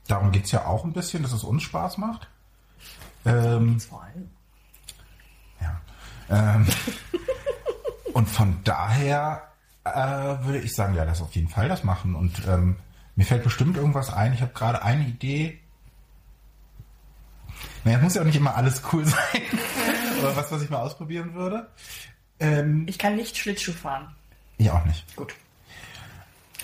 darum 0.10 0.34
geht's 0.34 0.51
ja 0.51 0.65
auch 0.65 0.84
ein 0.84 0.91
bisschen, 0.91 1.23
dass 1.23 1.32
es 1.32 1.45
uns 1.45 1.63
Spaß 1.63 1.97
macht. 1.99 2.27
Ähm, 3.25 3.79
Vor 3.79 4.03
allem. 4.03 4.29
ja. 5.62 5.82
Ähm, 6.29 6.67
und 8.13 8.27
von 8.29 8.63
daher 8.63 9.43
äh, 9.84 9.91
würde 10.45 10.60
ich 10.60 10.73
sagen, 10.75 10.93
ja, 10.95 11.03
lass 11.03 11.21
auf 11.21 11.34
jeden 11.36 11.49
Fall 11.49 11.67
das 11.69 11.84
machen. 11.84 12.15
Und 12.15 12.41
ähm, 12.47 12.77
mir 13.15 13.25
fällt 13.25 13.43
bestimmt 13.43 13.77
irgendwas 13.77 14.12
ein. 14.13 14.34
Ich 14.34 14.41
habe 14.41 14.53
gerade 14.53 14.82
eine 14.84 15.05
Idee. 15.05 15.60
Naja, 17.84 17.97
muss 17.99 18.15
ja 18.15 18.21
auch 18.21 18.25
nicht 18.25 18.36
immer 18.38 18.55
alles 18.55 18.82
cool 18.93 19.05
sein. 19.05 19.41
Oder 20.19 20.36
was, 20.36 20.51
was 20.51 20.62
ich 20.62 20.69
mal 20.69 20.77
ausprobieren 20.79 21.34
würde. 21.34 21.69
Ähm, 22.39 22.86
Ich 22.88 22.97
kann 22.97 23.15
nicht 23.15 23.38
Schlittschuh 23.38 23.73
fahren. 23.73 24.15
ich 24.58 24.69
auch 24.71 24.84
nicht. 24.86 25.15
Gut. 25.15 25.34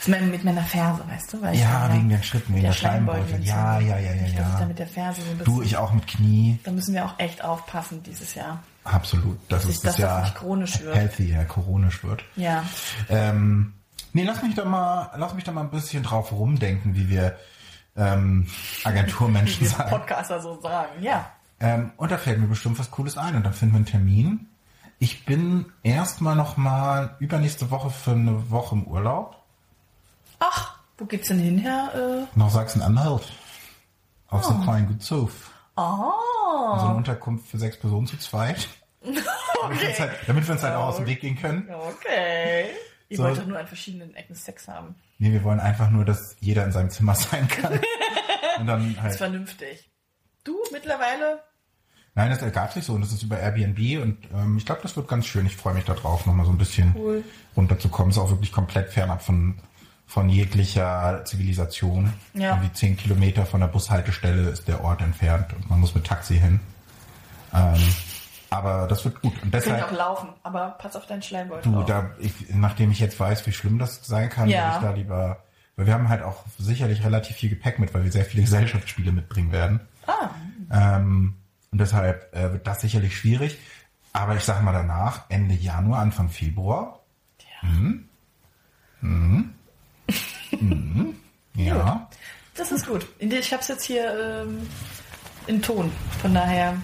Mit 0.07 0.43
meiner 0.43 0.63
Ferse, 0.63 1.03
weißt 1.07 1.33
du? 1.33 1.45
Ich 1.51 1.61
Ja, 1.61 1.91
wegen 1.93 2.09
den 2.09 2.21
Schritten, 2.23 2.53
wegen 2.53 2.65
der 2.65 2.73
Schleimbeutel. 2.73 3.43
Ja, 3.43 3.79
ja, 3.79 3.97
ja, 3.97 4.13
ja, 4.13 4.25
ich 4.25 4.33
ja. 4.33 4.65
mit 4.67 4.77
der 4.77 4.87
Ferse 4.87 5.21
so 5.21 5.31
ein 5.31 5.37
bisschen... 5.37 5.55
Du, 5.55 5.61
ich 5.61 5.77
auch 5.77 5.93
mit 5.93 6.05
Knie. 6.07 6.59
Da 6.63 6.71
müssen 6.71 6.93
wir 6.93 7.05
auch 7.05 7.17
echt 7.17 7.43
aufpassen 7.43 8.03
dieses 8.03 8.35
Jahr. 8.35 8.61
Absolut. 8.83 9.39
Das 9.49 9.63
Dass 9.63 9.71
ist 9.71 9.85
das 9.85 9.95
das 9.95 10.01
ja 10.01 10.21
nicht 10.21 10.35
chronisch 10.35 10.81
wird. 10.81 10.95
healthy, 10.95 11.31
ja, 11.31 11.43
chronisch 11.43 12.03
wird. 12.03 12.23
Ja. 12.35 12.63
Ähm, 13.09 13.73
nee, 14.13 14.23
lass 14.23 14.43
mich 14.43 14.53
da 14.53 14.65
mal, 14.65 15.11
lass 15.17 15.33
mich 15.33 15.43
da 15.43 15.51
mal 15.51 15.61
ein 15.61 15.71
bisschen 15.71 16.03
drauf 16.03 16.31
rumdenken, 16.31 16.95
wie 16.95 17.09
wir 17.09 17.37
ähm, 17.97 18.47
Agenturmenschen 18.83 19.61
Wie 19.61 19.67
sagen. 19.67 19.89
Podcaster 19.89 20.39
so 20.41 20.61
sagen. 20.61 21.01
Ja. 21.01 21.31
Ähm, 21.59 21.91
und 21.97 22.11
da 22.11 22.17
fällt 22.17 22.39
mir 22.39 22.47
bestimmt 22.47 22.77
was 22.77 22.91
Cooles 22.91 23.17
ein 23.17 23.35
und 23.35 23.43
dann 23.43 23.53
finden 23.53 23.73
wir 23.73 23.77
einen 23.77 23.85
Termin. 23.85 24.47
Ich 24.99 25.25
bin 25.25 25.65
erstmal 25.83 26.35
noch 26.35 26.57
mal 26.57 27.15
übernächste 27.19 27.71
Woche 27.71 27.89
für 27.89 28.11
eine 28.11 28.51
Woche 28.51 28.75
im 28.75 28.83
Urlaub 28.85 29.44
wo 30.97 31.05
geht's 31.05 31.27
denn 31.27 31.39
hin, 31.39 31.57
Herr? 31.59 31.93
Äh? 31.93 32.37
nach 32.37 32.49
Sachsen-Anhalt. 32.49 33.23
Auf 34.29 34.43
so 34.43 34.51
einem 34.53 34.63
kleinen 34.63 34.87
Gutshof. 34.87 35.51
Oh. 35.77 36.11
So 36.77 36.85
eine 36.87 36.95
Unterkunft 36.95 37.47
für 37.47 37.57
sechs 37.57 37.77
Personen 37.77 38.07
zu 38.07 38.17
zweit. 38.17 38.67
Damit 39.61 39.81
wir 39.81 39.89
uns 39.89 39.99
halt, 39.99 40.11
damit 40.27 40.47
wir 40.47 40.53
uns 40.53 40.63
halt 40.63 40.75
auch 40.75 40.87
aus 40.87 40.97
dem 40.97 41.05
Weg 41.05 41.21
gehen 41.21 41.37
können. 41.39 41.69
Okay. 41.69 42.65
Ihr 43.09 43.17
So. 43.17 43.23
wollt 43.23 43.37
doch 43.37 43.45
nur 43.45 43.59
an 43.59 43.67
verschiedenen 43.67 44.13
Ecken 44.15 44.35
Sex 44.35 44.67
haben. 44.67 44.95
Nee, 45.19 45.31
wir 45.31 45.43
wollen 45.43 45.59
einfach 45.59 45.89
nur, 45.89 46.05
dass 46.05 46.35
jeder 46.39 46.63
in 46.65 46.71
seinem 46.71 46.89
Zimmer 46.89 47.13
sein 47.15 47.47
kann. 47.47 47.79
und 48.59 48.67
dann 48.67 48.87
Das 48.89 48.95
ist 48.97 49.01
halt. 49.03 49.15
vernünftig. 49.15 49.89
Du 50.43 50.55
mittlerweile? 50.71 51.39
Nein, 52.15 52.29
das 52.29 52.41
ergab 52.41 52.71
sich 52.73 52.83
so 52.85 52.93
und 52.93 53.01
das 53.01 53.11
ist 53.11 53.23
über 53.23 53.39
Airbnb 53.39 54.01
und 54.01 54.17
ähm, 54.33 54.57
ich 54.57 54.65
glaube, 54.65 54.81
das 54.81 54.95
wird 54.95 55.07
ganz 55.07 55.25
schön. 55.25 55.45
Ich 55.45 55.55
freue 55.55 55.73
mich 55.73 55.85
darauf, 55.85 56.25
nochmal 56.25 56.45
so 56.45 56.51
ein 56.51 56.57
bisschen 56.57 56.93
Cool. 56.95 57.23
runterzukommen. 57.57 58.11
Ist 58.11 58.17
auch 58.17 58.29
wirklich 58.29 58.51
komplett 58.51 58.89
fernab 58.91 59.21
von, 59.21 59.59
von 60.07 60.29
jeglicher 60.29 61.23
Zivilisation. 61.25 62.13
Ja. 62.33 62.51
Irgendwie 62.55 62.73
zehn 62.73 62.95
Kilometer 62.97 63.45
von 63.45 63.59
der 63.61 63.67
Bushaltestelle 63.67 64.49
ist 64.49 64.67
der 64.67 64.83
Ort 64.83 65.01
entfernt 65.01 65.53
und 65.53 65.69
man 65.69 65.79
muss 65.79 65.95
mit 65.95 66.05
Taxi 66.05 66.37
hin. 66.39 66.59
Ähm, 67.53 67.73
aber 68.49 68.87
das 68.87 69.03
wird 69.03 69.21
gut. 69.21 69.33
Und 69.33 69.41
Könnt 69.41 69.53
deshalb, 69.55 69.83
auch 69.85 69.91
laufen, 69.91 70.29
aber 70.43 70.75
pass 70.77 70.95
auf 70.95 71.05
deinen 71.07 71.21
Schleimbeutel 71.23 71.71
du, 71.71 71.79
auf. 71.79 71.85
da, 71.85 72.11
ich, 72.19 72.33
nachdem 72.53 72.91
ich 72.91 72.99
jetzt 72.99 73.19
weiß, 73.19 73.45
wie 73.47 73.51
schlimm 73.51 73.79
das 73.79 74.05
sein 74.05 74.29
kann, 74.29 74.47
Ja. 74.47 74.65
würde 74.65 74.75
ich 74.77 74.83
da 74.83 74.91
lieber, 74.93 75.43
weil 75.75 75.85
wir 75.87 75.93
haben 75.93 76.07
halt 76.09 76.21
auch 76.23 76.43
sicherlich 76.59 77.03
relativ 77.03 77.35
viel 77.37 77.49
Gepäck 77.49 77.79
mit, 77.79 77.93
weil 77.93 78.03
wir 78.03 78.11
sehr 78.11 78.25
viele 78.25 78.43
Gesellschaftsspiele 78.45 79.11
mitbringen 79.11 79.51
werden. 79.51 79.79
Ah, 80.07 80.29
Ähm, 80.71 81.35
und 81.71 81.79
deshalb 81.81 82.33
äh, 82.35 82.53
wird 82.53 82.67
das 82.67 82.81
sicherlich 82.81 83.17
schwierig. 83.17 83.57
Aber 84.13 84.35
ich 84.35 84.43
sag 84.43 84.61
mal 84.63 84.71
danach, 84.71 85.23
Ende 85.29 85.55
Januar, 85.55 85.99
Anfang 85.99 86.29
Februar, 86.29 86.99
Ja. 87.63 87.69
Das 92.55 92.71
ist 92.71 92.87
gut. 92.87 93.05
Ich 93.19 93.51
habe 93.51 93.61
es 93.61 93.67
jetzt 93.67 93.83
hier 93.83 94.41
ähm, 94.43 94.67
in 95.47 95.61
Ton. 95.61 95.91
Von 96.21 96.33
daher, 96.33 96.77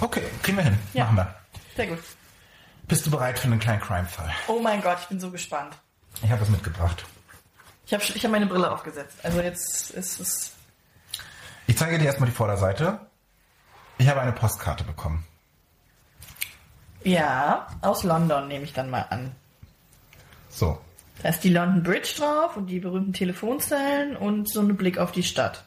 Okay, 0.00 0.22
kriegen 0.42 0.56
wir 0.56 0.64
hin. 0.64 0.78
Ja. 0.94 1.04
Machen 1.04 1.16
wir. 1.16 1.34
sehr 1.76 1.86
gut. 1.88 1.98
Bist 2.88 3.06
du 3.06 3.10
bereit 3.10 3.38
für 3.38 3.44
einen 3.44 3.60
kleinen 3.60 3.80
Crime-Fall? 3.80 4.30
Oh 4.48 4.58
mein 4.60 4.80
Gott, 4.82 4.98
ich 5.02 5.08
bin 5.08 5.20
so 5.20 5.30
gespannt. 5.30 5.76
Ich 6.22 6.30
habe 6.30 6.40
was 6.40 6.48
mitgebracht. 6.48 7.04
Ich 7.86 7.92
habe 7.92 8.02
ich 8.02 8.24
hab 8.24 8.30
meine 8.30 8.46
Brille 8.46 8.70
aufgesetzt. 8.70 9.18
Also 9.22 9.40
jetzt 9.40 9.90
ist 9.90 10.20
es. 10.20 10.52
Ich 11.66 11.76
zeige 11.76 11.98
dir 11.98 12.06
erstmal 12.06 12.28
die 12.28 12.34
Vorderseite. 12.34 13.00
Ich 13.98 14.08
habe 14.08 14.20
eine 14.20 14.32
Postkarte 14.32 14.84
bekommen. 14.84 15.24
Ja, 17.04 17.66
aus 17.82 18.02
London 18.02 18.48
nehme 18.48 18.64
ich 18.64 18.72
dann 18.72 18.90
mal 18.90 19.06
an. 19.10 19.32
So. 20.48 20.80
Da 21.22 21.28
ist 21.28 21.40
die 21.40 21.50
London 21.50 21.82
Bridge 21.82 22.14
drauf 22.18 22.56
und 22.56 22.66
die 22.66 22.80
berühmten 22.80 23.12
Telefonzellen 23.12 24.16
und 24.16 24.50
so 24.50 24.60
ein 24.60 24.76
Blick 24.76 24.98
auf 24.98 25.12
die 25.12 25.22
Stadt. 25.22 25.64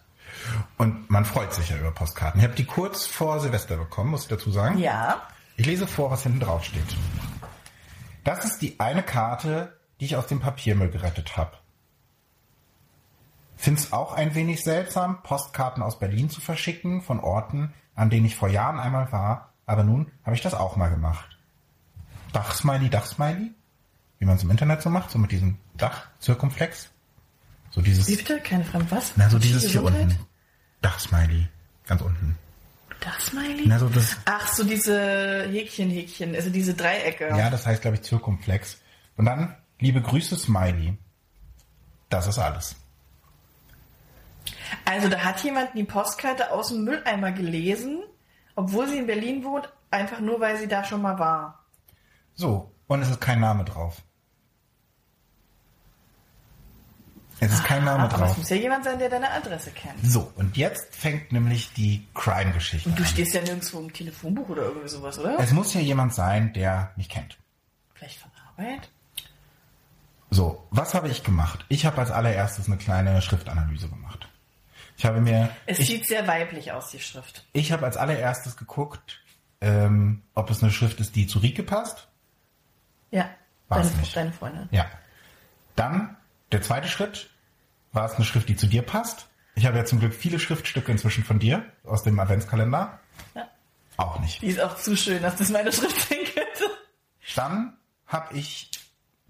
Und 0.77 1.09
man 1.09 1.25
freut 1.25 1.53
sich 1.53 1.69
ja 1.69 1.77
über 1.77 1.91
Postkarten. 1.91 2.39
Ich 2.39 2.45
habe 2.45 2.55
die 2.55 2.65
kurz 2.65 3.05
vor 3.05 3.39
Silvester 3.39 3.77
bekommen, 3.77 4.11
muss 4.11 4.23
ich 4.23 4.29
dazu 4.29 4.51
sagen. 4.51 4.79
Ja. 4.79 5.21
Ich 5.55 5.65
lese 5.65 5.85
vor, 5.85 6.09
was 6.09 6.23
hinten 6.23 6.39
drauf 6.39 6.63
steht. 6.63 6.83
Das 8.23 8.45
ist 8.45 8.61
die 8.61 8.79
eine 8.79 9.03
Karte, 9.03 9.77
die 9.99 10.05
ich 10.05 10.15
aus 10.15 10.27
dem 10.27 10.39
Papiermüll 10.39 10.89
gerettet 10.89 11.37
habe. 11.37 11.57
Find's 13.55 13.93
auch 13.93 14.13
ein 14.13 14.35
wenig 14.35 14.61
seltsam, 14.63 15.21
Postkarten 15.23 15.83
aus 15.83 15.99
Berlin 15.99 16.29
zu 16.29 16.41
verschicken 16.41 17.01
von 17.01 17.19
Orten, 17.19 17.73
an 17.95 18.09
denen 18.09 18.25
ich 18.25 18.35
vor 18.35 18.49
Jahren 18.49 18.79
einmal 18.79 19.11
war, 19.11 19.53
aber 19.65 19.83
nun 19.83 20.11
habe 20.25 20.35
ich 20.35 20.41
das 20.41 20.53
auch 20.53 20.75
mal 20.75 20.89
gemacht. 20.89 21.37
Dachsmiley, 22.33 22.89
Dachsmiley? 22.89 23.51
Wie 24.23 24.25
man 24.25 24.37
es 24.37 24.43
im 24.43 24.51
Internet 24.51 24.81
so 24.81 24.89
macht, 24.89 25.11
so 25.11 25.19
mit 25.19 25.33
diesem 25.33 25.57
Dach-Zirkumflex. 25.75 26.89
So 27.71 27.81
dieses, 27.81 28.07
Wie 28.07 28.15
bitte? 28.15 28.39
Keine 28.39 28.63
Frage. 28.63 28.85
Was? 28.89 29.11
na 29.17 29.29
so 29.29 29.37
dieses 29.37 29.69
hier 29.69 29.83
unten. 29.83 30.17
Dachsmiley, 30.81 31.49
ganz 31.85 32.01
unten. 32.01 32.37
Das, 33.01 33.25
Smiley? 33.25 33.63
Na 33.65 33.79
so 33.79 33.89
das, 33.89 34.15
Ach, 34.23 34.47
so 34.47 34.63
diese 34.63 35.43
Häkchen, 35.51 35.89
Häkchen, 35.89 36.33
also 36.35 36.49
diese 36.49 36.73
Dreiecke. 36.73 37.27
Ja, 37.35 37.49
das 37.49 37.65
heißt, 37.65 37.81
glaube 37.81 37.97
ich, 37.97 38.03
Zirkumflex. 38.03 38.77
Und 39.17 39.25
dann, 39.25 39.57
liebe 39.81 40.01
Grüße, 40.01 40.37
Smiley. 40.37 40.97
Das 42.07 42.25
ist 42.25 42.39
alles. 42.39 42.77
Also 44.85 45.09
da 45.09 45.17
hat 45.19 45.43
jemand 45.43 45.71
die 45.75 45.83
Postkarte 45.83 46.49
aus 46.49 46.69
dem 46.69 46.85
Mülleimer 46.85 47.33
gelesen, 47.33 48.03
obwohl 48.55 48.87
sie 48.87 48.99
in 48.99 49.07
Berlin 49.07 49.43
wohnt, 49.43 49.67
einfach 49.91 50.21
nur 50.21 50.39
weil 50.39 50.55
sie 50.55 50.69
da 50.69 50.85
schon 50.85 51.01
mal 51.01 51.19
war. 51.19 51.65
So, 52.35 52.71
und 52.87 53.01
es 53.01 53.09
ist 53.09 53.19
kein 53.19 53.41
Name 53.41 53.65
drauf. 53.65 54.01
Es 57.45 57.53
ist 57.53 57.63
kein 57.63 57.83
Name 57.83 58.03
Aber 58.03 58.13
es 58.13 58.19
drauf. 58.19 58.37
muss 58.37 58.49
ja 58.49 58.55
jemand 58.55 58.83
sein, 58.85 58.99
der 58.99 59.09
deine 59.09 59.29
Adresse 59.31 59.71
kennt. 59.71 60.03
So, 60.05 60.31
und 60.35 60.55
jetzt 60.57 60.95
fängt 60.95 61.31
nämlich 61.31 61.73
die 61.73 62.07
Crime-Geschichte 62.13 62.89
Und 62.89 62.97
du 62.97 63.03
an. 63.03 63.09
stehst 63.09 63.33
ja 63.33 63.41
nirgendwo 63.41 63.79
im 63.79 63.91
Telefonbuch 63.93 64.49
oder 64.49 64.63
irgendwie 64.63 64.87
sowas, 64.87 65.17
oder? 65.19 65.39
Es 65.39 65.51
muss 65.51 65.73
ja 65.73 65.81
jemand 65.81 66.13
sein, 66.13 66.53
der 66.53 66.91
mich 66.95 67.09
kennt. 67.09 67.37
Vielleicht 67.93 68.19
von 68.19 68.31
Arbeit? 68.57 68.89
So, 70.29 70.67
was 70.71 70.93
habe 70.93 71.09
ich 71.09 71.23
gemacht? 71.23 71.63
Ich 71.69 71.85
habe 71.85 71.99
als 71.99 72.09
allererstes 72.11 72.67
eine 72.67 72.77
kleine 72.77 73.21
Schriftanalyse 73.21 73.87
gemacht. 73.87 74.27
Ich 74.97 75.05
habe 75.05 75.21
mir, 75.21 75.49
Es 75.65 75.79
ich, 75.79 75.87
sieht 75.87 76.07
sehr 76.07 76.27
weiblich 76.27 76.71
aus, 76.71 76.89
die 76.91 76.99
Schrift. 76.99 77.45
ich 77.53 77.71
habe 77.71 77.85
als 77.85 77.97
allererstes 77.97 78.57
geguckt, 78.57 79.21
ähm, 79.61 80.21
ob 80.33 80.49
es 80.49 80.61
eine 80.63 80.71
Schrift 80.71 80.99
ist, 80.99 81.15
die 81.15 81.27
zu 81.27 81.39
Rike 81.39 81.63
passt. 81.63 82.07
Ja. 83.11 83.29
War's 83.69 83.87
deine, 83.89 84.01
nicht. 84.01 84.15
deine 84.15 84.33
Freundin. 84.33 84.67
Ja. 84.71 84.85
Dann 85.75 86.15
der 86.51 86.61
zweite 86.61 86.87
Schritt 86.87 87.29
war 87.93 88.05
es 88.05 88.15
eine 88.15 88.25
Schrift, 88.25 88.49
die 88.49 88.55
zu 88.55 88.67
dir 88.67 88.81
passt. 88.81 89.27
Ich 89.55 89.65
habe 89.65 89.77
ja 89.77 89.85
zum 89.85 89.99
Glück 89.99 90.13
viele 90.13 90.39
Schriftstücke 90.39 90.91
inzwischen 90.91 91.23
von 91.23 91.39
dir 91.39 91.63
aus 91.85 92.03
dem 92.03 92.19
Adventskalender. 92.19 92.99
Ja. 93.35 93.47
Auch 93.97 94.19
nicht. 94.19 94.41
Die 94.41 94.47
ist 94.47 94.59
auch 94.59 94.75
zu 94.75 94.97
schön, 94.97 95.21
dass 95.21 95.35
das 95.35 95.49
meine 95.49 95.71
Schrift 95.71 96.09
sein 96.09 96.19
könnte. 96.25 96.71
Dann 97.35 97.77
habe 98.07 98.35
ich 98.35 98.71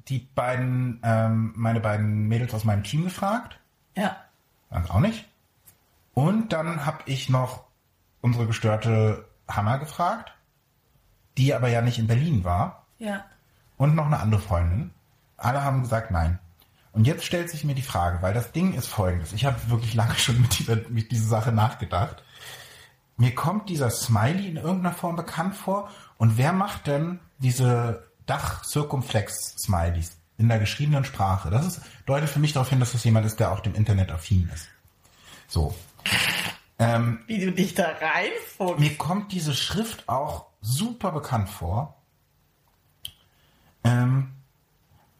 die 0.08 0.20
beiden, 0.20 1.00
ähm, 1.04 1.54
meine 1.56 1.80
beiden 1.80 2.28
Mädels 2.28 2.54
aus 2.54 2.64
meinem 2.64 2.84
Team 2.84 3.04
gefragt. 3.04 3.60
Ja. 3.96 4.16
Das 4.70 4.90
auch 4.90 5.00
nicht. 5.00 5.26
Und 6.14 6.54
dann 6.54 6.86
habe 6.86 7.00
ich 7.06 7.30
noch 7.30 7.66
unsere 8.22 8.48
gestörte 8.48 9.28
Hanna 9.48 9.78
gefragt, 9.78 10.34
die 11.38 11.54
aber 11.54 11.68
ja 11.68 11.82
nicht 11.82 12.00
in 12.00 12.08
Berlin 12.08 12.44
war. 12.44 12.86
Ja. 13.00 13.26
und 13.78 13.96
noch 13.96 14.06
eine 14.06 14.20
andere 14.20 14.40
Freundin. 14.40 14.92
Alle 15.36 15.62
haben 15.64 15.82
gesagt 15.82 16.12
nein. 16.12 16.40
Und 16.94 17.06
jetzt 17.06 17.26
stellt 17.26 17.50
sich 17.50 17.64
mir 17.64 17.74
die 17.74 17.82
Frage, 17.82 18.22
weil 18.22 18.36
das 18.36 18.52
Ding 18.52 18.74
ist 18.74 18.88
folgendes. 18.88 19.34
Ich 19.34 19.46
habe 19.46 19.58
wirklich 19.70 19.96
lange 19.96 20.16
schon 20.16 20.40
mit 20.40 20.58
dieser, 20.60 20.76
mit 20.90 21.12
dieser 21.12 21.28
Sache 21.28 21.52
nachgedacht. 21.52 22.24
Mir 23.18 23.34
kommt 23.36 23.70
dieser 23.70 23.90
Smiley 23.90 24.48
in 24.48 24.58
irgendeiner 24.58 24.94
Form 24.94 25.16
bekannt 25.16 25.56
vor. 25.56 25.90
Und 26.18 26.38
wer 26.38 26.54
macht 26.54 26.88
denn 26.88 27.20
diese 27.40 28.08
Dach-Circumflex-Smileys 28.28 30.18
in 30.38 30.48
der 30.48 30.60
geschriebenen 30.60 31.04
Sprache? 31.04 31.50
Das 31.50 31.66
ist, 31.66 31.82
deutet 32.06 32.30
für 32.30 32.40
mich 32.40 32.54
darauf 32.54 32.70
hin, 32.70 32.80
dass 32.80 32.92
das 32.92 33.04
jemand 33.04 33.26
ist, 33.26 33.40
der 33.40 33.52
auch 33.52 33.60
dem 33.60 33.74
Internet 33.74 34.12
affin 34.12 34.50
ist. 34.54 34.70
So. 35.48 35.76
Ähm, 36.78 37.20
Wie 37.28 37.40
du 37.40 37.52
dich 37.52 37.74
da 37.74 37.88
reinfuchst. 37.88 38.80
mir 38.80 38.96
kommt 38.98 39.32
diese 39.32 39.54
Schrift 39.56 40.10
auch 40.10 40.46
super 40.62 41.12
bekannt 41.12 41.50
vor. 41.50 41.98
Ähm, 43.84 44.32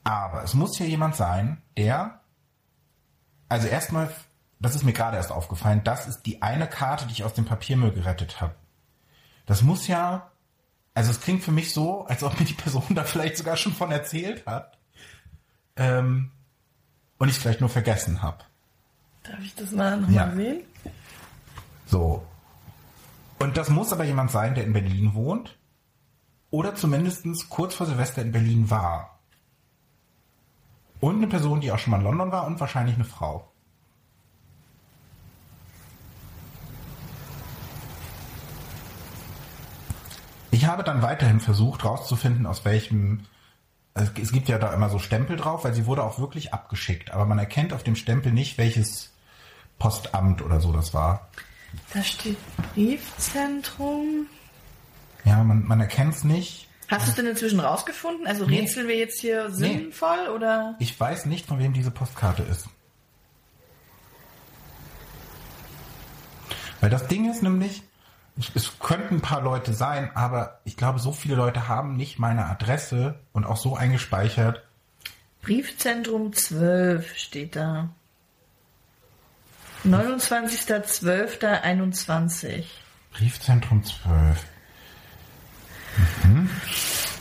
aber 0.04 0.44
es 0.44 0.54
muss 0.54 0.78
hier 0.78 0.88
jemand 0.88 1.16
sein, 1.16 1.62
der, 1.78 2.20
also 3.50 3.68
erstmal, 3.68 4.10
das 4.60 4.76
ist 4.76 4.84
mir 4.84 4.94
gerade 4.94 5.18
erst 5.18 5.32
aufgefallen, 5.32 5.82
das 5.84 6.08
ist 6.08 6.24
die 6.24 6.42
eine 6.42 6.68
Karte, 6.68 7.06
die 7.06 7.14
ich 7.14 7.24
aus 7.24 7.34
dem 7.34 7.46
Papiermüll 7.46 7.92
gerettet 7.92 8.42
habe. 8.42 8.56
Das 9.46 9.62
muss 9.62 9.88
ja, 9.88 10.32
also 10.94 11.12
es 11.12 11.22
klingt 11.22 11.44
für 11.44 11.52
mich 11.52 11.74
so, 11.74 12.06
als 12.06 12.24
ob 12.24 12.40
mir 12.40 12.46
die 12.46 12.54
Person 12.54 12.84
da 12.96 13.04
vielleicht 13.04 13.38
sogar 13.38 13.58
schon 13.58 13.74
von 13.74 13.92
erzählt 13.92 14.46
hat. 14.46 14.78
Ähm, 15.76 16.32
und 17.18 17.30
ich 17.30 17.40
vielleicht 17.40 17.62
nur 17.62 17.70
vergessen 17.70 18.22
habe. 18.22 18.44
Darf 19.24 19.40
ich 19.40 19.56
das 19.56 19.72
mal 19.72 20.00
nochmal 20.00 20.16
Ja. 20.30 20.32
sehen? 20.36 20.64
So. 21.86 22.26
Und 23.40 23.58
das 23.58 23.70
muss 23.70 23.94
aber 23.94 24.04
jemand 24.04 24.32
sein, 24.32 24.56
der 24.56 24.66
in 24.66 24.74
Berlin 24.74 25.14
wohnt. 25.14 25.58
Oder 26.52 26.76
zumindest 26.76 27.26
kurz 27.50 27.74
vor 27.76 27.86
Silvester 27.88 28.22
in 28.22 28.32
Berlin 28.32 28.70
war. 28.70 29.13
Und 31.04 31.18
eine 31.18 31.28
Person, 31.28 31.60
die 31.60 31.70
auch 31.70 31.80
schon 31.80 31.92
mal 31.92 31.98
in 31.98 32.06
London 32.06 32.32
war 32.32 32.48
und 32.48 32.62
wahrscheinlich 32.62 32.96
eine 32.96 33.04
Frau. 33.04 33.52
Ich 40.52 40.66
habe 40.66 40.86
dann 40.86 41.02
weiterhin 41.02 41.42
versucht 41.42 41.84
herauszufinden, 41.84 42.46
aus 42.46 42.64
welchem. 42.64 43.26
Es 43.96 44.32
gibt 44.32 44.48
ja 44.48 44.58
da 44.58 44.74
immer 44.74 44.88
so 44.88 44.98
Stempel 44.98 45.36
drauf, 45.36 45.66
weil 45.66 45.74
sie 45.74 45.88
wurde 45.88 46.06
auch 46.06 46.20
wirklich 46.20 46.54
abgeschickt. 46.54 47.12
Aber 47.12 47.26
man 47.26 47.38
erkennt 47.38 47.74
auf 47.74 47.84
dem 47.84 47.98
Stempel 47.98 48.32
nicht, 48.32 48.58
welches 48.58 49.12
Postamt 49.80 50.42
oder 50.42 50.62
so 50.62 50.72
das 50.72 50.94
war. 50.94 51.28
Da 51.94 52.02
steht 52.02 52.38
Briefzentrum. 52.76 54.28
Ja, 55.26 55.44
man, 55.44 55.68
man 55.68 55.82
erkennt 55.82 56.14
es 56.14 56.24
nicht. 56.24 56.70
Hast 56.94 57.06
du 57.08 57.10
es 57.12 57.16
denn 57.16 57.28
inzwischen 57.28 57.60
rausgefunden? 57.60 58.28
Also 58.28 58.46
Nee. 58.46 58.60
rätseln 58.60 58.88
wir 58.88 58.98
jetzt 58.98 59.20
hier 59.22 59.50
sinnvoll 59.50 60.28
oder? 60.36 60.76
Ich 60.80 60.98
weiß 61.00 61.26
nicht, 61.26 61.48
von 61.48 61.60
wem 61.60 61.74
diese 61.74 61.92
Postkarte 61.92 62.44
ist. 62.44 62.68
Weil 66.82 66.90
das 66.90 67.08
Ding 67.08 67.30
ist 67.32 67.42
nämlich, 67.44 67.84
es- 68.38 68.52
es 68.56 68.80
könnten 68.80 69.16
ein 69.16 69.22
paar 69.22 69.42
Leute 69.42 69.74
sein, 69.74 70.12
aber 70.16 70.60
ich 70.66 70.76
glaube, 70.78 71.00
so 71.00 71.12
viele 71.14 71.36
Leute 71.36 71.68
haben 71.68 71.96
nicht 71.96 72.20
meine 72.20 72.46
Adresse 72.46 73.16
und 73.32 73.46
auch 73.46 73.58
so 73.58 73.76
eingespeichert. 73.76 74.64
Briefzentrum 75.42 76.34
12 76.34 77.16
steht 77.18 77.56
da. 77.56 77.90
29.12.21. 79.86 82.64
Briefzentrum 83.12 83.84
12. 83.84 84.46
Mhm. 86.24 86.50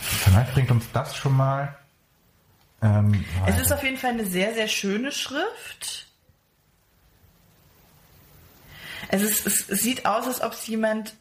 Vielleicht 0.00 0.54
bringt 0.54 0.70
uns 0.70 0.84
das 0.92 1.16
schon 1.16 1.36
mal. 1.36 1.76
Ähm, 2.82 3.24
Es 3.46 3.60
ist 3.60 3.72
auf 3.72 3.82
jeden 3.82 3.96
Fall 3.96 4.10
eine 4.10 4.26
sehr, 4.26 4.54
sehr 4.54 4.68
schöne 4.68 5.12
Schrift. 5.12 6.06
Es, 9.08 9.22
es, 9.22 9.68
es 9.68 9.80
sieht 9.80 10.06
aus, 10.06 10.26
als 10.26 10.40
ob 10.40 10.52
es 10.52 10.66
jemand. 10.66 11.14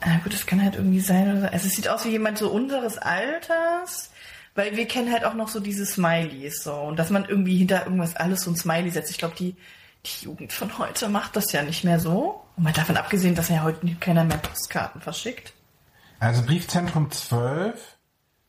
Ah, 0.00 0.18
gut, 0.22 0.32
das 0.32 0.46
kann 0.46 0.62
halt 0.62 0.76
irgendwie 0.76 1.00
sein. 1.00 1.30
Oder 1.30 1.40
so. 1.40 1.46
Also 1.48 1.66
es 1.66 1.74
sieht 1.74 1.88
aus 1.88 2.04
wie 2.04 2.10
jemand 2.10 2.38
so 2.38 2.50
unseres 2.50 2.98
Alters, 2.98 4.10
weil 4.54 4.76
wir 4.76 4.86
kennen 4.86 5.10
halt 5.12 5.24
auch 5.24 5.34
noch 5.34 5.48
so 5.48 5.60
diese 5.60 5.86
Smileys 5.86 6.62
so 6.62 6.74
und 6.74 6.96
dass 6.98 7.10
man 7.10 7.24
irgendwie 7.24 7.56
hinter 7.56 7.84
irgendwas 7.84 8.16
alles 8.16 8.42
so 8.42 8.50
ein 8.50 8.56
Smiley 8.56 8.90
setzt. 8.90 9.10
Ich 9.10 9.18
glaube, 9.18 9.34
die, 9.36 9.56
die 10.04 10.24
Jugend 10.26 10.52
von 10.52 10.78
heute 10.78 11.08
macht 11.08 11.36
das 11.36 11.52
ja 11.52 11.62
nicht 11.62 11.84
mehr 11.84 11.98
so. 12.00 12.44
Und 12.58 12.64
mal 12.64 12.72
davon 12.72 12.96
abgesehen, 12.96 13.36
dass 13.36 13.50
ja 13.50 13.62
heute 13.62 13.86
keiner 14.00 14.24
mehr 14.24 14.38
Postkarten 14.38 15.00
verschickt. 15.00 15.52
Also 16.18 16.42
Briefzentrum 16.42 17.08
12 17.08 17.96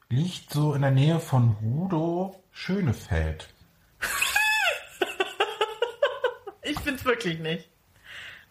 liegt 0.09 0.51
so 0.51 0.73
in 0.73 0.81
der 0.81 0.89
Nähe 0.89 1.19
von 1.19 1.55
Rudow, 1.61 2.43
Schönefeld. 2.51 3.53
Ich 6.61 6.79
bin's 6.81 7.03
wirklich 7.03 7.39
nicht. 7.39 7.67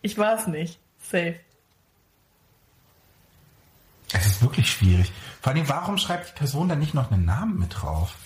Ich 0.02 0.18
war's 0.18 0.48
nicht. 0.48 0.80
Safe. 0.98 1.38
Es 4.12 4.26
ist 4.26 4.42
wirklich 4.42 4.72
schwierig. 4.72 5.12
Vor 5.40 5.52
allem, 5.52 5.68
warum 5.68 5.98
schreibt 5.98 6.30
die 6.30 6.38
Person 6.38 6.68
dann 6.68 6.80
nicht 6.80 6.94
noch 6.94 7.12
einen 7.12 7.24
Namen 7.24 7.60
mit 7.60 7.80
drauf? 7.80 8.16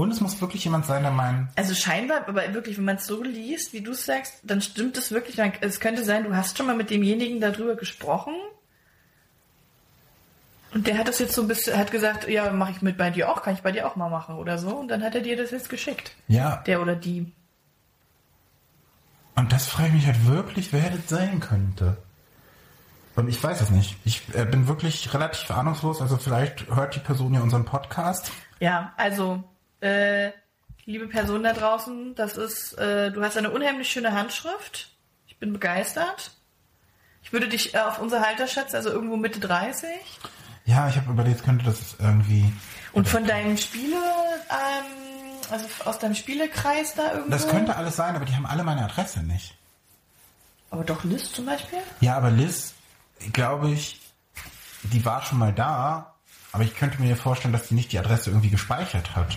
Und 0.00 0.10
es 0.12 0.20
muss 0.20 0.40
wirklich 0.40 0.64
jemand 0.64 0.86
sein, 0.86 1.02
der 1.02 1.12
meinen. 1.12 1.48
Also 1.56 1.74
scheinbar, 1.74 2.26
aber 2.28 2.54
wirklich, 2.54 2.76
wenn 2.78 2.84
man 2.84 2.96
es 2.96 3.06
so 3.06 3.22
liest, 3.22 3.72
wie 3.72 3.80
du 3.82 3.92
sagst, 3.92 4.40
dann 4.42 4.60
stimmt 4.62 4.96
es 4.96 5.10
wirklich. 5.12 5.36
Dann- 5.36 5.52
Es 5.60 5.78
könnte 5.80 6.04
sein, 6.04 6.24
du 6.24 6.34
hast 6.34 6.56
schon 6.56 6.66
mal 6.66 6.76
mit 6.76 6.90
demjenigen 6.90 7.40
darüber 7.40 7.74
gesprochen. 7.76 8.32
Und 10.72 10.86
der 10.86 10.96
hat 10.98 11.08
das 11.08 11.18
jetzt 11.18 11.34
so 11.34 11.42
ein 11.42 11.48
bisschen, 11.48 11.76
hat 11.76 11.90
gesagt, 11.90 12.28
ja, 12.28 12.52
mache 12.52 12.70
ich 12.70 12.80
mit 12.82 12.96
bei 12.96 13.10
dir 13.10 13.28
auch, 13.30 13.42
kann 13.42 13.54
ich 13.54 13.60
bei 13.62 13.72
dir 13.72 13.86
auch 13.88 13.96
mal 13.96 14.08
machen 14.08 14.36
oder 14.36 14.56
so. 14.56 14.76
Und 14.76 14.88
dann 14.88 15.02
hat 15.02 15.14
er 15.16 15.20
dir 15.20 15.36
das 15.36 15.50
jetzt 15.50 15.68
geschickt. 15.68 16.12
Ja, 16.28 16.58
Der 16.66 16.80
oder 16.80 16.94
die. 16.94 17.32
und 19.34 19.52
das 19.52 19.66
frage 19.66 19.88
ich 19.88 19.94
mich 19.94 20.06
halt 20.06 20.26
wirklich, 20.26 20.72
wer 20.72 20.90
das 20.90 21.08
sein 21.08 21.40
könnte. 21.40 21.96
Und 23.16 23.28
ich 23.28 23.42
weiß 23.42 23.60
es 23.60 23.70
nicht. 23.70 23.96
Ich 24.04 24.22
äh, 24.34 24.44
bin 24.44 24.68
wirklich 24.68 25.12
relativ 25.12 25.50
ahnungslos. 25.50 26.00
Also 26.00 26.16
vielleicht 26.16 26.68
hört 26.68 26.94
die 26.94 27.00
Person 27.00 27.34
ja 27.34 27.40
unseren 27.40 27.64
Podcast. 27.64 28.30
Ja, 28.60 28.92
also, 28.96 29.42
äh, 29.80 30.30
liebe 30.84 31.06
Person 31.08 31.42
da 31.42 31.52
draußen, 31.52 32.14
das 32.14 32.36
ist, 32.36 32.74
äh, 32.78 33.10
du 33.10 33.22
hast 33.22 33.36
eine 33.36 33.50
unheimlich 33.50 33.90
schöne 33.90 34.12
Handschrift. 34.12 34.90
Ich 35.26 35.38
bin 35.38 35.52
begeistert. 35.52 36.32
Ich 37.22 37.32
würde 37.32 37.48
dich 37.48 37.74
äh, 37.74 37.78
auf 37.78 38.00
unser 38.00 38.26
Alter 38.26 38.46
schätzen, 38.46 38.76
also 38.76 38.90
irgendwo 38.90 39.16
Mitte 39.16 39.40
30. 39.40 39.88
Ja, 40.66 40.88
ich 40.88 40.96
habe 40.96 41.10
überlegt, 41.10 41.44
könnte 41.44 41.64
das 41.64 41.96
irgendwie. 41.98 42.52
Und 42.92 43.08
von 43.08 43.24
deinem 43.24 43.56
Spiele, 43.56 43.96
ähm, 44.50 45.36
also 45.50 45.66
aus 45.84 45.98
deinem 45.98 46.14
Spielekreis 46.14 46.94
da 46.94 47.12
irgendwo? 47.12 47.30
Das 47.30 47.48
könnte 47.48 47.76
alles 47.76 47.96
sein, 47.96 48.16
aber 48.16 48.24
die 48.24 48.34
haben 48.34 48.46
alle 48.46 48.62
meine 48.62 48.84
Adresse 48.84 49.22
nicht. 49.22 49.54
Aber 50.70 50.84
doch 50.84 51.02
Liz 51.04 51.32
zum 51.32 51.46
Beispiel? 51.46 51.78
Ja, 52.00 52.16
aber 52.16 52.30
Liz, 52.30 52.74
glaube 53.32 53.70
ich, 53.70 54.00
die 54.84 55.04
war 55.04 55.22
schon 55.22 55.38
mal 55.38 55.52
da, 55.52 56.14
aber 56.52 56.64
ich 56.64 56.74
könnte 56.76 57.00
mir 57.02 57.16
vorstellen, 57.16 57.52
dass 57.52 57.68
sie 57.68 57.74
nicht 57.74 57.92
die 57.92 57.98
Adresse 57.98 58.30
irgendwie 58.30 58.50
gespeichert 58.50 59.14
hat. 59.14 59.36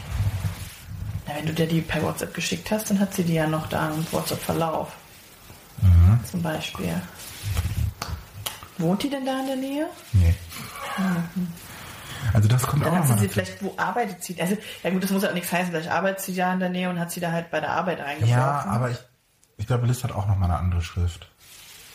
Na, 1.28 1.36
wenn 1.36 1.46
du 1.46 1.54
dir 1.54 1.68
die 1.68 1.82
per 1.82 2.02
WhatsApp 2.04 2.34
geschickt 2.34 2.72
hast, 2.72 2.90
dann 2.90 3.00
hat 3.00 3.14
sie 3.14 3.24
die 3.24 3.36
ja 3.36 3.48
noch 3.48 3.68
da 3.68 3.90
im 3.90 4.06
WhatsApp-Verlauf. 4.12 4.92
Mhm. 5.82 6.20
Zum 6.30 6.42
Beispiel. 6.42 7.02
Wohnt 8.78 9.04
die 9.04 9.10
denn 9.10 9.26
da 9.26 9.40
in 9.40 9.48
der 9.48 9.56
Nähe? 9.56 9.88
Nee. 10.14 10.36
Also 12.34 12.48
das 12.48 12.64
kommt 12.64 12.86
Dann 12.86 13.02
auch 13.02 13.10
hat 13.10 13.20
sie 13.20 13.28
vielleicht, 13.28 13.62
wo 13.64 13.74
arbeitet 13.78 14.24
sie? 14.24 14.40
Also, 14.42 14.58
ja 14.84 14.90
gut, 14.90 15.04
das 15.04 15.12
muss 15.12 15.24
ja 15.24 15.30
auch 15.30 15.34
nichts 15.34 15.52
heißen, 15.52 15.72
vielleicht 15.72 15.90
arbeitet 15.90 16.22
sie 16.22 16.36
da 16.36 16.54
in 16.54 16.60
der 16.60 16.70
Nähe 16.70 16.90
und 16.90 17.00
hat 17.00 17.12
sie 17.12 17.20
da 17.20 17.32
halt 17.32 17.52
bei 17.52 17.60
der 17.60 17.70
Arbeit 17.70 18.00
eingeworfen. 18.00 18.30
Ja, 18.30 18.66
aber 18.66 18.92
ich, 18.92 18.98
ich 19.58 19.68
glaube, 19.68 19.88
Liz 19.88 20.04
hat 20.04 20.12
auch 20.12 20.28
noch 20.28 20.38
mal 20.38 20.46
eine 20.46 20.58
andere 20.58 20.82
Schrift. 20.82 21.28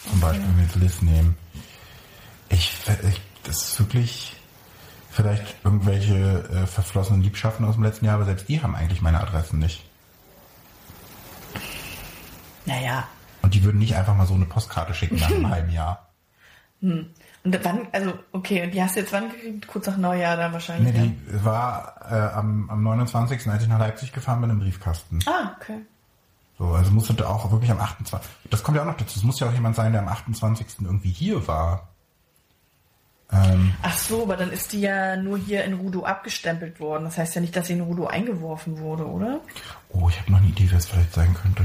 Zum 0.08 0.20
Beispiel, 0.20 0.46
wenn 0.46 0.56
wir 0.56 0.64
jetzt 0.64 0.76
Liz 0.76 1.02
nehmen. 1.02 1.36
Ich, 2.50 2.72
ich 3.08 3.20
das 3.44 3.62
ist 3.62 3.78
wirklich 3.78 4.36
vielleicht 5.18 5.56
irgendwelche 5.64 6.14
äh, 6.14 6.66
verflossenen 6.68 7.22
Liebschaften 7.22 7.66
aus 7.66 7.74
dem 7.74 7.82
letzten 7.82 8.04
Jahr, 8.04 8.14
aber 8.14 8.24
selbst 8.24 8.48
die 8.48 8.62
haben 8.62 8.76
eigentlich 8.76 9.02
meine 9.02 9.20
Adressen 9.20 9.58
nicht. 9.58 9.84
Naja. 12.66 13.08
Und 13.42 13.52
die 13.54 13.64
würden 13.64 13.80
nicht 13.80 13.96
einfach 13.96 14.14
mal 14.14 14.28
so 14.28 14.34
eine 14.34 14.44
Postkarte 14.44 14.94
schicken 14.94 15.16
nach 15.16 15.28
einem 15.28 15.50
halben 15.50 15.72
Jahr. 15.72 16.06
Und 16.80 17.10
wann, 17.44 17.88
also, 17.90 18.14
okay, 18.30 18.62
und 18.62 18.72
die 18.72 18.80
hast 18.80 18.94
du 18.94 19.00
jetzt 19.00 19.12
wann 19.12 19.28
gekriegt? 19.30 19.66
Kurz 19.66 19.88
nach 19.88 19.96
Neujahr 19.96 20.36
dann 20.36 20.50
Nee, 20.50 20.54
wahrscheinlich. 20.54 20.94
ja? 20.94 21.02
die 21.02 21.44
war 21.44 21.94
äh, 22.08 22.36
am, 22.36 22.70
am 22.70 22.84
29., 22.84 23.48
als 23.48 23.64
ich 23.64 23.68
nach 23.68 23.80
Leipzig 23.80 24.12
gefahren 24.12 24.40
bin, 24.40 24.50
im 24.50 24.60
Briefkasten. 24.60 25.18
Ah, 25.26 25.56
okay. 25.60 25.80
So, 26.58 26.66
also 26.66 26.92
musste 26.92 27.28
auch 27.28 27.50
wirklich 27.50 27.72
am 27.72 27.80
28. 27.80 28.30
Das 28.50 28.62
kommt 28.62 28.76
ja 28.76 28.82
auch 28.82 28.86
noch 28.86 28.96
dazu. 28.96 29.18
Es 29.18 29.24
muss 29.24 29.40
ja 29.40 29.48
auch 29.48 29.52
jemand 29.52 29.74
sein, 29.74 29.90
der 29.90 30.02
am 30.02 30.08
28. 30.08 30.66
irgendwie 30.82 31.10
hier 31.10 31.48
war. 31.48 31.87
Ähm, 33.30 33.74
Ach 33.82 33.96
so, 33.96 34.22
aber 34.22 34.36
dann 34.36 34.50
ist 34.50 34.72
die 34.72 34.80
ja 34.80 35.16
nur 35.16 35.36
hier 35.38 35.64
in 35.64 35.74
Rudo 35.74 36.04
abgestempelt 36.04 36.80
worden. 36.80 37.04
Das 37.04 37.18
heißt 37.18 37.34
ja 37.34 37.40
nicht, 37.40 37.54
dass 37.54 37.66
sie 37.66 37.74
in 37.74 37.82
Rudo 37.82 38.06
eingeworfen 38.06 38.78
wurde, 38.78 39.06
oder? 39.06 39.40
oh, 39.90 40.08
ich 40.08 40.18
habe 40.18 40.32
noch 40.32 40.38
eine 40.38 40.48
Idee, 40.48 40.66
wer 40.70 40.78
es 40.78 40.86
vielleicht 40.86 41.12
sein 41.12 41.34
könnte. 41.34 41.64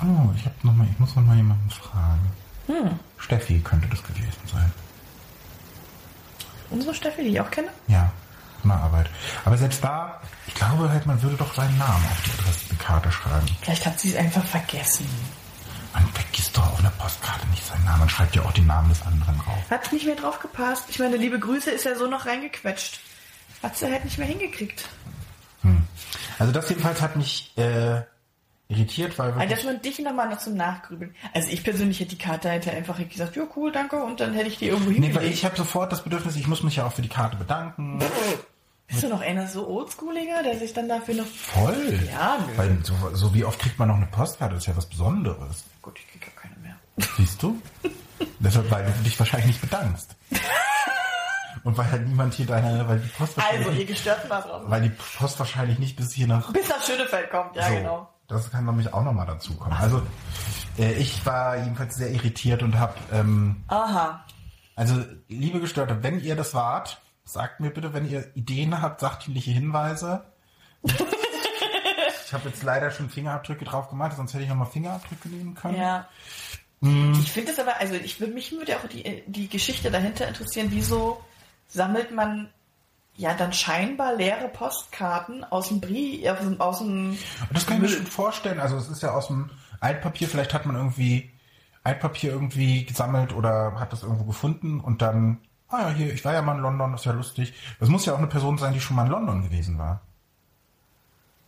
Oh, 0.00 0.30
ich 0.36 0.44
habe 0.44 0.54
noch 0.62 0.74
mal, 0.74 0.86
ich 0.90 0.98
muss 0.98 1.14
noch 1.14 1.22
mal 1.22 1.36
jemanden 1.36 1.70
fragen. 1.70 2.30
Steffi 3.18 3.60
könnte 3.60 3.88
das 3.88 4.02
gewesen 4.02 4.40
sein. 4.52 4.72
Unsere 6.70 6.94
Steffi, 6.94 7.22
die 7.22 7.30
ich 7.30 7.40
auch 7.40 7.50
kenne? 7.50 7.68
Ja, 7.86 8.10
der 8.64 8.72
Arbeit. 8.72 9.10
Aber 9.44 9.58
selbst 9.58 9.84
da, 9.84 10.20
ich 10.46 10.54
glaube 10.54 10.88
halt, 10.88 11.06
man 11.06 11.20
würde 11.22 11.36
doch 11.36 11.54
seinen 11.54 11.76
Namen 11.78 12.04
auf 12.10 12.22
die 12.22 12.30
Adressenkarte 12.40 13.12
schreiben. 13.12 13.46
Vielleicht 13.60 13.86
hat 13.86 14.00
sie 14.00 14.10
es 14.10 14.16
einfach 14.16 14.44
vergessen. 14.44 15.06
Man 15.92 16.06
vergisst 16.08 16.56
doch 16.56 16.72
auf 16.72 16.78
einer 16.78 16.90
Postkarte 16.90 17.46
nicht 17.48 17.64
seinen 17.64 17.84
Namen. 17.84 18.00
Man 18.00 18.08
schreibt 18.08 18.34
ja 18.34 18.42
auch 18.42 18.52
den 18.52 18.66
Namen 18.66 18.88
des 18.88 19.02
anderen 19.02 19.38
drauf. 19.38 19.70
Hat 19.70 19.92
nicht 19.92 20.06
mehr 20.06 20.16
drauf 20.16 20.38
gepasst. 20.38 20.84
Ich 20.88 20.98
meine, 20.98 21.16
liebe 21.16 21.38
Grüße 21.38 21.70
ist 21.70 21.84
ja 21.84 21.94
so 21.94 22.06
noch 22.06 22.26
reingequetscht. 22.26 23.00
Hat 23.62 23.76
sie 23.76 23.90
halt 23.90 24.04
nicht 24.04 24.18
mehr 24.18 24.26
hingekriegt. 24.26 24.88
Also 26.38 26.52
das 26.52 26.68
jedenfalls 26.68 27.00
hat 27.00 27.14
mich 27.14 27.56
äh, 27.56 28.02
irritiert, 28.68 29.18
weil 29.18 29.26
Also, 29.28 29.38
wirklich, 29.38 29.50
dass 29.58 29.64
man 29.64 29.82
dich 29.82 29.98
nochmal 30.00 30.28
noch 30.28 30.38
zum 30.38 30.54
Nachgrübeln. 30.54 31.14
Also 31.32 31.48
ich 31.50 31.62
persönlich 31.62 32.00
hätte 32.00 32.10
die 32.10 32.18
Karte 32.18 32.50
hätte 32.50 32.72
einfach 32.72 32.98
gesagt, 33.08 33.36
ja 33.36 33.44
cool, 33.54 33.70
danke, 33.70 34.02
und 34.02 34.18
dann 34.20 34.34
hätte 34.34 34.48
ich 34.48 34.58
die 34.58 34.66
irgendwo 34.66 34.90
nee, 34.90 34.94
hingelegt. 34.94 35.20
weil 35.20 35.30
ich 35.30 35.44
habe 35.44 35.56
sofort 35.56 35.92
das 35.92 36.02
Bedürfnis, 36.02 36.36
ich 36.36 36.48
muss 36.48 36.62
mich 36.62 36.76
ja 36.76 36.86
auch 36.86 36.92
für 36.92 37.02
die 37.02 37.08
Karte 37.08 37.36
bedanken. 37.36 38.00
Bist 38.92 39.02
du 39.02 39.08
noch 39.08 39.20
einer 39.20 39.46
so 39.48 39.66
oldschooliger, 39.68 40.42
der 40.42 40.58
sich 40.58 40.72
dann 40.72 40.88
dafür 40.88 41.14
noch... 41.16 41.26
Voll. 41.26 41.98
Ja, 42.12 42.38
nö. 42.46 42.52
Weil 42.56 42.78
so, 42.84 42.94
so 43.14 43.34
wie 43.34 43.44
oft 43.44 43.58
kriegt 43.58 43.78
man 43.78 43.88
noch 43.88 43.96
eine 43.96 44.06
Postkarte, 44.06 44.54
das 44.54 44.62
ist 44.64 44.68
ja 44.68 44.76
was 44.76 44.86
Besonderes. 44.86 45.64
Gut, 45.82 45.98
ich 45.98 46.06
krieg 46.08 46.22
ja 46.26 46.40
keine 46.40 46.56
mehr. 46.60 46.76
Siehst 47.16 47.42
du? 47.42 47.60
Deshalb, 48.38 48.70
weil 48.70 48.84
du 48.84 48.92
dich 49.02 49.18
wahrscheinlich 49.18 49.48
nicht 49.48 49.60
bedankst. 49.60 50.14
Und 51.64 51.78
weil 51.78 51.90
halt 51.90 52.06
niemand 52.08 52.34
hier 52.34 52.46
deine, 52.46 52.88
weil 52.88 52.98
die 52.98 53.08
Post 53.08 53.36
wahrscheinlich, 53.36 53.66
Also, 53.66 53.78
ihr 53.78 53.86
gestörten 53.86 54.28
war 54.30 54.42
draußen. 54.42 54.70
weil 54.70 54.82
die 54.82 54.88
Post 55.18 55.38
wahrscheinlich 55.38 55.78
nicht 55.78 55.96
bis 55.96 56.12
hier 56.12 56.26
nach 56.26 56.52
Bis 56.52 56.68
nach 56.68 56.82
Schönefeld 56.82 57.30
kommt, 57.30 57.54
ja 57.56 57.68
So, 57.68 57.74
genau. 57.74 58.08
Das 58.28 58.50
kann 58.50 58.64
nämlich 58.64 58.92
auch 58.92 59.04
nochmal 59.04 59.26
dazu 59.26 59.54
kommen. 59.54 59.76
Also 59.76 60.02
äh, 60.78 60.92
ich 60.94 61.24
war 61.26 61.56
jedenfalls 61.58 61.96
sehr 61.96 62.10
irritiert 62.10 62.62
und 62.62 62.78
habe, 62.78 62.94
ähm, 63.12 63.62
Aha. 63.68 64.24
also 64.74 65.04
liebe 65.28 65.60
Gestörte, 65.60 66.02
wenn 66.02 66.20
ihr 66.20 66.34
das 66.34 66.54
wart, 66.54 67.00
sagt 67.24 67.60
mir 67.60 67.70
bitte, 67.70 67.94
wenn 67.94 68.08
ihr 68.08 68.30
Ideen 68.34 68.80
habt, 68.80 69.00
sachdienliche 69.00 69.50
Hinweise. 69.50 70.24
ich 70.82 72.32
habe 72.32 72.48
jetzt 72.48 72.62
leider 72.62 72.90
schon 72.90 73.10
Fingerabdrücke 73.10 73.64
drauf 73.64 73.88
gemacht, 73.88 74.16
sonst 74.16 74.34
hätte 74.34 74.44
ich 74.44 74.48
nochmal 74.48 74.66
Fingerabdrücke 74.66 75.28
nehmen 75.28 75.54
können. 75.54 75.76
Ja. 75.76 76.08
Mhm. 76.80 77.18
Ich 77.22 77.30
finde 77.30 77.52
es 77.52 77.58
aber, 77.58 77.78
also 77.78 77.94
ich 77.94 78.20
würde 78.20 78.34
mich 78.34 78.52
würde 78.52 78.76
auch 78.76 78.88
die, 78.88 79.22
die 79.26 79.48
Geschichte 79.48 79.90
dahinter 79.90 80.26
interessieren, 80.26 80.68
wieso 80.70 81.22
sammelt 81.68 82.10
man 82.10 82.50
ja 83.16 83.34
dann 83.34 83.52
scheinbar 83.52 84.16
leere 84.16 84.48
Postkarten 84.48 85.44
aus 85.44 85.68
dem 85.68 85.80
Brief, 85.80 86.26
aus 86.26 86.38
dem, 86.40 86.60
aus 86.60 86.78
dem 86.78 87.18
das 87.52 87.66
kann 87.66 87.76
ich 87.76 87.82
mir 87.82 87.88
schon 87.88 88.06
vorstellen. 88.06 88.58
Also 88.58 88.76
es 88.76 88.88
ist 88.88 89.02
ja 89.02 89.12
aus 89.12 89.28
dem 89.28 89.50
Altpapier, 89.80 90.28
vielleicht 90.28 90.54
hat 90.54 90.66
man 90.66 90.76
irgendwie 90.76 91.30
Altpapier 91.84 92.32
irgendwie 92.32 92.84
gesammelt 92.84 93.32
oder 93.32 93.78
hat 93.78 93.92
das 93.92 94.02
irgendwo 94.02 94.24
gefunden 94.24 94.80
und 94.80 95.02
dann, 95.02 95.38
ah 95.72 95.80
ja, 95.82 95.90
hier, 95.90 96.12
ich 96.12 96.24
war 96.24 96.32
ja 96.32 96.42
mal 96.42 96.54
in 96.56 96.62
London, 96.62 96.92
das 96.92 97.00
ist 97.02 97.04
ja 97.06 97.12
lustig. 97.12 97.52
Das 97.80 97.88
muss 97.88 98.06
ja 98.06 98.12
auch 98.14 98.18
eine 98.18 98.26
Person 98.28 98.56
sein, 98.58 98.72
die 98.72 98.80
schon 98.80 98.94
mal 98.96 99.06
in 99.06 99.10
London 99.12 99.42
gewesen 99.42 99.78
war. 99.78 100.00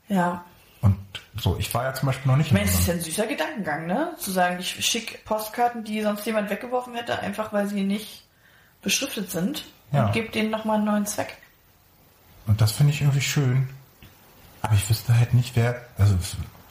ja. 0.09 0.45
Und 0.81 0.99
so, 1.37 1.57
ich 1.59 1.73
war 1.73 1.85
ja 1.85 1.95
zum 1.95 2.09
Beispiel 2.09 2.31
noch 2.31 2.37
nicht 2.37 2.49
Ich 2.49 2.53
meine, 2.53 2.67
es 2.67 2.75
ist 2.79 2.87
ja 2.89 2.93
ein 2.93 3.01
süßer 3.01 3.27
Gedankengang, 3.27 3.87
ne? 3.87 4.15
Zu 4.19 4.31
sagen, 4.31 4.59
ich 4.61 4.85
schicke 4.85 5.17
Postkarten, 5.25 5.83
die 5.83 6.03
sonst 6.03 6.27
jemand 6.27 6.51
weggeworfen 6.51 6.95
hätte, 6.95 7.19
einfach 7.21 7.55
weil 7.55 7.67
sie 7.69 7.83
nicht 7.85 8.27
beschriftet 8.83 9.31
sind 9.31 9.65
Ja. 9.93 10.05
und 10.07 10.13
gebe 10.13 10.29
denen 10.31 10.51
nochmal 10.51 10.77
einen 10.77 10.85
neuen 10.85 11.07
Zweck. 11.07 11.39
Und 12.47 12.61
das 12.61 12.73
finde 12.73 12.93
ich 12.93 13.01
irgendwie 13.01 13.23
schön. 13.23 13.67
Aber 14.61 14.75
ich 14.75 14.91
wüsste 14.91 15.19
halt 15.19 15.33
nicht, 15.33 15.57
wer, 15.57 15.81
also 15.97 16.17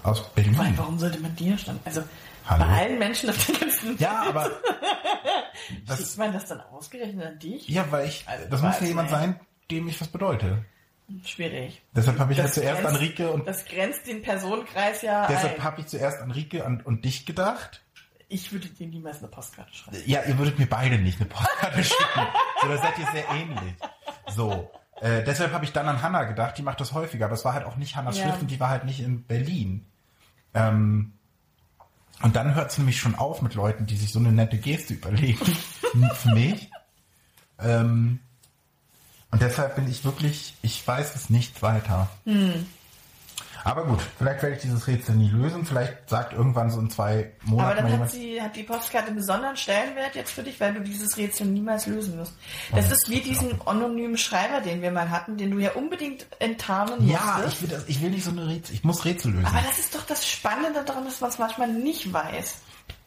aus 0.04 0.30
Berlin. 0.36 0.56
Weil, 0.60 0.78
warum 0.78 1.00
sollte 1.00 1.20
man 1.20 1.36
dir 1.36 1.58
dann, 1.66 1.80
also 1.84 2.04
Hallo? 2.46 2.66
bei 2.66 2.72
allen 2.82 3.00
Menschen 3.00 3.32
auf 3.32 3.46
der 3.48 3.56
ganzen 3.56 3.98
Ja, 3.98 4.26
aber 4.30 4.52
das, 5.86 6.00
Schickt 6.00 6.18
man 6.18 6.34
das 6.34 6.46
dann 6.48 6.62
ausgerechnet 6.62 7.26
an 7.26 7.40
dich? 7.40 7.68
ja, 7.68 7.86
weil 7.92 8.08
ich, 8.08 8.24
Also, 8.28 8.50
das 8.50 8.62
muss 8.62 8.80
ja 8.82 8.88
jemand 8.88 9.10
nicht. 9.12 9.20
sein, 9.20 9.40
dem 9.72 9.88
ich 9.88 10.00
was 10.02 10.08
bedeute. 10.08 10.66
Schwierig. 11.26 11.82
Deshalb 11.96 12.18
habe 12.18 12.32
ich 12.32 12.38
ja 12.38 12.46
Das 12.46 12.54
zuerst 12.56 12.82
grenzt- 12.82 12.90
an 12.90 12.96
Rike 12.96 13.32
und 13.32 13.48
Das 13.48 13.66
grenzt 13.66 14.08
den 14.08 14.22
Personenkreis 14.22 15.02
ja 15.02 15.28
deshalb 15.28 15.62
habe 15.62 15.82
ich 15.82 15.88
zuerst 15.88 16.20
an 16.22 16.32
Rike 16.32 16.64
und, 16.64 16.86
und 16.86 17.06
dich 17.06 17.26
gedacht. 17.26 17.84
Ich 18.30 18.52
würde 18.52 18.68
dir 18.70 18.88
niemals 18.88 19.20
eine 19.20 19.28
Postkarte 19.28 19.72
schreiben. 19.76 19.98
Ja, 20.06 20.24
ihr 20.24 20.38
würdet 20.40 20.58
mir 20.58 20.66
beide 20.66 20.98
nicht 20.98 21.20
eine 21.20 21.30
Postkarte 21.30 21.84
schicken. 21.84 22.28
So, 22.62 22.68
da 22.68 22.78
seid 22.78 22.98
ihr 22.98 23.08
sehr 23.12 23.30
ähnlich. 23.30 23.76
So. 24.34 24.72
Äh, 25.02 25.24
deshalb 25.24 25.52
habe 25.52 25.66
ich 25.66 25.74
dann 25.74 25.88
an 25.88 26.02
Hannah 26.02 26.24
gedacht, 26.24 26.58
die 26.58 26.62
macht 26.64 26.80
das 26.80 26.94
häufiger, 26.94 27.26
aber 27.26 27.36
es 27.36 27.44
war 27.46 27.54
halt 27.54 27.66
auch 27.66 27.76
nicht 27.76 27.96
Hannas 27.96 28.18
Ja. 28.18 28.24
Schrift 28.30 28.42
und 28.42 28.48
die 28.50 28.60
war 28.60 28.70
halt 28.70 28.86
nicht 28.86 29.02
in 29.02 29.24
Berlin. 29.26 29.86
Ähm, 30.54 31.14
Und 32.22 32.36
dann 32.36 32.56
hört 32.56 32.72
es 32.72 32.78
nämlich 32.78 33.00
schon 33.00 33.16
auf 33.16 33.42
mit 33.42 33.54
Leuten, 33.54 33.86
die 33.86 33.98
sich 33.98 34.12
so 34.12 34.20
eine 34.20 34.32
nette 34.32 34.58
Geste 34.58 34.94
überlegen. 34.94 35.46
für 36.16 36.34
mich. 36.34 36.70
Ähm, 37.60 38.20
und 39.32 39.42
deshalb 39.42 39.76
bin 39.76 39.90
ich 39.90 40.06
wirklich, 40.06 40.54
ich 40.62 40.86
weiß 40.88 41.16
es 41.16 41.30
nicht 41.30 41.62
weiter. 41.62 42.10
Aber 43.66 43.86
gut, 43.86 44.00
vielleicht 44.18 44.42
werde 44.44 44.56
ich 44.58 44.62
dieses 44.62 44.88
Rätsel 44.88 45.16
nie 45.16 45.30
lösen. 45.30 45.66
Vielleicht 45.66 46.10
sagt 46.10 46.34
irgendwann 46.34 46.70
so 46.70 46.80
in 46.82 46.90
zwei 46.90 47.32
Aber 47.44 47.50
Monaten 47.52 47.76
dann 47.78 47.84
mal 47.84 47.84
hat, 47.84 47.92
jemand. 47.92 48.12
sie, 48.12 48.42
hat 48.42 48.56
die 48.58 48.64
Postkarte 48.64 49.08
einen 49.08 49.16
besonderen 49.16 49.56
Stellenwert 49.56 50.16
jetzt 50.16 50.32
für 50.32 50.44
dich, 50.44 50.60
weil 50.60 50.74
du 50.74 50.82
dieses 50.82 51.16
Rätsel 51.16 51.48
niemals 51.48 51.88
lösen 51.88 52.18
wirst. 52.18 52.34
Das 52.76 52.92
ist 52.92 53.10
wie 53.10 53.22
diesen 53.22 53.62
anonymen 53.66 54.18
Schreiber, 54.18 54.60
den 54.60 54.82
wir 54.82 54.92
mal 54.92 55.10
hatten, 55.10 55.38
den 55.38 55.52
du 55.52 55.60
ja 55.60 55.72
unbedingt 55.74 56.26
enttarnen 56.40 57.08
Ja, 57.08 57.40
musstest. 57.42 57.54
ich 57.54 57.62
will, 57.62 57.70
das, 57.70 57.88
ich 57.88 58.02
will 58.02 58.10
nicht 58.10 58.26
so 58.26 58.32
eine 58.32 58.48
Rätsel. 58.48 58.76
Ich 58.76 58.84
muss 58.84 59.06
Rätsel 59.06 59.32
lösen. 59.32 59.46
Aber 59.46 59.62
das 59.66 59.80
ist 59.80 59.96
doch 59.96 60.06
das 60.06 60.28
Spannende 60.28 60.84
daran, 60.84 61.06
dass 61.06 61.22
man 61.22 61.30
es 61.30 61.40
manchmal 61.40 61.70
nicht 61.70 62.12
weiß. 62.12 62.56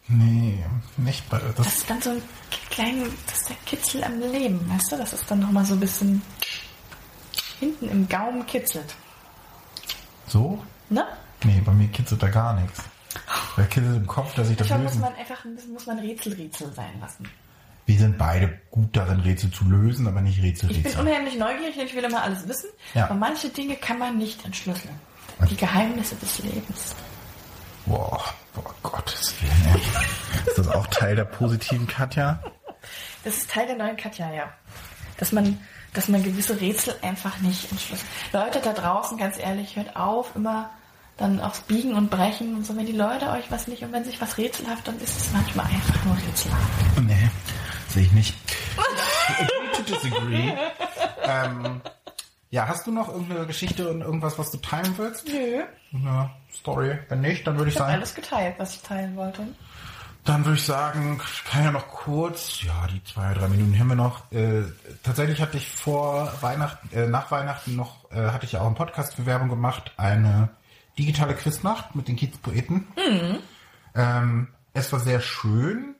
nee, 0.08 0.64
nicht 0.96 1.28
bei 1.28 1.38
Das 1.38 1.54
das. 1.56 1.66
ist 1.78 1.90
dann 1.90 2.00
so 2.00 2.10
ein 2.10 2.22
kleiner, 2.70 3.04
das 3.26 3.40
ist 3.42 3.48
der 3.50 3.56
Kitzel 3.66 4.04
am 4.04 4.18
Leben, 4.20 4.58
weißt 4.70 4.92
du? 4.92 4.96
Das 4.96 5.12
ist 5.12 5.30
dann 5.30 5.40
nochmal 5.40 5.66
so 5.66 5.74
ein 5.74 5.80
bisschen 5.80 6.22
hinten 7.60 7.88
im 7.90 8.08
Gaumen 8.08 8.46
kitzelt. 8.46 8.94
So? 10.26 10.62
Ne? 10.90 11.04
Nee, 11.44 11.60
bei 11.64 11.72
mir 11.72 11.88
kitzelt 11.88 12.22
da 12.22 12.28
gar 12.28 12.54
nichts. 12.60 12.80
Bei 13.56 13.64
kitzelt 13.64 13.96
im 13.96 14.06
Kopf, 14.06 14.34
dass 14.34 14.50
ich 14.50 14.56
das 14.56 14.68
muss 14.70 14.78
lösen. 14.80 15.00
man 15.00 15.14
einfach 15.14 15.44
ein 15.44 15.54
bisschen, 15.54 15.72
muss 15.72 15.86
man 15.86 15.98
Rätsel-Rätsel 15.98 16.72
sein 16.72 17.00
lassen. 17.00 17.28
Wir 17.86 17.98
sind 17.98 18.18
beide 18.18 18.58
gut 18.70 18.96
darin, 18.96 19.20
Rätsel 19.20 19.50
zu 19.52 19.64
lösen, 19.64 20.08
aber 20.08 20.20
nicht 20.20 20.42
Rätsel, 20.42 20.70
Ich 20.70 20.82
bin 20.82 20.86
Rätsel. 20.92 21.06
unheimlich 21.06 21.38
neugierig 21.38 21.76
und 21.76 21.84
ich 21.84 21.94
will 21.94 22.02
immer 22.04 22.22
alles 22.22 22.46
wissen, 22.48 22.68
Ja. 22.94 23.04
aber 23.04 23.14
manche 23.14 23.48
Dinge 23.48 23.76
kann 23.76 23.98
man 23.98 24.18
nicht 24.18 24.44
entschlüsseln. 24.44 24.94
Die 25.50 25.56
Geheimnisse 25.56 26.16
des 26.16 26.38
Lebens. 26.40 26.94
Boah, 27.84 28.22
boah, 28.54 28.74
Gottes 28.82 29.34
Willen. 29.40 29.74
ey. 29.76 30.48
Ist 30.48 30.58
das 30.58 30.68
auch 30.68 30.86
Teil 30.88 31.14
der 31.14 31.24
positiven 31.26 31.86
Katja? 31.86 32.42
Das 33.22 33.36
ist 33.36 33.50
Teil 33.50 33.66
der 33.66 33.76
neuen 33.76 33.96
Katja, 33.96 34.32
ja. 34.32 34.48
Dass 35.18 35.30
man, 35.32 35.58
dass 35.96 36.08
man 36.08 36.22
gewisse 36.22 36.60
Rätsel 36.60 36.94
einfach 37.02 37.38
nicht 37.40 37.70
entschlüsselt. 37.70 38.10
Leute 38.32 38.60
da 38.60 38.72
draußen, 38.72 39.16
ganz 39.16 39.38
ehrlich, 39.38 39.76
hört 39.76 39.96
auf, 39.96 40.36
immer 40.36 40.70
dann 41.16 41.40
aufs 41.40 41.60
Biegen 41.60 41.94
und 41.94 42.10
Brechen 42.10 42.54
und 42.54 42.66
so. 42.66 42.76
Wenn 42.76 42.86
die 42.86 42.92
Leute 42.92 43.30
euch 43.30 43.50
was 43.50 43.66
nicht 43.68 43.82
und 43.82 43.92
wenn 43.92 44.04
sich 44.04 44.20
was 44.20 44.36
rätselhaft, 44.36 44.86
dann 44.86 44.98
ist 45.00 45.18
es 45.18 45.32
manchmal 45.32 45.66
einfach 45.66 46.04
nur 46.04 46.16
rätselhaft. 46.16 47.00
Nee, 47.00 47.30
sehe 47.88 48.02
ich 48.02 48.12
nicht. 48.12 48.34
Agree 49.38 49.72
to 49.74 49.82
disagree. 49.82 50.52
ähm, 51.22 51.80
ja, 52.50 52.68
hast 52.68 52.86
du 52.86 52.92
noch 52.92 53.08
irgendeine 53.08 53.46
Geschichte 53.46 53.88
und 53.88 54.02
irgendwas, 54.02 54.38
was 54.38 54.50
du 54.50 54.58
teilen 54.58 54.96
willst? 54.98 55.26
Nö. 55.26 55.62
Eine 55.94 56.30
Story? 56.54 56.98
Wenn 57.08 57.22
nicht, 57.22 57.46
dann 57.46 57.56
würde 57.56 57.70
ich 57.70 57.74
Ich 57.74 57.80
habe 57.80 57.90
sagen, 57.90 57.98
alles 57.98 58.14
geteilt, 58.14 58.54
was 58.58 58.74
ich 58.74 58.82
teilen 58.82 59.16
wollte. 59.16 59.46
Dann 60.28 60.44
würde 60.44 60.58
ich 60.58 60.64
sagen, 60.66 61.20
ich 61.32 61.44
kann 61.44 61.64
ja 61.64 61.70
noch 61.70 61.88
kurz, 61.88 62.62
ja, 62.62 62.86
die 62.86 63.02
zwei, 63.04 63.32
drei 63.34 63.48
Minuten 63.48 63.78
haben 63.78 63.88
wir 63.88 63.96
noch. 63.96 64.30
Äh, 64.32 64.62
tatsächlich 65.02 65.40
hatte 65.40 65.56
ich 65.56 65.68
vor 65.68 66.32
Weihnachten, 66.40 66.88
äh, 66.94 67.06
nach 67.06 67.30
Weihnachten 67.30 67.76
noch, 67.76 68.10
äh, 68.10 68.30
hatte 68.30 68.44
ich 68.46 68.52
ja 68.52 68.60
auch 68.60 68.66
einen 68.66 68.74
Podcast 68.74 69.14
für 69.14 69.26
Werbung 69.26 69.48
gemacht, 69.48 69.92
eine 69.96 70.48
digitale 70.98 71.34
Quiznacht 71.34 71.94
mit 71.94 72.08
den 72.08 72.16
Kiezpoeten. 72.16 72.86
Ähm, 73.94 74.48
es 74.72 74.92
war 74.92 75.00
sehr 75.00 75.20
schön. 75.20 75.94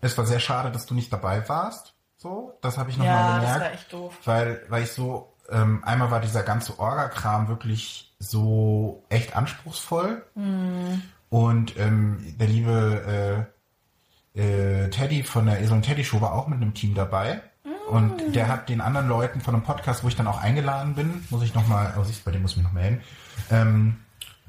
Es 0.00 0.16
war 0.18 0.26
sehr 0.26 0.40
schade, 0.40 0.70
dass 0.70 0.86
du 0.86 0.94
nicht 0.94 1.12
dabei 1.12 1.48
warst. 1.48 1.94
So, 2.16 2.58
das 2.62 2.78
habe 2.78 2.90
ich 2.90 2.96
nochmal 2.96 3.14
Ja, 3.14 3.26
das 3.36 3.40
gemerkt. 3.44 3.60
war 3.60 3.72
echt 3.72 3.92
doof. 3.92 4.14
Weil, 4.24 4.62
weil 4.68 4.82
ich 4.84 4.92
so, 4.92 5.32
ähm, 5.50 5.82
einmal 5.84 6.10
war 6.10 6.20
dieser 6.20 6.42
ganze 6.42 6.78
Orga-Kram 6.78 7.48
wirklich 7.48 8.14
so 8.18 9.04
echt 9.08 9.34
anspruchsvoll. 9.36 10.24
Und 11.32 11.78
ähm, 11.78 12.18
der 12.38 12.46
liebe 12.46 13.48
äh, 14.36 14.84
äh, 14.84 14.90
Teddy 14.90 15.22
von 15.22 15.46
der 15.46 15.62
Esel 15.62 15.72
und 15.72 15.80
Teddy 15.80 16.04
Show 16.04 16.20
war 16.20 16.34
auch 16.34 16.46
mit 16.46 16.60
einem 16.60 16.74
Team 16.74 16.94
dabei. 16.94 17.40
Und 17.88 18.34
der 18.34 18.48
hat 18.48 18.68
den 18.68 18.82
anderen 18.82 19.08
Leuten 19.08 19.40
von 19.40 19.54
einem 19.54 19.64
Podcast, 19.64 20.04
wo 20.04 20.08
ich 20.08 20.14
dann 20.14 20.26
auch 20.26 20.42
eingeladen 20.42 20.94
bin, 20.94 21.24
muss 21.30 21.42
ich 21.42 21.54
nochmal, 21.54 21.94
oh, 21.98 22.04
siehst, 22.04 22.26
bei 22.26 22.32
dem 22.32 22.42
muss 22.42 22.50
ich 22.50 22.58
mich 22.58 22.66
noch 22.66 22.74
melden, 22.74 23.00
ähm, 23.50 23.96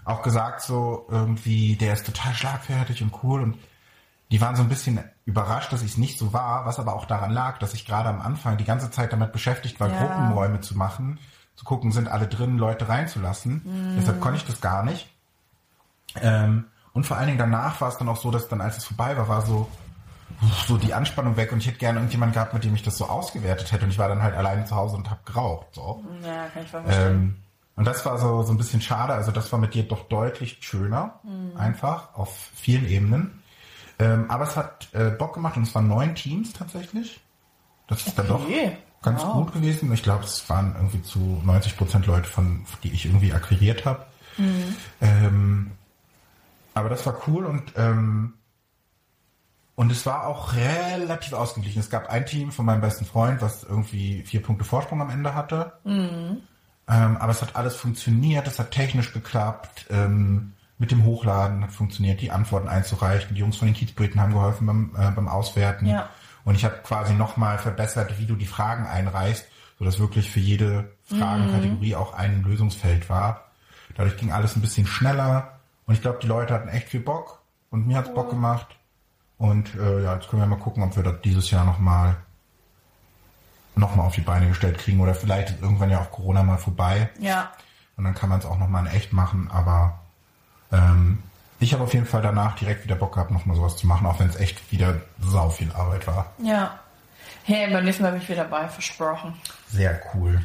auch 0.04 0.24
gesagt 0.24 0.60
so 0.60 1.08
irgendwie, 1.10 1.78
der 1.78 1.94
ist 1.94 2.06
total 2.06 2.34
schlagfertig 2.34 3.02
und 3.02 3.14
cool 3.24 3.42
und 3.42 3.58
die 4.30 4.42
waren 4.42 4.58
so 4.58 4.62
ein 4.62 4.68
bisschen 4.70 5.00
überrascht, 5.24 5.72
dass 5.72 5.84
ich 5.84 5.92
es 5.92 5.98
nicht 5.98 6.20
so 6.20 6.34
war, 6.34 6.66
was 6.66 6.80
aber 6.80 6.96
auch 6.96 7.06
daran 7.06 7.32
lag, 7.32 7.60
dass 7.60 7.74
ich 7.74 7.86
gerade 7.86 8.10
am 8.10 8.20
Anfang 8.20 8.58
die 8.58 8.66
ganze 8.66 8.92
Zeit 8.92 9.14
damit 9.14 9.32
beschäftigt 9.32 9.80
war, 9.80 9.88
Ja. 9.88 10.00
Gruppenräume 10.00 10.60
zu 10.60 10.78
machen, 10.78 11.18
zu 11.56 11.64
gucken, 11.64 11.94
sind 11.94 12.10
alle 12.10 12.28
drin, 12.28 12.58
Leute 12.58 12.90
reinzulassen. 12.90 13.96
Deshalb 13.98 14.20
konnte 14.20 14.40
ich 14.40 14.46
das 14.46 14.60
gar 14.60 14.84
nicht. 14.84 15.08
Ähm, 16.22 16.66
und 16.94 17.06
vor 17.06 17.18
allen 17.18 17.28
Dingen 17.28 17.40
danach 17.40 17.82
war 17.82 17.90
es 17.90 17.98
dann 17.98 18.08
auch 18.10 18.18
so, 18.18 18.32
dass 18.32 18.48
dann, 18.48 18.62
als 18.62 18.78
es 18.78 18.86
vorbei 18.86 19.18
war, 19.18 19.28
war 19.28 19.42
so, 19.42 19.68
so 20.68 20.78
die 20.78 20.94
Anspannung 20.94 21.38
weg 21.38 21.52
und 21.52 21.60
ich 21.60 21.68
hätte 21.68 21.78
gerne 21.80 22.00
irgendjemanden 22.00 22.34
gehabt, 22.34 22.54
mit 22.54 22.64
dem 22.64 22.76
ich 22.76 22.84
das 22.84 22.98
so 22.98 23.06
ausgewertet 23.06 23.72
hätte 23.72 23.86
und 23.86 23.92
ich 23.92 23.98
war 23.98 24.08
dann 24.10 24.22
halt 24.24 24.36
alleine 24.36 24.66
zu 24.66 24.76
Hause 24.76 24.96
und 24.98 25.10
habe 25.10 25.22
geraucht. 25.26 25.68
So. 25.72 26.04
Ja, 26.24 26.48
kann 26.48 26.64
ich 26.64 26.70
verstehen. 26.70 27.12
Ähm, 27.12 27.36
und 27.76 27.86
das 27.86 28.06
war 28.06 28.18
so, 28.20 28.44
so 28.44 28.52
ein 28.54 28.58
bisschen 28.58 28.82
schade. 28.82 29.14
Also 29.14 29.32
das 29.32 29.52
war 29.52 29.58
mit 29.60 29.74
dir 29.74 29.84
doch 29.84 30.08
deutlich 30.08 30.58
schöner. 30.62 31.20
Einfach. 31.58 32.14
Auf 32.14 32.52
vielen 32.54 32.88
Ebenen. 32.88 33.42
Ähm, 33.98 34.30
aber 34.30 34.44
es 34.44 34.56
hat 34.56 34.90
äh, 34.94 35.10
Bock 35.10 35.34
gemacht 35.34 35.58
und 35.58 35.64
es 35.64 35.74
waren 35.74 35.88
neun 35.88 36.14
Teams 36.14 36.54
tatsächlich. 36.54 37.20
Das 37.88 38.06
ist 38.06 38.18
dann 38.20 38.28
doch 38.28 38.42
Okay. 38.44 38.78
ganz 39.02 39.24
Wow. 39.24 39.34
gut 39.34 39.54
gewesen. 39.54 39.92
Ich 39.92 40.04
glaube, 40.04 40.24
es 40.24 40.48
waren 40.50 40.76
irgendwie 40.76 41.02
zu 41.02 41.42
90 41.44 41.76
Prozent 41.78 42.06
Leute, 42.06 42.28
von, 42.30 42.64
die 42.84 42.92
ich 42.92 43.06
irgendwie 43.08 43.34
akquiriert 43.34 43.86
habe. 43.86 44.06
Ähm, 45.02 45.72
aber 46.74 46.90
das 46.90 47.06
war 47.06 47.22
cool 47.28 47.46
und 47.46 47.74
ähm, 47.76 48.34
und 49.76 49.92
es 49.92 50.06
war 50.06 50.28
auch 50.28 50.54
relativ 50.54 51.34
ausgeglichen. 51.34 51.80
Es 51.80 51.90
gab 51.90 52.10
ein 52.10 52.26
Team 52.26 52.52
von 52.52 52.66
meinem 52.66 52.82
besten 52.82 53.06
Freund, 53.06 53.42
was 53.42 53.64
irgendwie 53.64 54.22
vier 54.22 54.42
Punkte 54.42 54.66
Vorsprung 54.66 55.02
am 55.02 55.10
Ende 55.10 55.34
hatte. 55.34 55.74
Ähm, 56.88 57.18
aber 57.18 57.32
es 57.32 57.42
hat 57.42 57.56
alles 57.56 57.76
funktioniert, 57.76 58.46
es 58.46 58.60
hat 58.60 58.72
technisch 58.72 59.14
geklappt, 59.14 59.88
ähm, 59.90 60.54
mit 60.78 60.92
dem 60.92 61.06
Hochladen 61.06 61.64
hat 61.64 61.72
funktioniert, 61.72 62.22
die 62.22 62.30
Antworten 62.30 62.68
einzureichen. 62.68 63.34
Die 63.34 63.42
Jungs 63.42 63.58
von 63.58 63.68
den 63.68 63.76
Kiezbriten 63.76 64.20
haben 64.20 64.34
geholfen 64.34 64.68
beim, 64.68 64.92
äh, 64.98 65.12
beim 65.12 65.28
Auswerten. 65.28 65.88
Ja. 65.88 66.10
Und 66.46 66.56
ich 66.56 66.66
habe 66.66 66.76
quasi 66.84 67.14
nochmal 67.14 67.58
verbessert, 67.58 68.20
wie 68.20 68.26
du 68.26 68.36
die 68.36 68.46
Fragen 68.46 68.86
einreichst, 68.86 69.46
sodass 69.80 70.00
wirklich 70.00 70.30
für 70.30 70.42
jede 70.42 70.92
Fragenkategorie 71.06 71.96
auch 71.96 72.14
ein 72.14 72.44
Lösungsfeld 72.44 73.10
war. 73.10 73.46
Dadurch 73.96 74.18
ging 74.18 74.32
alles 74.32 74.56
ein 74.56 74.62
bisschen 74.62 74.86
schneller 74.86 75.53
und 75.86 75.94
ich 75.94 76.02
glaube, 76.02 76.20
die 76.22 76.28
Leute 76.28 76.54
hatten 76.54 76.70
echt 76.70 76.90
viel 76.90 77.00
Bock 77.02 77.42
und 77.70 77.88
mir 77.88 77.98
hat's 77.98 78.14
Bock 78.14 78.30
gemacht. 78.30 78.68
Und 79.38 79.76
äh, 79.76 80.04
ja, 80.04 80.16
jetzt 80.16 80.30
können 80.30 80.42
wir 80.42 80.48
mal 80.48 80.60
gucken, 80.60 80.84
ob 80.84 80.96
wir 80.96 81.04
das 81.04 81.22
dieses 81.24 81.52
Jahr 81.52 81.66
nochmal 81.66 82.16
noch 83.76 83.96
mal 83.96 84.04
auf 84.04 84.16
die 84.16 84.22
Beine 84.22 84.48
gestellt 84.48 84.78
kriegen 84.78 85.00
oder 85.02 85.16
vielleicht 85.16 85.50
ist 85.50 85.62
irgendwann 85.62 85.90
ja 85.90 86.00
auch 86.00 86.12
Corona 86.12 86.44
mal 86.44 86.58
vorbei 86.60 87.10
Ja. 87.20 87.52
und 87.98 88.04
dann 88.04 88.14
kann 88.14 88.30
man 88.30 88.40
es 88.40 88.46
auch 88.46 88.60
nochmal 88.60 88.86
in 88.86 88.92
echt 88.94 89.14
machen, 89.14 89.50
aber 89.52 90.00
ähm, 90.72 91.24
ich 91.60 91.74
habe 91.74 91.84
auf 91.84 91.94
jeden 91.94 92.06
Fall 92.06 92.22
danach 92.22 92.56
direkt 92.56 92.84
wieder 92.84 92.96
Bock 92.96 93.14
gehabt, 93.16 93.32
nochmal 93.32 93.56
sowas 93.56 93.76
zu 93.78 93.88
machen, 93.88 94.06
auch 94.06 94.20
wenn 94.20 94.30
es 94.30 94.36
echt 94.36 94.72
wieder 94.72 95.02
sau 95.20 95.50
viel 95.50 95.72
Arbeit 95.72 96.06
war. 96.06 96.28
Ja. 96.38 96.80
Hey, 97.46 97.72
beim 97.74 97.84
nächsten 97.84 98.04
Mal 98.04 98.12
bin 98.12 98.22
ich 98.22 98.30
wieder 98.30 98.44
dabei, 98.44 98.68
versprochen. 98.68 99.34
Sehr 99.70 100.00
cool. 100.14 100.42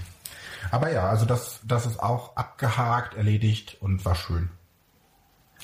Aber 0.70 0.90
ja, 0.90 1.08
also 1.08 1.26
das, 1.26 1.60
das 1.64 1.84
ist 1.86 2.00
auch 2.00 2.34
abgehakt, 2.36 3.14
erledigt 3.14 3.76
und 3.80 4.04
war 4.06 4.14
schön. 4.14 4.50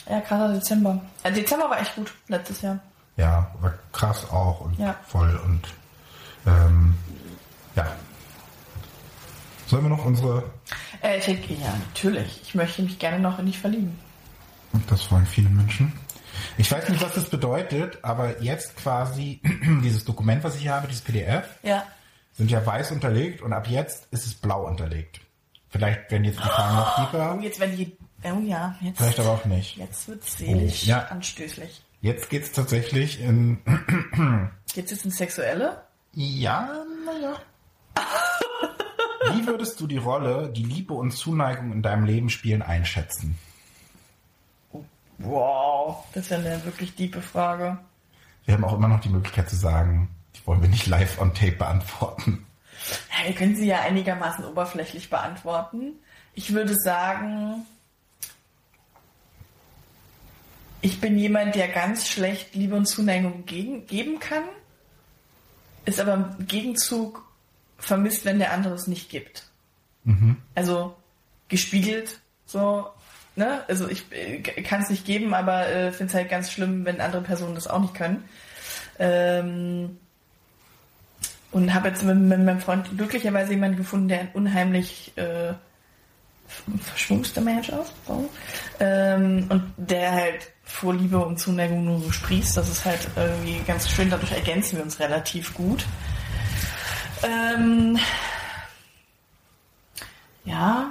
Ja, 0.08 0.20
krasser 0.20 0.52
Dezember. 0.52 1.00
Äh, 1.22 1.32
Dezember 1.32 1.70
war 1.70 1.80
echt 1.80 1.94
gut, 1.94 2.12
letztes 2.28 2.60
Jahr. 2.62 2.78
Ja, 3.16 3.50
war 3.60 3.72
krass 3.92 4.28
auch 4.30 4.60
und 4.62 4.78
Ja. 4.78 4.94
voll 5.06 5.34
und 5.44 5.62
ähm, 6.46 6.94
ja. 7.76 7.86
Sollen 9.66 9.84
wir 9.84 9.90
noch 9.90 10.04
unsere, 10.04 10.44
Äh, 11.02 11.18
ich 11.18 11.24
denke, 11.24 11.54
ja, 11.54 11.72
natürlich. 11.88 12.42
Ich 12.42 12.54
möchte 12.54 12.82
mich 12.82 12.98
gerne 12.98 13.18
noch 13.18 13.38
in 13.38 13.46
dich 13.46 13.58
verlieben. 13.58 13.98
das 14.88 15.10
wollen 15.10 15.26
viele 15.26 15.48
Menschen. 15.48 15.92
Ich 16.58 16.70
weiß 16.70 16.88
nicht, 16.88 17.00
was 17.02 17.14
das 17.14 17.30
bedeutet, 17.30 17.98
aber 18.02 18.42
jetzt 18.42 18.76
quasi 18.76 19.40
dieses 19.82 20.04
Dokument, 20.04 20.42
was 20.44 20.56
ich 20.56 20.62
hier 20.62 20.74
habe, 20.74 20.88
dieses 20.88 21.02
PDF, 21.02 21.44
Ja. 21.62 21.84
sind 22.34 22.50
ja 22.50 22.64
weiß 22.64 22.90
unterlegt 22.90 23.40
und 23.40 23.52
ab 23.52 23.68
jetzt 23.68 24.06
ist 24.12 24.26
es 24.26 24.34
blau 24.34 24.66
unterlegt. 24.66 25.20
Vielleicht 25.70 26.10
werden 26.10 26.24
jetzt 26.24 26.38
die 26.38 26.48
Fragen 26.48 26.76
noch 26.76 26.98
Oh, 26.98 27.00
tiefer, 27.04 27.38
jetzt 27.40 27.58
werden 27.60 27.76
die. 27.76 27.96
Oh 28.24 28.40
ja, 28.40 28.74
jetzt. 28.80 28.98
vielleicht 28.98 29.20
aber 29.20 29.30
auch 29.32 29.44
nicht. 29.44 29.76
Jetzt 29.76 30.08
wird 30.08 30.24
seelisch 30.24 30.82
Oh, 30.84 30.88
ja. 30.88 31.04
anstößlich. 31.06 31.82
Jetzt 32.00 32.30
geht's 32.30 32.52
tatsächlich 32.52 33.20
in, 33.20 33.58
Geht's 34.74 34.90
jetzt 34.90 35.04
ins 35.04 35.16
Sexuelle? 35.16 35.82
ja, 36.12 36.68
naja. 37.06 37.36
Wie 39.32 39.46
würdest 39.46 39.80
du 39.80 39.86
die 39.86 39.96
Rolle, 39.96 40.50
die 40.54 40.62
Liebe 40.64 40.92
und 40.94 41.10
Zuneigung 41.12 41.72
in 41.72 41.82
deinem 41.82 42.04
Leben 42.04 42.28
spielen, 42.30 42.60
einschätzen? 42.62 43.38
Wow, 45.18 46.04
das 46.12 46.24
ist 46.24 46.30
ja 46.30 46.38
eine 46.38 46.64
wirklich 46.64 46.94
tiefe 46.94 47.22
Frage. 47.22 47.78
Wir 48.44 48.54
haben 48.54 48.64
auch 48.64 48.74
immer 48.74 48.88
noch 48.88 49.00
die 49.00 49.08
Möglichkeit 49.08 49.48
zu 49.48 49.56
sagen, 49.56 50.10
die 50.36 50.46
wollen 50.46 50.60
wir 50.60 50.68
nicht 50.68 50.86
live 50.86 51.20
on 51.20 51.32
tape 51.34 51.52
beantworten. 51.52 52.44
Ja, 53.18 53.28
wir 53.28 53.34
können 53.34 53.56
sie 53.56 53.66
ja 53.66 53.80
einigermaßen 53.80 54.44
oberflächlich 54.44 55.08
beantworten. 55.08 55.92
Ich 56.34 56.52
würde 56.52 56.74
sagen, 56.76 57.64
ich 60.84 61.00
bin 61.00 61.18
jemand, 61.18 61.54
der 61.54 61.68
ganz 61.68 62.06
schlecht 62.06 62.54
Liebe 62.54 62.76
und 62.76 62.84
Zuneigung 62.84 63.46
gegen, 63.46 63.86
geben 63.86 64.20
kann, 64.20 64.42
ist 65.86 65.98
aber 65.98 66.12
im 66.12 66.46
Gegenzug 66.46 67.24
vermisst, 67.78 68.26
wenn 68.26 68.38
der 68.38 68.52
andere 68.52 68.74
es 68.74 68.86
nicht 68.86 69.08
gibt. 69.08 69.48
Also 70.54 70.94
gespiegelt, 71.48 72.20
so, 72.44 72.86
ne? 73.34 73.64
Also 73.66 73.88
ich 73.88 74.04
äh, 74.12 74.40
kann 74.40 74.82
es 74.82 74.90
nicht 74.90 75.06
geben, 75.06 75.32
aber 75.32 75.66
äh, 75.68 75.90
finde 75.90 76.10
es 76.10 76.14
halt 76.14 76.28
ganz 76.28 76.52
schlimm, 76.52 76.84
wenn 76.84 77.00
andere 77.00 77.22
Personen 77.22 77.54
das 77.54 77.66
auch 77.66 77.80
nicht 77.80 77.94
können. 77.94 78.22
Ähm, 78.98 79.96
und 81.50 81.72
habe 81.72 81.88
jetzt 81.88 82.02
mit, 82.02 82.18
mit 82.18 82.44
meinem 82.44 82.60
Freund 82.60 82.94
glücklicherweise 82.94 83.52
jemanden 83.52 83.78
gefunden, 83.78 84.08
der 84.08 84.20
ein 84.20 84.30
unheimlich 84.34 85.16
äh, 85.16 85.54
verschwungster 86.82 87.40
Mensch 87.40 87.70
ist. 87.70 87.94
So. 88.06 88.28
Ähm, 88.80 89.46
und 89.48 89.72
der 89.78 90.12
halt 90.12 90.53
vor 90.64 90.94
Liebe 90.94 91.18
und 91.18 91.38
Zuneigung 91.38 91.84
nur 91.84 92.00
so 92.00 92.10
sprießt. 92.10 92.56
Das 92.56 92.68
ist 92.68 92.84
halt 92.84 93.08
irgendwie 93.16 93.60
ganz 93.66 93.88
schön. 93.88 94.10
Dadurch 94.10 94.32
ergänzen 94.32 94.76
wir 94.76 94.84
uns 94.84 94.98
relativ 94.98 95.54
gut. 95.54 95.84
Ähm, 97.22 97.98
ja. 100.44 100.88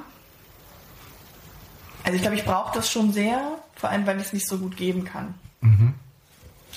Also 2.04 2.16
ich 2.16 2.22
glaube, 2.22 2.36
ich 2.36 2.46
brauche 2.46 2.74
das 2.76 2.90
schon 2.90 3.14
sehr, 3.14 3.40
vor 3.76 3.90
allem 3.90 4.06
weil 4.06 4.18
ich 4.18 4.28
es 4.28 4.34
nicht 4.34 4.48
so 4.48 4.58
gut 4.58 4.76
geben 4.76 5.06
kann. 5.06 5.34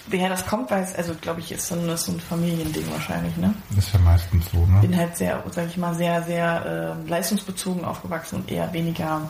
Woher 0.08 0.28
das 0.28 0.46
kommt, 0.46 0.70
weiß, 0.70 0.94
also 0.94 1.14
glaube 1.14 1.40
ich, 1.40 1.50
ist 1.50 1.66
so 1.66 1.74
ein, 1.74 1.96
so 1.96 2.12
ein 2.12 2.20
Familiending 2.20 2.88
wahrscheinlich, 2.92 3.36
ne? 3.36 3.52
Ist 3.76 3.92
ja 3.92 3.98
meistens 3.98 4.50
so, 4.52 4.64
ne? 4.64 4.80
Bin 4.80 4.96
halt 4.96 5.16
sehr, 5.16 5.42
sage 5.50 5.68
ich 5.68 5.76
mal, 5.76 5.94
sehr, 5.94 6.22
sehr 6.22 6.96
äh, 7.04 7.08
leistungsbezogen 7.08 7.84
aufgewachsen 7.84 8.36
und 8.36 8.50
eher 8.50 8.72
weniger 8.72 9.28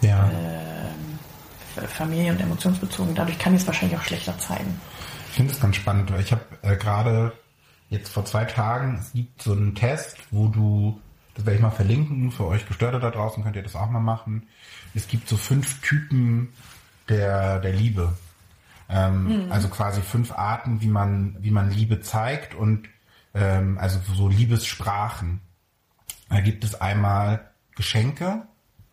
Ja. 0.00 0.30
Äh, 1.82 1.86
Familie- 1.86 2.32
und 2.32 2.40
emotionsbezogen. 2.40 3.14
Dadurch 3.14 3.38
kann 3.38 3.54
ich 3.54 3.62
es 3.62 3.66
wahrscheinlich 3.66 3.98
auch 3.98 4.04
schlechter 4.04 4.38
zeigen. 4.38 4.80
Ich 5.30 5.36
finde 5.36 5.52
es 5.52 5.60
ganz 5.60 5.76
spannend, 5.76 6.10
weil 6.10 6.20
ich 6.20 6.32
habe 6.32 6.42
äh, 6.62 6.76
gerade 6.76 7.32
jetzt 7.90 8.12
vor 8.12 8.24
zwei 8.24 8.44
Tagen, 8.44 8.98
es 9.00 9.12
gibt 9.12 9.42
so 9.42 9.52
einen 9.52 9.74
Test, 9.74 10.16
wo 10.30 10.48
du, 10.48 11.00
das 11.34 11.46
werde 11.46 11.56
ich 11.56 11.62
mal 11.62 11.70
verlinken, 11.70 12.30
für 12.32 12.46
euch 12.46 12.66
Gestörte 12.66 13.00
da 13.00 13.10
draußen 13.10 13.42
könnt 13.42 13.56
ihr 13.56 13.62
das 13.62 13.76
auch 13.76 13.90
mal 13.90 14.00
machen. 14.00 14.48
Es 14.94 15.08
gibt 15.08 15.28
so 15.28 15.36
fünf 15.36 15.80
Typen 15.80 16.52
der, 17.08 17.60
der 17.60 17.72
Liebe. 17.72 18.12
Ähm, 18.88 19.46
Also 19.50 19.68
quasi 19.68 20.00
fünf 20.00 20.32
Arten, 20.32 20.80
wie 20.80 20.88
man, 20.88 21.36
wie 21.40 21.50
man 21.50 21.70
Liebe 21.70 22.00
zeigt 22.00 22.54
und 22.54 22.88
ähm, 23.34 23.78
also 23.78 24.00
so 24.14 24.28
Liebessprachen. 24.28 25.40
Da 26.28 26.40
gibt 26.40 26.64
es 26.64 26.80
einmal 26.80 27.50
Geschenke, 27.76 28.42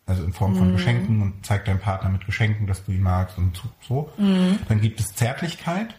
also 0.05 0.23
in 0.23 0.33
Form 0.33 0.55
von 0.55 0.71
Geschenken 0.71 1.21
und 1.21 1.45
zeigt 1.45 1.67
deinem 1.67 1.79
Partner 1.79 2.09
mit 2.09 2.25
Geschenken, 2.25 2.67
dass 2.67 2.85
du 2.85 2.91
ihn 2.91 3.01
magst 3.01 3.37
und 3.37 3.61
so. 3.87 4.11
Dann 4.17 4.81
gibt 4.81 4.99
es 4.99 5.15
Zärtlichkeit. 5.15 5.95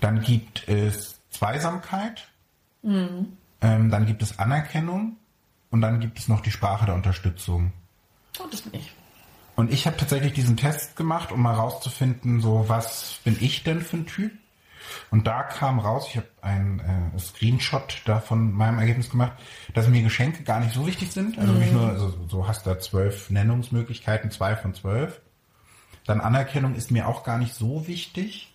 Dann 0.00 0.20
gibt 0.22 0.68
es 0.68 1.20
Zweisamkeit. 1.30 2.28
Ähm, 3.60 3.90
dann 3.90 4.06
gibt 4.06 4.22
es 4.22 4.38
Anerkennung. 4.38 5.16
Und 5.70 5.80
dann 5.80 6.00
gibt 6.00 6.18
es 6.18 6.28
noch 6.28 6.40
die 6.40 6.50
Sprache 6.50 6.84
der 6.86 6.94
Unterstützung. 6.94 7.72
Oh, 8.38 8.44
das 8.50 8.62
bin 8.62 8.78
ich. 8.78 8.92
Und 9.56 9.72
ich 9.72 9.86
habe 9.86 9.96
tatsächlich 9.96 10.32
diesen 10.32 10.56
Test 10.56 10.96
gemacht, 10.96 11.32
um 11.32 11.40
mal 11.40 11.54
rauszufinden, 11.54 12.40
so 12.40 12.66
was 12.68 13.20
bin 13.24 13.36
ich 13.40 13.64
denn 13.64 13.80
für 13.80 13.98
ein 13.98 14.06
Typ? 14.06 14.32
Und 15.10 15.26
da 15.26 15.42
kam 15.42 15.78
raus, 15.78 16.06
ich 16.08 16.16
habe 16.16 16.28
einen 16.40 16.80
äh, 16.80 17.18
Screenshot 17.18 18.02
da 18.04 18.20
von 18.20 18.52
meinem 18.52 18.78
Ergebnis 18.78 19.10
gemacht, 19.10 19.32
dass 19.74 19.88
mir 19.88 20.02
Geschenke 20.02 20.42
gar 20.42 20.60
nicht 20.60 20.74
so 20.74 20.86
wichtig 20.86 21.12
sind. 21.12 21.38
Also 21.38 21.52
nicht 21.52 21.72
nur, 21.72 21.88
also 21.88 22.14
so 22.28 22.48
hast 22.48 22.66
da 22.66 22.78
zwölf 22.78 23.30
Nennungsmöglichkeiten, 23.30 24.30
zwei 24.30 24.56
von 24.56 24.74
zwölf. 24.74 25.20
Dann 26.06 26.20
Anerkennung 26.20 26.74
ist 26.74 26.90
mir 26.90 27.06
auch 27.06 27.24
gar 27.24 27.38
nicht 27.38 27.54
so 27.54 27.86
wichtig. 27.86 28.54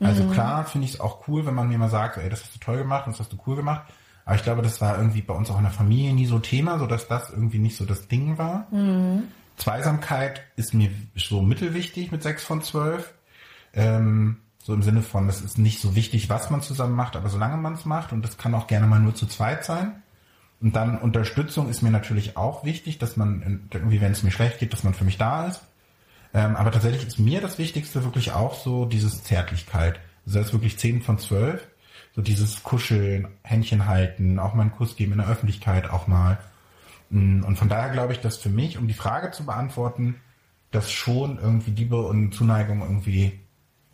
Also 0.00 0.24
klar 0.28 0.64
finde 0.64 0.86
ich 0.86 0.94
es 0.94 1.00
auch 1.00 1.26
cool, 1.28 1.46
wenn 1.46 1.54
man 1.54 1.68
mir 1.68 1.78
mal 1.78 1.88
sagt, 1.88 2.18
ey, 2.18 2.28
das 2.28 2.42
hast 2.42 2.54
du 2.54 2.58
toll 2.58 2.78
gemacht 2.78 3.06
und 3.06 3.12
das 3.12 3.20
hast 3.20 3.32
du 3.32 3.38
cool 3.46 3.56
gemacht. 3.56 3.86
Aber 4.24 4.36
ich 4.36 4.42
glaube, 4.42 4.62
das 4.62 4.80
war 4.80 4.96
irgendwie 4.98 5.22
bei 5.22 5.34
uns 5.34 5.50
auch 5.50 5.56
in 5.56 5.64
der 5.64 5.72
Familie 5.72 6.12
nie 6.14 6.26
so 6.26 6.38
Thema, 6.38 6.78
so 6.78 6.86
dass 6.86 7.08
das 7.08 7.30
irgendwie 7.30 7.58
nicht 7.58 7.76
so 7.76 7.84
das 7.84 8.08
Ding 8.08 8.38
war. 8.38 8.66
Zweisamkeit 9.56 10.42
ist 10.56 10.74
mir 10.74 10.90
so 11.14 11.42
mittelwichtig 11.42 12.10
mit 12.10 12.22
sechs 12.22 12.44
von 12.44 12.62
zwölf. 12.62 13.14
Ähm, 13.72 14.38
so 14.64 14.72
im 14.72 14.82
Sinne 14.82 15.02
von, 15.02 15.26
das 15.26 15.42
ist 15.42 15.58
nicht 15.58 15.78
so 15.78 15.94
wichtig, 15.94 16.30
was 16.30 16.48
man 16.48 16.62
zusammen 16.62 16.94
macht, 16.94 17.16
aber 17.16 17.28
solange 17.28 17.58
man 17.58 17.74
es 17.74 17.84
macht 17.84 18.12
und 18.12 18.24
das 18.24 18.38
kann 18.38 18.54
auch 18.54 18.66
gerne 18.66 18.86
mal 18.86 18.98
nur 18.98 19.14
zu 19.14 19.26
zweit 19.26 19.62
sein. 19.62 20.02
Und 20.58 20.74
dann 20.74 20.96
Unterstützung 20.96 21.68
ist 21.68 21.82
mir 21.82 21.90
natürlich 21.90 22.38
auch 22.38 22.64
wichtig, 22.64 22.96
dass 22.96 23.18
man 23.18 23.68
irgendwie, 23.70 24.00
wenn 24.00 24.12
es 24.12 24.22
mir 24.22 24.30
schlecht 24.30 24.60
geht, 24.60 24.72
dass 24.72 24.82
man 24.82 24.94
für 24.94 25.04
mich 25.04 25.18
da 25.18 25.48
ist. 25.48 25.60
Ähm, 26.32 26.56
aber 26.56 26.72
tatsächlich 26.72 27.06
ist 27.06 27.18
mir 27.18 27.42
das 27.42 27.58
Wichtigste 27.58 28.04
wirklich 28.04 28.32
auch 28.32 28.54
so 28.54 28.86
dieses 28.86 29.22
Zärtlichkeit. 29.22 30.00
Also 30.24 30.38
das 30.38 30.46
ist 30.46 30.52
wirklich 30.54 30.78
10 30.78 31.02
von 31.02 31.18
12. 31.18 31.60
So 32.16 32.22
dieses 32.22 32.62
Kuscheln, 32.62 33.28
Händchen 33.42 33.84
halten, 33.84 34.38
auch 34.38 34.54
mal 34.54 34.62
einen 34.62 34.72
Kuss 34.72 34.96
geben 34.96 35.12
in 35.12 35.18
der 35.18 35.28
Öffentlichkeit 35.28 35.90
auch 35.90 36.06
mal. 36.06 36.38
Mm, 37.10 37.44
Und 37.44 37.58
von 37.58 37.68
daher 37.68 37.90
glaube 37.90 38.14
ich, 38.14 38.20
dass 38.20 38.38
für 38.38 38.48
mich, 38.48 38.78
um 38.78 38.88
die 38.88 38.94
Frage 38.94 39.30
zu 39.30 39.44
beantworten, 39.44 40.14
dass 40.70 40.90
schon 40.90 41.38
irgendwie 41.38 41.72
Liebe 41.72 42.00
und 42.00 42.32
Zuneigung 42.32 42.80
irgendwie 42.80 43.43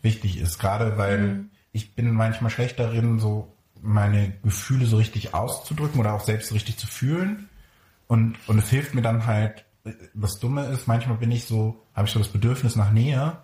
wichtig 0.01 0.37
ist. 0.37 0.59
Gerade 0.59 0.97
weil 0.97 1.45
ich 1.71 1.95
bin 1.95 2.11
manchmal 2.11 2.51
schlecht 2.51 2.79
darin, 2.79 3.19
so 3.19 3.53
meine 3.81 4.33
Gefühle 4.43 4.85
so 4.85 4.97
richtig 4.97 5.33
auszudrücken 5.33 5.99
oder 5.99 6.13
auch 6.13 6.23
selbst 6.23 6.49
so 6.49 6.53
richtig 6.53 6.77
zu 6.77 6.87
fühlen. 6.87 7.49
Und, 8.07 8.37
und 8.47 8.59
es 8.59 8.69
hilft 8.69 8.93
mir 8.93 9.01
dann 9.01 9.25
halt, 9.25 9.65
was 10.13 10.39
Dumme 10.39 10.65
ist, 10.65 10.87
manchmal 10.87 11.17
bin 11.17 11.31
ich 11.31 11.45
so, 11.45 11.81
habe 11.95 12.07
ich 12.07 12.13
so 12.13 12.19
das 12.19 12.27
Bedürfnis 12.27 12.75
nach 12.75 12.91
Nähe. 12.91 13.37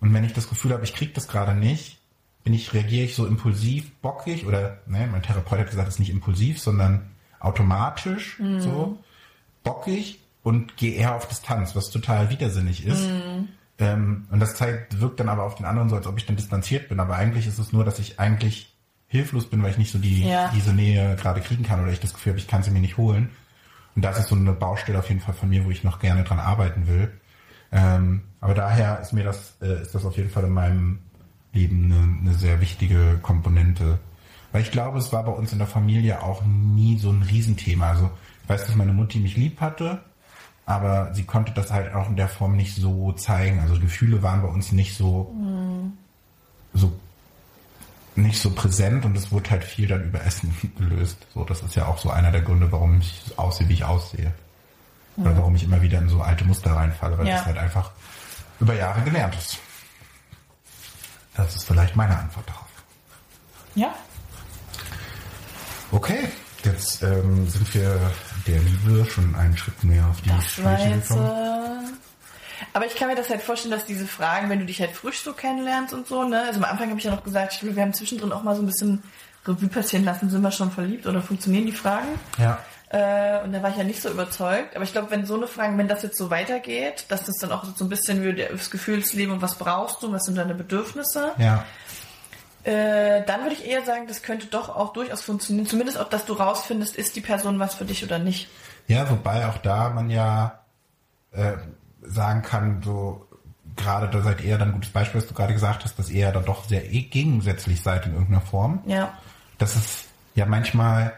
Und 0.00 0.14
wenn 0.14 0.24
ich 0.24 0.32
das 0.32 0.48
Gefühl 0.48 0.72
habe, 0.72 0.84
ich 0.84 0.94
krieg 0.94 1.12
das 1.14 1.28
gerade 1.28 1.54
nicht, 1.54 1.98
bin 2.42 2.54
ich, 2.54 2.72
reagiere 2.72 3.04
ich 3.04 3.14
so 3.14 3.26
impulsiv, 3.26 3.90
bockig 4.00 4.46
oder, 4.46 4.78
ne, 4.86 5.06
mein 5.10 5.22
Therapeut 5.22 5.58
hat 5.58 5.68
gesagt, 5.68 5.88
es 5.88 5.94
ist 5.94 6.00
nicht 6.00 6.10
impulsiv, 6.10 6.58
sondern 6.58 7.10
automatisch, 7.38 8.38
so, 8.60 8.98
bockig 9.62 10.20
und 10.42 10.76
gehe 10.78 10.94
eher 10.94 11.16
auf 11.16 11.28
Distanz, 11.28 11.76
was 11.76 11.90
total 11.90 12.30
widersinnig 12.30 12.86
ist. 12.86 13.02
Ähm, 13.80 14.26
und 14.30 14.40
das 14.40 14.54
zeigt, 14.56 15.00
wirkt 15.00 15.18
dann 15.20 15.28
aber 15.28 15.42
auf 15.44 15.54
den 15.56 15.66
anderen 15.66 15.88
so, 15.88 15.96
als 15.96 16.06
ob 16.06 16.16
ich 16.18 16.26
dann 16.26 16.36
distanziert 16.36 16.88
bin. 16.88 17.00
Aber 17.00 17.16
eigentlich 17.16 17.46
ist 17.46 17.58
es 17.58 17.72
nur, 17.72 17.84
dass 17.84 17.98
ich 17.98 18.20
eigentlich 18.20 18.74
hilflos 19.08 19.48
bin, 19.50 19.62
weil 19.62 19.70
ich 19.70 19.78
nicht 19.78 19.90
so 19.90 19.98
die, 19.98 20.28
Ja. 20.28 20.50
diese 20.54 20.72
Nähe 20.72 21.16
gerade 21.16 21.40
kriegen 21.40 21.64
kann 21.64 21.82
oder 21.82 21.90
ich 21.90 21.98
das 22.00 22.12
Gefühl 22.14 22.32
habe, 22.32 22.38
ich 22.38 22.46
kann 22.46 22.62
sie 22.62 22.70
mir 22.70 22.80
nicht 22.80 22.96
holen. 22.96 23.30
Und 23.96 24.04
das 24.04 24.18
ist 24.18 24.28
so 24.28 24.36
eine 24.36 24.52
Baustelle 24.52 24.98
auf 24.98 25.08
jeden 25.08 25.20
Fall 25.20 25.34
von 25.34 25.48
mir, 25.48 25.64
wo 25.64 25.70
ich 25.70 25.82
noch 25.82 25.98
gerne 25.98 26.22
dran 26.22 26.38
arbeiten 26.38 26.86
will. 26.86 27.10
Ähm, 27.72 28.22
aber 28.40 28.54
daher 28.54 29.00
ist 29.00 29.12
mir 29.12 29.24
das, 29.24 29.56
äh, 29.60 29.82
ist 29.82 29.94
das 29.94 30.04
auf 30.04 30.16
jeden 30.16 30.30
Fall 30.30 30.44
in 30.44 30.52
meinem 30.52 30.98
Leben 31.52 31.86
eine, 31.92 32.30
eine 32.30 32.38
sehr 32.38 32.60
wichtige 32.60 33.18
Komponente. 33.22 33.98
Weil 34.52 34.62
ich 34.62 34.70
glaube, 34.70 34.98
es 34.98 35.12
war 35.12 35.24
bei 35.24 35.32
uns 35.32 35.52
in 35.52 35.58
der 35.58 35.66
Familie 35.66 36.22
auch 36.22 36.44
nie 36.44 36.98
so 36.98 37.10
ein 37.10 37.22
Riesenthema. 37.22 37.90
Also 37.90 38.10
ich 38.44 38.48
weiß, 38.48 38.66
dass 38.66 38.76
meine 38.76 38.92
Mutti 38.92 39.18
mich 39.18 39.36
lieb 39.36 39.60
hatte, 39.60 40.02
aber 40.70 41.12
sie 41.14 41.24
konnte 41.24 41.52
das 41.52 41.70
halt 41.72 41.92
auch 41.94 42.08
in 42.08 42.16
der 42.16 42.28
Form 42.28 42.56
nicht 42.56 42.76
so 42.76 43.12
zeigen. 43.12 43.58
Also 43.60 43.78
Gefühle 43.80 44.22
waren 44.22 44.40
bei 44.42 44.48
uns 44.48 44.70
nicht 44.72 44.96
so, 44.96 45.34
so 46.74 46.92
nicht 48.14 48.40
so 48.40 48.50
präsent 48.50 49.04
und 49.04 49.16
es 49.16 49.32
wurde 49.32 49.50
halt 49.50 49.64
viel 49.64 49.88
dann 49.88 50.04
über 50.04 50.24
Essen 50.24 50.54
gelöst. 50.78 51.18
So, 51.34 51.44
das 51.44 51.62
ist 51.62 51.74
ja 51.74 51.86
auch 51.86 51.98
so 51.98 52.10
einer 52.10 52.30
der 52.30 52.42
Gründe, 52.42 52.70
warum 52.70 53.00
ich 53.00 53.32
aussehe, 53.36 53.68
wie 53.68 53.74
ich 53.74 53.84
aussehe. 53.84 54.32
Oder 55.16 55.36
warum 55.36 55.54
ich 55.56 55.64
immer 55.64 55.82
wieder 55.82 55.98
in 55.98 56.08
so 56.08 56.22
alte 56.22 56.44
Muster 56.44 56.72
reinfalle, 56.72 57.18
weil 57.18 57.26
Ja. 57.26 57.36
das 57.36 57.46
halt 57.46 57.58
einfach 57.58 57.90
über 58.60 58.74
Jahre 58.74 59.02
gelernt 59.02 59.34
ist. 59.34 59.58
Das 61.34 61.56
ist 61.56 61.64
vielleicht 61.64 61.96
meine 61.96 62.16
Antwort 62.16 62.48
darauf. 62.48 62.66
Ja? 63.74 63.94
Okay, 65.92 66.28
jetzt 66.64 67.02
ähm, 67.02 67.48
sind 67.48 67.74
wir 67.74 67.98
der 68.46 68.58
Liebe 68.58 69.04
schon 69.10 69.34
einen 69.34 69.56
Schritt 69.56 69.82
mehr 69.84 70.06
auf 70.06 70.20
die 70.22 70.30
jetzt, 70.90 71.08
gekommen. 71.08 71.98
aber 72.72 72.86
ich 72.86 72.94
kann 72.94 73.08
mir 73.08 73.16
das 73.16 73.28
halt 73.30 73.42
vorstellen, 73.42 73.72
dass 73.72 73.84
diese 73.86 74.06
Fragen, 74.06 74.48
wenn 74.50 74.58
du 74.60 74.66
dich 74.66 74.80
halt 74.80 74.92
frisch 74.92 75.20
so 75.22 75.32
kennenlernst 75.32 75.92
und 75.94 76.06
so, 76.06 76.24
ne? 76.24 76.42
Also 76.46 76.58
am 76.60 76.64
Anfang 76.64 76.88
habe 76.90 76.98
ich 76.98 77.04
ja 77.04 77.10
noch 77.14 77.24
gesagt, 77.24 77.54
ich 77.54 77.76
wir 77.76 77.82
haben 77.82 77.92
zwischendrin 77.94 78.32
auch 78.32 78.42
mal 78.42 78.54
so 78.54 78.62
ein 78.62 78.66
bisschen 78.66 79.02
Revue 79.46 79.68
passieren 79.68 80.04
lassen, 80.04 80.28
sind 80.30 80.42
wir 80.42 80.50
schon 80.50 80.70
verliebt 80.70 81.06
oder 81.06 81.22
funktionieren 81.22 81.66
die 81.66 81.72
Fragen? 81.72 82.08
Ja, 82.38 82.58
Äh, 82.90 83.44
und 83.44 83.52
da 83.52 83.62
war 83.62 83.70
ich 83.70 83.76
ja 83.76 83.84
nicht 83.84 84.02
so 84.02 84.10
überzeugt. 84.10 84.74
Aber 84.74 84.82
ich 84.84 84.92
glaube, 84.92 85.10
wenn 85.12 85.24
so 85.24 85.36
eine 85.36 85.46
Frage, 85.46 85.78
wenn 85.78 85.86
das 85.86 86.02
jetzt 86.02 86.18
so 86.18 86.28
weitergeht, 86.28 87.04
dass 87.08 87.22
das 87.22 87.36
dann 87.36 87.52
auch 87.52 87.64
so 87.76 87.84
ein 87.84 87.88
bisschen 87.88 88.24
wie 88.24 88.34
das 88.34 88.68
Gefühlsleben 88.70 89.32
und 89.32 89.42
was 89.42 89.54
brauchst 89.54 90.02
du, 90.02 90.10
was 90.12 90.24
sind 90.24 90.36
deine 90.36 90.54
Bedürfnisse, 90.54 91.32
ja, 91.38 91.64
äh, 92.64 93.24
dann 93.24 93.42
würde 93.42 93.54
ich 93.54 93.66
eher 93.66 93.84
sagen, 93.84 94.06
das 94.06 94.22
könnte 94.22 94.46
doch 94.46 94.68
auch 94.68 94.92
durchaus 94.92 95.22
funktionieren. 95.22 95.66
Zumindest 95.66 95.98
auch, 95.98 96.08
dass 96.08 96.26
du 96.26 96.34
rausfindest, 96.34 96.96
ist 96.96 97.16
die 97.16 97.20
Person 97.20 97.58
was 97.58 97.74
für 97.74 97.84
dich 97.84 98.04
oder 98.04 98.18
nicht. 98.18 98.48
ja, 98.86 99.08
wobei 99.10 99.46
auch 99.46 99.58
da 99.58 99.90
man 99.90 100.10
ja 100.10 100.60
äh, 101.32 101.52
sagen 102.02 102.42
kann, 102.42 102.82
so 102.82 103.26
gerade 103.76 104.08
da 104.08 104.22
seid 104.22 104.40
ihr 104.42 104.58
dann 104.58 104.68
ein 104.68 104.74
gutes 104.74 104.90
Beispiel, 104.90 105.20
was 105.20 105.28
du 105.28 105.34
gerade 105.34 105.54
gesagt 105.54 105.84
hast, 105.84 105.98
dass 105.98 106.10
ihr 106.10 106.20
ja 106.20 106.32
dann 106.32 106.44
doch 106.44 106.64
sehr 106.64 106.92
eh 106.92 107.02
gegensätzlich 107.02 107.82
seid 107.82 108.06
in 108.06 108.12
irgendeiner 108.12 108.40
Form. 108.40 108.82
Ja. 108.86 109.16
Das 109.58 109.76
ist 109.76 110.06
ja 110.34 110.46
manchmal 110.46 111.12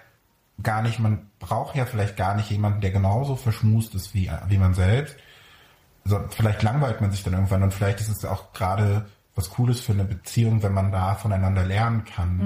gar 0.63 0.83
nicht, 0.83 0.99
man 0.99 1.31
braucht 1.39 1.75
ja 1.77 1.87
vielleicht 1.87 2.17
gar 2.17 2.35
nicht 2.35 2.51
jemanden, 2.51 2.81
der 2.81 2.91
genauso 2.91 3.37
verschmust 3.37 3.95
ist 3.95 4.15
wie, 4.15 4.31
wie 4.49 4.59
man 4.59 4.75
selbst. 4.75 5.17
so, 6.05 6.21
vielleicht 6.31 6.63
langweilt 6.63 7.01
man 7.01 7.11
sich 7.11 7.25
dann 7.25 7.33
irgendwann 7.33 7.63
und 7.63 7.75
vielleicht 7.75 8.01
ist 8.01 8.09
es 8.09 8.25
auch 8.25 8.53
gerade 8.53 9.07
was 9.35 9.51
Cooles 9.51 9.81
für 9.81 9.93
eine 9.93 10.05
Beziehung, 10.05 10.63
wenn 10.63 10.75
man 10.75 10.93
da 10.93 11.15
voneinander 11.15 11.65
lernen 11.65 12.05
kann. 12.05 12.41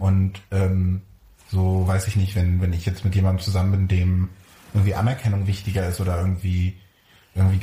Und 0.00 0.42
ähm, 0.50 1.02
so 1.50 1.86
weiß 1.86 2.06
ich 2.08 2.16
nicht, 2.16 2.36
wenn, 2.36 2.60
wenn 2.60 2.72
ich 2.72 2.84
jetzt 2.84 3.04
mit 3.04 3.14
jemandem 3.14 3.42
zusammen 3.42 3.72
bin, 3.72 3.88
dem 3.88 4.28
irgendwie 4.74 4.94
Anerkennung 4.94 5.46
wichtiger 5.46 5.88
ist 5.88 6.00
oder 6.00 6.18
irgendwie, 6.18 6.76
irgendwie, 7.34 7.60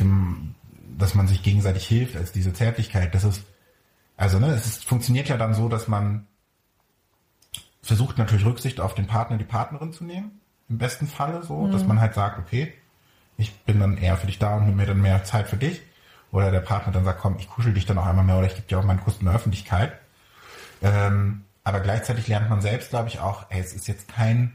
dass 0.97 1.13
man 1.13 1.27
sich 1.27 1.43
gegenseitig 1.43 1.85
hilft 1.85 2.15
als 2.15 2.31
diese 2.31 2.53
Zärtlichkeit. 2.53 3.13
Das 3.13 3.23
ist, 3.23 3.43
also 4.17 4.39
ne, 4.39 4.47
es 4.47 4.65
ist, 4.65 4.85
funktioniert 4.85 5.29
ja 5.29 5.37
dann 5.37 5.53
so, 5.53 5.69
dass 5.69 5.87
man 5.87 6.25
versucht 7.83 8.17
natürlich 8.17 8.45
Rücksicht 8.45 8.79
auf 8.79 8.95
den 8.95 9.05
Partner, 9.05 9.37
die 9.37 9.43
Partnerin 9.43 9.93
zu 9.93 10.03
nehmen. 10.03 10.41
Im 10.67 10.79
besten 10.79 11.05
Falle 11.05 11.43
so, 11.43 11.67
dass 11.67 11.85
man 11.85 12.01
halt 12.01 12.15
sagt, 12.15 12.39
okay, 12.39 12.73
ich 13.37 13.53
bin 13.59 13.79
dann 13.79 13.97
eher 13.97 14.17
für 14.17 14.25
dich 14.25 14.39
da 14.39 14.55
und 14.55 14.65
nehme 14.65 14.77
mir 14.77 14.87
dann 14.87 15.01
mehr 15.01 15.23
Zeit 15.23 15.47
für 15.47 15.57
dich. 15.57 15.83
Oder 16.35 16.51
der 16.51 16.59
Partner 16.59 16.91
dann 16.91 17.05
sagt, 17.05 17.21
komm, 17.21 17.37
ich 17.39 17.47
kuschel 17.49 17.73
dich 17.73 17.85
dann 17.85 17.97
auch 17.97 18.05
einmal 18.05 18.25
mehr 18.25 18.37
oder 18.37 18.47
ich 18.47 18.55
gebe 18.55 18.67
dir 18.67 18.77
auch 18.77 18.83
meinen 18.83 18.99
Kuss 18.99 19.19
in 19.19 19.25
der 19.25 19.35
Öffentlichkeit. 19.35 19.93
Ähm, 20.83 21.45
aber 21.63 21.79
gleichzeitig 21.79 22.27
lernt 22.27 22.49
man 22.49 22.61
selbst, 22.61 22.89
glaube 22.89 23.07
ich, 23.07 23.19
auch, 23.21 23.45
ey, 23.49 23.61
es 23.61 23.73
ist 23.73 23.87
jetzt 23.87 24.09
kein 24.13 24.53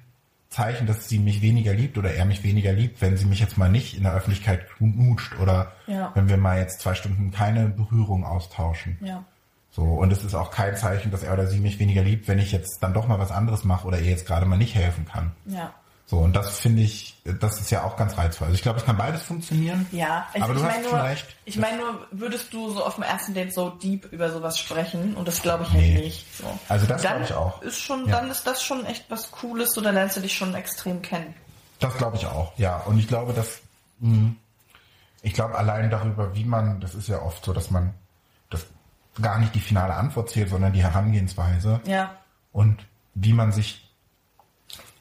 Zeichen, 0.50 0.86
dass 0.86 1.08
sie 1.08 1.18
mich 1.18 1.40
weniger 1.40 1.72
liebt 1.72 1.96
oder 1.96 2.12
er 2.12 2.26
mich 2.26 2.42
weniger 2.44 2.72
liebt, 2.74 3.00
wenn 3.00 3.16
sie 3.16 3.24
mich 3.24 3.40
jetzt 3.40 3.56
mal 3.56 3.70
nicht 3.70 3.96
in 3.96 4.02
der 4.02 4.12
Öffentlichkeit 4.12 4.68
knutscht 4.76 5.38
oder 5.40 5.72
Ja. 5.86 6.10
wenn 6.14 6.28
wir 6.28 6.36
mal 6.36 6.58
jetzt 6.58 6.80
zwei 6.80 6.92
Stunden 6.94 7.30
keine 7.30 7.68
Berührung 7.68 8.24
austauschen. 8.24 8.98
Ja. 9.00 9.24
So, 9.70 9.82
und 9.84 10.12
es 10.12 10.22
ist 10.22 10.34
auch 10.34 10.50
kein 10.50 10.76
Zeichen, 10.76 11.10
dass 11.10 11.22
er 11.22 11.32
oder 11.32 11.46
sie 11.46 11.60
mich 11.60 11.78
weniger 11.78 12.02
liebt, 12.02 12.28
wenn 12.28 12.40
ich 12.40 12.52
jetzt 12.52 12.82
dann 12.82 12.92
doch 12.92 13.08
mal 13.08 13.18
was 13.18 13.30
anderes 13.30 13.64
mache 13.64 13.86
oder 13.86 13.98
ihr 14.00 14.10
jetzt 14.10 14.26
gerade 14.26 14.44
mal 14.44 14.58
nicht 14.58 14.74
helfen 14.74 15.06
kann. 15.06 15.30
Ja. 15.46 15.72
So, 16.10 16.18
und 16.18 16.34
das 16.34 16.58
finde 16.58 16.82
ich, 16.82 17.14
das 17.24 17.60
ist 17.60 17.70
ja 17.70 17.84
auch 17.84 17.96
ganz 17.96 18.18
reizvoll. 18.18 18.46
Also 18.48 18.56
ich 18.56 18.62
glaube, 18.62 18.80
es 18.80 18.84
kann 18.84 18.96
beides 18.96 19.22
funktionieren. 19.22 19.86
Ja, 19.92 20.26
ich, 20.34 20.42
aber 20.42 20.54
du 20.54 20.58
ich 20.58 20.66
hast 20.66 20.72
meine 20.74 20.88
schon 20.88 20.98
nur, 20.98 21.04
recht. 21.06 21.26
ich 21.44 21.56
meine 21.56 21.76
nur, 21.76 22.06
würdest 22.10 22.52
du 22.52 22.70
so 22.72 22.84
auf 22.84 22.96
dem 22.96 23.04
ersten 23.04 23.32
Date 23.32 23.54
so 23.54 23.70
deep 23.70 24.06
über 24.12 24.32
sowas 24.32 24.58
sprechen? 24.58 25.14
Und 25.14 25.28
das 25.28 25.40
glaube 25.40 25.62
ich 25.62 25.70
halt 25.70 25.80
Nee. 25.82 25.94
nicht. 26.00 26.26
So. 26.36 26.58
Also 26.68 26.86
das 26.86 27.00
glaube 27.02 27.22
ich 27.22 27.32
auch. 27.32 27.62
Ist 27.62 27.78
schon, 27.78 28.06
Ja. 28.08 28.16
Dann 28.18 28.28
ist 28.28 28.44
das 28.44 28.60
schon 28.60 28.84
echt 28.86 29.04
was 29.08 29.30
Cooles, 29.30 29.70
so 29.72 29.80
dann 29.80 29.94
lernst 29.94 30.16
du 30.16 30.20
dich 30.20 30.34
schon 30.36 30.52
extrem 30.56 31.00
kennen. 31.00 31.32
Das 31.78 31.96
glaube 31.96 32.16
ich 32.16 32.26
auch, 32.26 32.52
ja. 32.58 32.78
Und 32.78 32.98
ich 32.98 33.06
glaube, 33.06 33.32
dass, 33.32 33.60
mh, 34.00 34.32
ich 35.22 35.32
glaube 35.32 35.56
allein 35.56 35.90
darüber, 35.90 36.34
wie 36.34 36.44
man, 36.44 36.80
das 36.80 36.96
ist 36.96 37.06
ja 37.06 37.22
oft 37.22 37.44
so, 37.44 37.52
dass 37.52 37.70
man 37.70 37.94
das 38.50 38.66
gar 39.22 39.38
nicht 39.38 39.54
die 39.54 39.60
finale 39.60 39.94
Antwort 39.94 40.28
zählt, 40.30 40.50
sondern 40.50 40.72
die 40.72 40.82
Herangehensweise 40.82 41.80
Ja. 41.84 42.16
und 42.50 42.84
wie 43.14 43.32
man 43.32 43.52
sich 43.52 43.86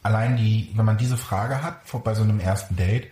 allein 0.09 0.37
die, 0.37 0.71
wenn 0.73 0.85
man 0.85 0.97
diese 0.97 1.17
Frage 1.17 1.61
hat 1.61 1.81
vor, 1.83 2.03
bei 2.03 2.15
so 2.15 2.23
einem 2.23 2.39
ersten 2.39 2.75
Date, 2.75 3.07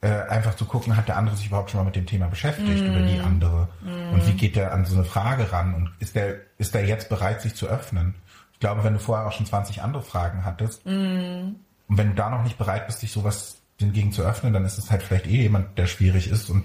äh, 0.00 0.08
einfach 0.28 0.56
zu 0.56 0.64
gucken, 0.64 0.96
hat 0.96 1.08
der 1.08 1.16
andere 1.16 1.36
sich 1.36 1.46
überhaupt 1.46 1.70
schon 1.70 1.80
mal 1.80 1.84
mit 1.84 1.96
dem 1.96 2.06
Thema 2.06 2.26
beschäftigt 2.26 2.82
oder 2.82 3.00
die 3.02 3.20
andere 3.20 3.68
und 4.12 4.26
wie 4.26 4.32
geht 4.32 4.56
der 4.56 4.72
an 4.72 4.84
so 4.84 4.96
eine 4.96 5.04
Frage 5.04 5.50
ran 5.52 5.74
und 5.74 5.92
ist 6.00 6.14
der 6.14 6.40
ist 6.58 6.74
der 6.74 6.84
jetzt 6.84 7.08
bereit, 7.08 7.40
sich 7.40 7.54
zu 7.54 7.66
öffnen? 7.68 8.14
Ich 8.52 8.60
glaube, 8.60 8.84
wenn 8.84 8.94
du 8.94 8.98
vorher 8.98 9.26
auch 9.26 9.32
schon 9.32 9.46
20 9.46 9.82
andere 9.82 10.02
Fragen 10.02 10.44
hattest 10.44 10.84
und 10.84 11.98
wenn 11.98 12.08
du 12.10 12.14
da 12.14 12.28
noch 12.30 12.42
nicht 12.42 12.58
bereit 12.58 12.86
bist, 12.86 13.00
dich 13.00 13.12
sowas 13.12 13.58
hingegen 13.78 14.12
zu 14.12 14.22
öffnen, 14.22 14.52
dann 14.52 14.64
ist 14.64 14.76
es 14.76 14.90
halt 14.90 15.02
vielleicht 15.02 15.26
eh 15.26 15.42
jemand, 15.42 15.78
der 15.78 15.86
schwierig 15.86 16.28
ist 16.28 16.50
und 16.50 16.64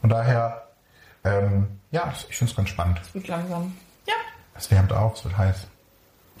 von 0.00 0.10
daher, 0.10 0.68
ähm, 1.24 1.80
ja, 1.90 2.12
ich 2.28 2.36
finde 2.36 2.50
es 2.50 2.56
ganz 2.56 2.68
spannend. 2.68 3.00
Wird 3.12 3.28
langsam. 3.28 3.76
Ja. 4.06 4.14
Es 4.54 4.70
wärmt 4.70 4.92
auf, 4.92 5.16
es 5.16 5.24
wird 5.24 5.36
heiß. 5.36 5.66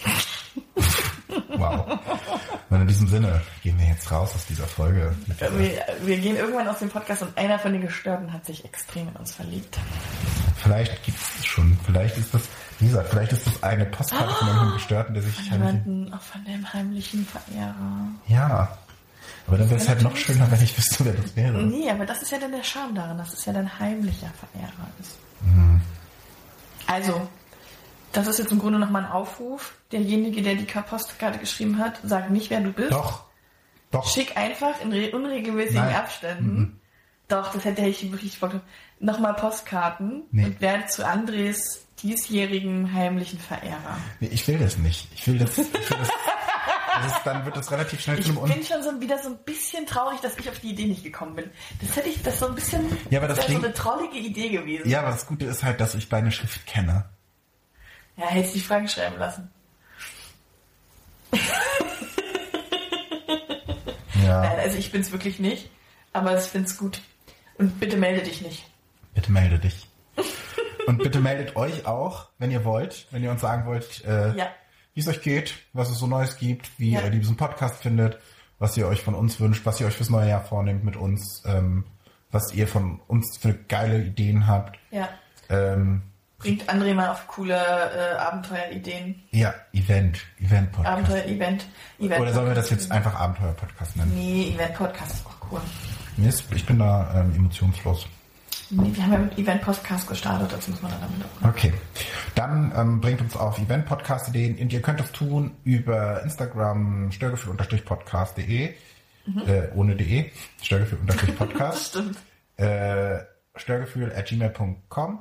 wow. 1.56 1.98
Und 2.70 2.80
in 2.80 2.86
diesem 2.86 3.08
Sinne 3.08 3.40
gehen 3.62 3.78
wir 3.78 3.86
jetzt 3.86 4.10
raus 4.10 4.32
aus 4.34 4.46
dieser 4.46 4.66
Folge. 4.66 5.14
Mit 5.26 5.40
dieser- 5.40 5.58
Wir, 5.58 5.82
wir 6.02 6.18
gehen 6.18 6.36
irgendwann 6.36 6.66
aus 6.68 6.78
dem 6.78 6.88
Podcast 6.90 7.22
und 7.22 7.36
einer 7.36 7.58
von 7.58 7.72
den 7.72 7.82
Gestörten 7.82 8.32
hat 8.32 8.44
sich 8.46 8.64
extrem 8.64 9.08
in 9.08 9.16
uns 9.16 9.32
verliebt. 9.32 9.78
Vielleicht 10.56 11.02
gibt 11.04 11.18
es 11.20 11.44
schon, 11.46 11.76
vielleicht 11.84 12.16
ist 12.16 12.32
das, 12.34 12.42
wie 12.80 12.86
gesagt, 12.86 13.10
vielleicht 13.10 13.32
ist 13.32 13.46
das 13.46 13.62
eine 13.62 13.84
Postkarte 13.86 14.32
von 14.34 14.48
irgendeinem 14.48 14.74
Gestörten, 14.74 15.14
der 15.14 15.22
sich 15.22 15.38
heimlich... 15.50 15.72
Jemanden 15.84 16.14
auch 16.14 16.20
von 16.22 16.44
dem 16.44 16.72
heimlichen 16.72 17.26
Verehrer. 17.26 18.08
Ja. 18.28 18.78
Aber 19.46 19.58
dann 19.58 19.68
wäre 19.68 19.80
es 19.80 19.88
halt 19.88 20.00
noch 20.02 20.16
schöner, 20.16 20.50
wenn 20.50 20.62
ich 20.62 20.76
wüsste, 20.76 21.04
wer 21.04 21.12
das 21.12 21.36
wäre. 21.36 21.62
Nee, 21.62 21.90
aber 21.90 22.06
das 22.06 22.22
ist 22.22 22.32
ja 22.32 22.38
dann 22.38 22.52
der 22.52 22.64
Charme 22.64 22.94
daran, 22.94 23.18
dass 23.18 23.34
es 23.34 23.44
ja 23.44 23.52
dein 23.52 23.78
heimlicher 23.78 24.30
Verehrer 24.52 24.88
ist. 25.00 25.18
Mhm. 25.42 25.80
Also, 26.86 27.28
das 28.16 28.26
ist 28.28 28.38
jetzt 28.38 28.52
im 28.52 28.58
Grunde 28.58 28.78
nochmal 28.78 29.04
ein 29.04 29.10
Aufruf. 29.10 29.74
Derjenige, 29.92 30.42
der 30.42 30.54
die 30.54 30.64
Postkarte 30.64 31.38
geschrieben 31.38 31.78
hat, 31.78 31.94
sag 32.02 32.30
nicht, 32.30 32.50
wer 32.50 32.60
du 32.60 32.72
bist. 32.72 32.92
Doch. 32.92 33.24
Doch. 33.90 34.08
Schick 34.12 34.36
einfach 34.36 34.80
in 34.82 34.92
re- 34.92 35.10
unregelmäßigen 35.12 35.80
Nein. 35.82 35.90
Mhm. 35.90 35.96
Abständen. 35.96 36.80
Doch, 37.28 37.52
das 37.52 37.64
hätte 37.64 37.82
ich 37.86 38.10
wirklich 38.10 38.38
Bock. 38.40 38.52
Nochmal 39.00 39.34
Postkarten 39.34 40.22
Nee. 40.30 40.44
und 40.46 40.60
werde 40.60 40.86
zu 40.86 41.06
Andres 41.06 41.86
diesjährigen 42.02 42.92
heimlichen 42.92 43.38
Verehrer. 43.38 43.96
Nee, 44.20 44.28
ich 44.32 44.46
will 44.48 44.58
das 44.58 44.76
nicht. 44.78 45.08
Ich 45.14 45.26
will 45.26 45.38
das... 45.38 45.56
Ich 45.56 45.72
will 45.72 45.98
das, 45.98 46.08
das 47.02 47.06
ist, 47.16 47.22
dann 47.24 47.44
wird 47.44 47.56
das 47.56 47.70
relativ 47.70 48.00
schnell 48.00 48.18
Ich 48.18 48.26
einem... 48.26 48.38
Un 48.38 48.48
bin 48.50 48.62
schon 48.64 48.82
so 48.82 49.00
wieder 49.00 49.18
so 49.22 49.30
ein 49.30 49.38
bisschen 49.44 49.86
traurig, 49.86 50.20
dass 50.20 50.36
ich 50.38 50.48
auf 50.48 50.58
die 50.60 50.70
Idee 50.70 50.86
nicht 50.86 51.02
gekommen 51.02 51.34
bin. 51.34 51.50
Das 51.80 51.96
hätte 51.96 52.08
ich, 52.08 52.22
das 52.22 52.38
so 52.38 52.46
ein 52.46 52.54
bisschen, 52.54 52.84
Ja, 53.10 53.18
aber 53.20 53.28
das 53.28 53.38
wäre 53.38 53.52
so 53.52 53.58
eine 53.64 53.74
trollige 53.74 54.18
Idee 54.18 54.48
gewesen. 54.50 54.88
ja, 54.88 55.00
aber 55.00 55.10
das 55.10 55.26
Gute 55.26 55.46
ist 55.46 55.62
halt, 55.64 55.80
dass 55.80 55.94
ich 55.94 56.08
deine 56.08 56.30
Schrift 56.30 56.66
kenne. 56.66 57.04
Ja, 58.16 58.26
hätte 58.26 58.46
ich 58.48 58.52
die 58.54 58.60
Fragen 58.60 58.88
schreiben 58.88 59.18
lassen. 59.18 59.50
Ja. 64.22 64.40
Nein, 64.42 64.58
also 64.60 64.78
ich 64.78 64.90
bin's 64.92 65.12
wirklich 65.12 65.38
nicht, 65.38 65.70
aber 66.12 66.36
ich 66.38 66.44
find's 66.44 66.76
gut. 66.78 67.00
Und 67.58 67.78
bitte 67.80 67.96
melde 67.96 68.22
dich 68.22 68.40
nicht. 68.42 68.64
Bitte 69.14 69.30
melde 69.32 69.58
dich. 69.58 69.88
Und 70.86 70.98
bitte 70.98 71.20
meldet 71.20 71.56
euch 71.56 71.86
auch, 71.86 72.28
wenn 72.38 72.50
ihr 72.50 72.64
wollt, 72.64 73.06
wenn 73.10 73.22
ihr 73.22 73.30
uns 73.30 73.40
sagen 73.40 73.64
wollt, 73.66 74.04
äh, 74.04 74.36
Ja. 74.36 74.48
wie 74.92 75.00
es 75.00 75.08
euch 75.08 75.22
geht, 75.22 75.54
was 75.72 75.88
es 75.90 75.98
so 75.98 76.06
Neues 76.06 76.36
gibt, 76.36 76.68
wie 76.78 76.92
Ja. 76.92 77.00
ihr 77.02 77.10
diesen 77.10 77.36
Podcast 77.36 77.82
findet, 77.82 78.18
was 78.58 78.76
ihr 78.76 78.86
euch 78.86 79.00
von 79.02 79.14
uns 79.14 79.40
wünscht, 79.40 79.64
was 79.64 79.80
ihr 79.80 79.86
euch 79.86 79.94
fürs 79.94 80.10
neue 80.10 80.28
Jahr 80.28 80.44
vornehmt 80.44 80.84
mit 80.84 80.96
uns, 80.96 81.42
ähm, 81.46 81.84
was 82.30 82.52
ihr 82.52 82.68
von 82.68 83.00
uns 83.08 83.38
für 83.38 83.54
geile 83.54 84.02
Ideen 84.02 84.46
habt. 84.46 84.78
Ja. 84.90 85.08
Ähm, 85.48 86.02
Bringt 86.38 86.68
André 86.68 86.94
mal 86.94 87.08
auf 87.10 87.26
coole 87.26 87.54
äh, 87.54 88.16
Abenteuerideen. 88.18 89.22
ja, 89.30 89.54
Event, 89.72 90.18
Event-Podcast. 90.40 90.92
Abenteuer-Event. 90.92 91.64
Event 91.98 92.20
Oder 92.20 92.32
sollen 92.32 92.48
wir 92.48 92.54
das 92.54 92.70
jetzt 92.70 92.90
einfach 92.90 93.14
Abenteuer-Podcast 93.18 93.96
nennen? 93.96 94.12
Nee, 94.14 94.52
Event-Podcast 94.54 95.14
ist 95.14 95.26
auch 95.26 95.52
cool. 95.52 95.60
Mir 96.16 96.28
ist, 96.28 96.44
ich 96.52 96.66
bin 96.66 96.78
da 96.78 97.20
ähm, 97.20 97.34
emotionslos. 97.34 98.06
Nee, 98.70 98.90
wir 98.94 99.02
haben 99.04 99.12
ja 99.12 99.18
mit 99.18 99.38
Event-Podcast 99.38 100.08
gestartet, 100.08 100.52
das 100.52 100.68
muss 100.68 100.82
man 100.82 100.90
dann 100.92 101.00
damit 101.02 101.26
auch 101.42 101.48
Okay. 101.48 101.72
Dann 102.34 102.72
ähm, 102.76 103.00
bringt 103.00 103.20
uns 103.20 103.36
auf 103.36 103.58
Event-Podcast-Ideen 103.58 104.58
und 104.58 104.72
ihr 104.72 104.82
könnt 104.82 105.00
das 105.00 105.12
tun 105.12 105.52
über 105.64 106.22
Instagram 106.24 107.10
störgefühl-podcast.de 107.12 108.74
äh, 109.46 109.68
ohne 109.74 109.96
de, 109.96 110.30
störgefühl-podcast 110.62 111.88
Stimmt. 111.90 112.18
äh, 112.56 113.20
störgefühl 113.56 114.12
at 114.14 114.26
gmail.com 114.26 115.20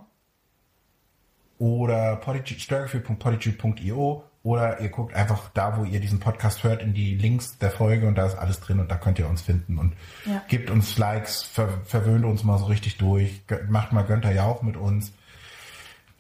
oder 1.59 2.15
podigy- 2.17 2.59
störgefühl.podigy.io 2.59 4.23
oder 4.43 4.81
ihr 4.81 4.89
guckt 4.89 5.13
einfach 5.13 5.49
da, 5.53 5.77
wo 5.77 5.85
ihr 5.85 5.99
diesen 6.01 6.19
Podcast 6.19 6.63
hört, 6.63 6.81
in 6.81 6.93
die 6.93 7.15
Links 7.15 7.57
der 7.59 7.71
Folge 7.71 8.07
und 8.07 8.15
da 8.15 8.25
ist 8.25 8.35
alles 8.35 8.59
drin 8.59 8.79
und 8.81 8.91
da 8.91 8.95
könnt 8.97 9.17
ihr 9.19 9.27
uns 9.29 9.41
finden 9.41 9.77
und 9.77 9.93
Ja. 10.25 10.43
gebt 10.49 10.69
uns 10.69 10.97
Likes, 10.97 11.43
ver 11.43 11.69
verwöhnt 11.85 12.25
uns 12.25 12.43
mal 12.43 12.57
so 12.57 12.65
richtig 12.65 12.97
durch, 12.97 13.41
macht 13.69 13.93
mal 13.93 14.01
Günther 14.03 14.33
Jauch 14.33 14.61
mit 14.61 14.75
uns. 14.75 15.13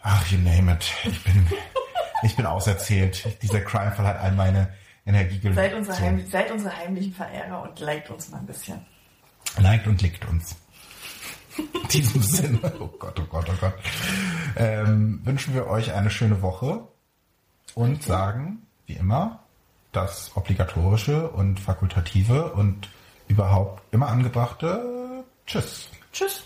Ach, 0.01 0.25
you 0.31 0.37
name 0.37 0.71
it. 0.71 0.85
Ich 1.03 1.23
bin, 1.23 1.47
ich 2.23 2.35
bin 2.35 2.45
auserzählt. 2.45 3.41
Dieser 3.41 3.61
Crime-Fall 3.61 4.05
hat 4.05 4.19
all 4.21 4.31
meine 4.33 4.69
Energie 5.05 5.39
gelöst. 5.39 5.57
Seid 5.57 5.73
unsere, 5.73 5.99
heim, 5.99 6.25
seid 6.29 6.51
unsere 6.51 6.77
heimlichen 6.77 7.13
Verehrer 7.13 7.61
und 7.63 7.79
liked 7.79 8.09
uns 8.09 8.29
mal 8.29 8.39
ein 8.39 8.45
bisschen. 8.45 8.85
Liked 9.59 9.87
und 9.87 10.01
lickt 10.01 10.25
uns. 10.29 10.55
In 11.73 11.87
diesem 11.89 12.21
Sinne, 12.21 12.73
oh 12.79 12.87
Gott, 12.99 13.19
oh 13.19 13.25
Gott, 13.29 13.47
oh 13.49 13.57
Gott, 13.59 13.73
ähm, 14.55 15.21
wünschen 15.23 15.53
wir 15.53 15.67
euch 15.67 15.93
eine 15.93 16.09
schöne 16.09 16.41
Woche 16.41 16.87
und 17.75 18.03
sagen, 18.03 18.63
wie 18.85 18.93
immer, 18.93 19.39
das 19.91 20.31
obligatorische 20.35 21.29
und 21.29 21.59
fakultative 21.59 22.53
und 22.53 22.89
überhaupt 23.27 23.81
immer 23.91 24.07
angebrachte 24.07 25.03
Tschüss. 25.45 25.89
Tschüss. 26.11 26.43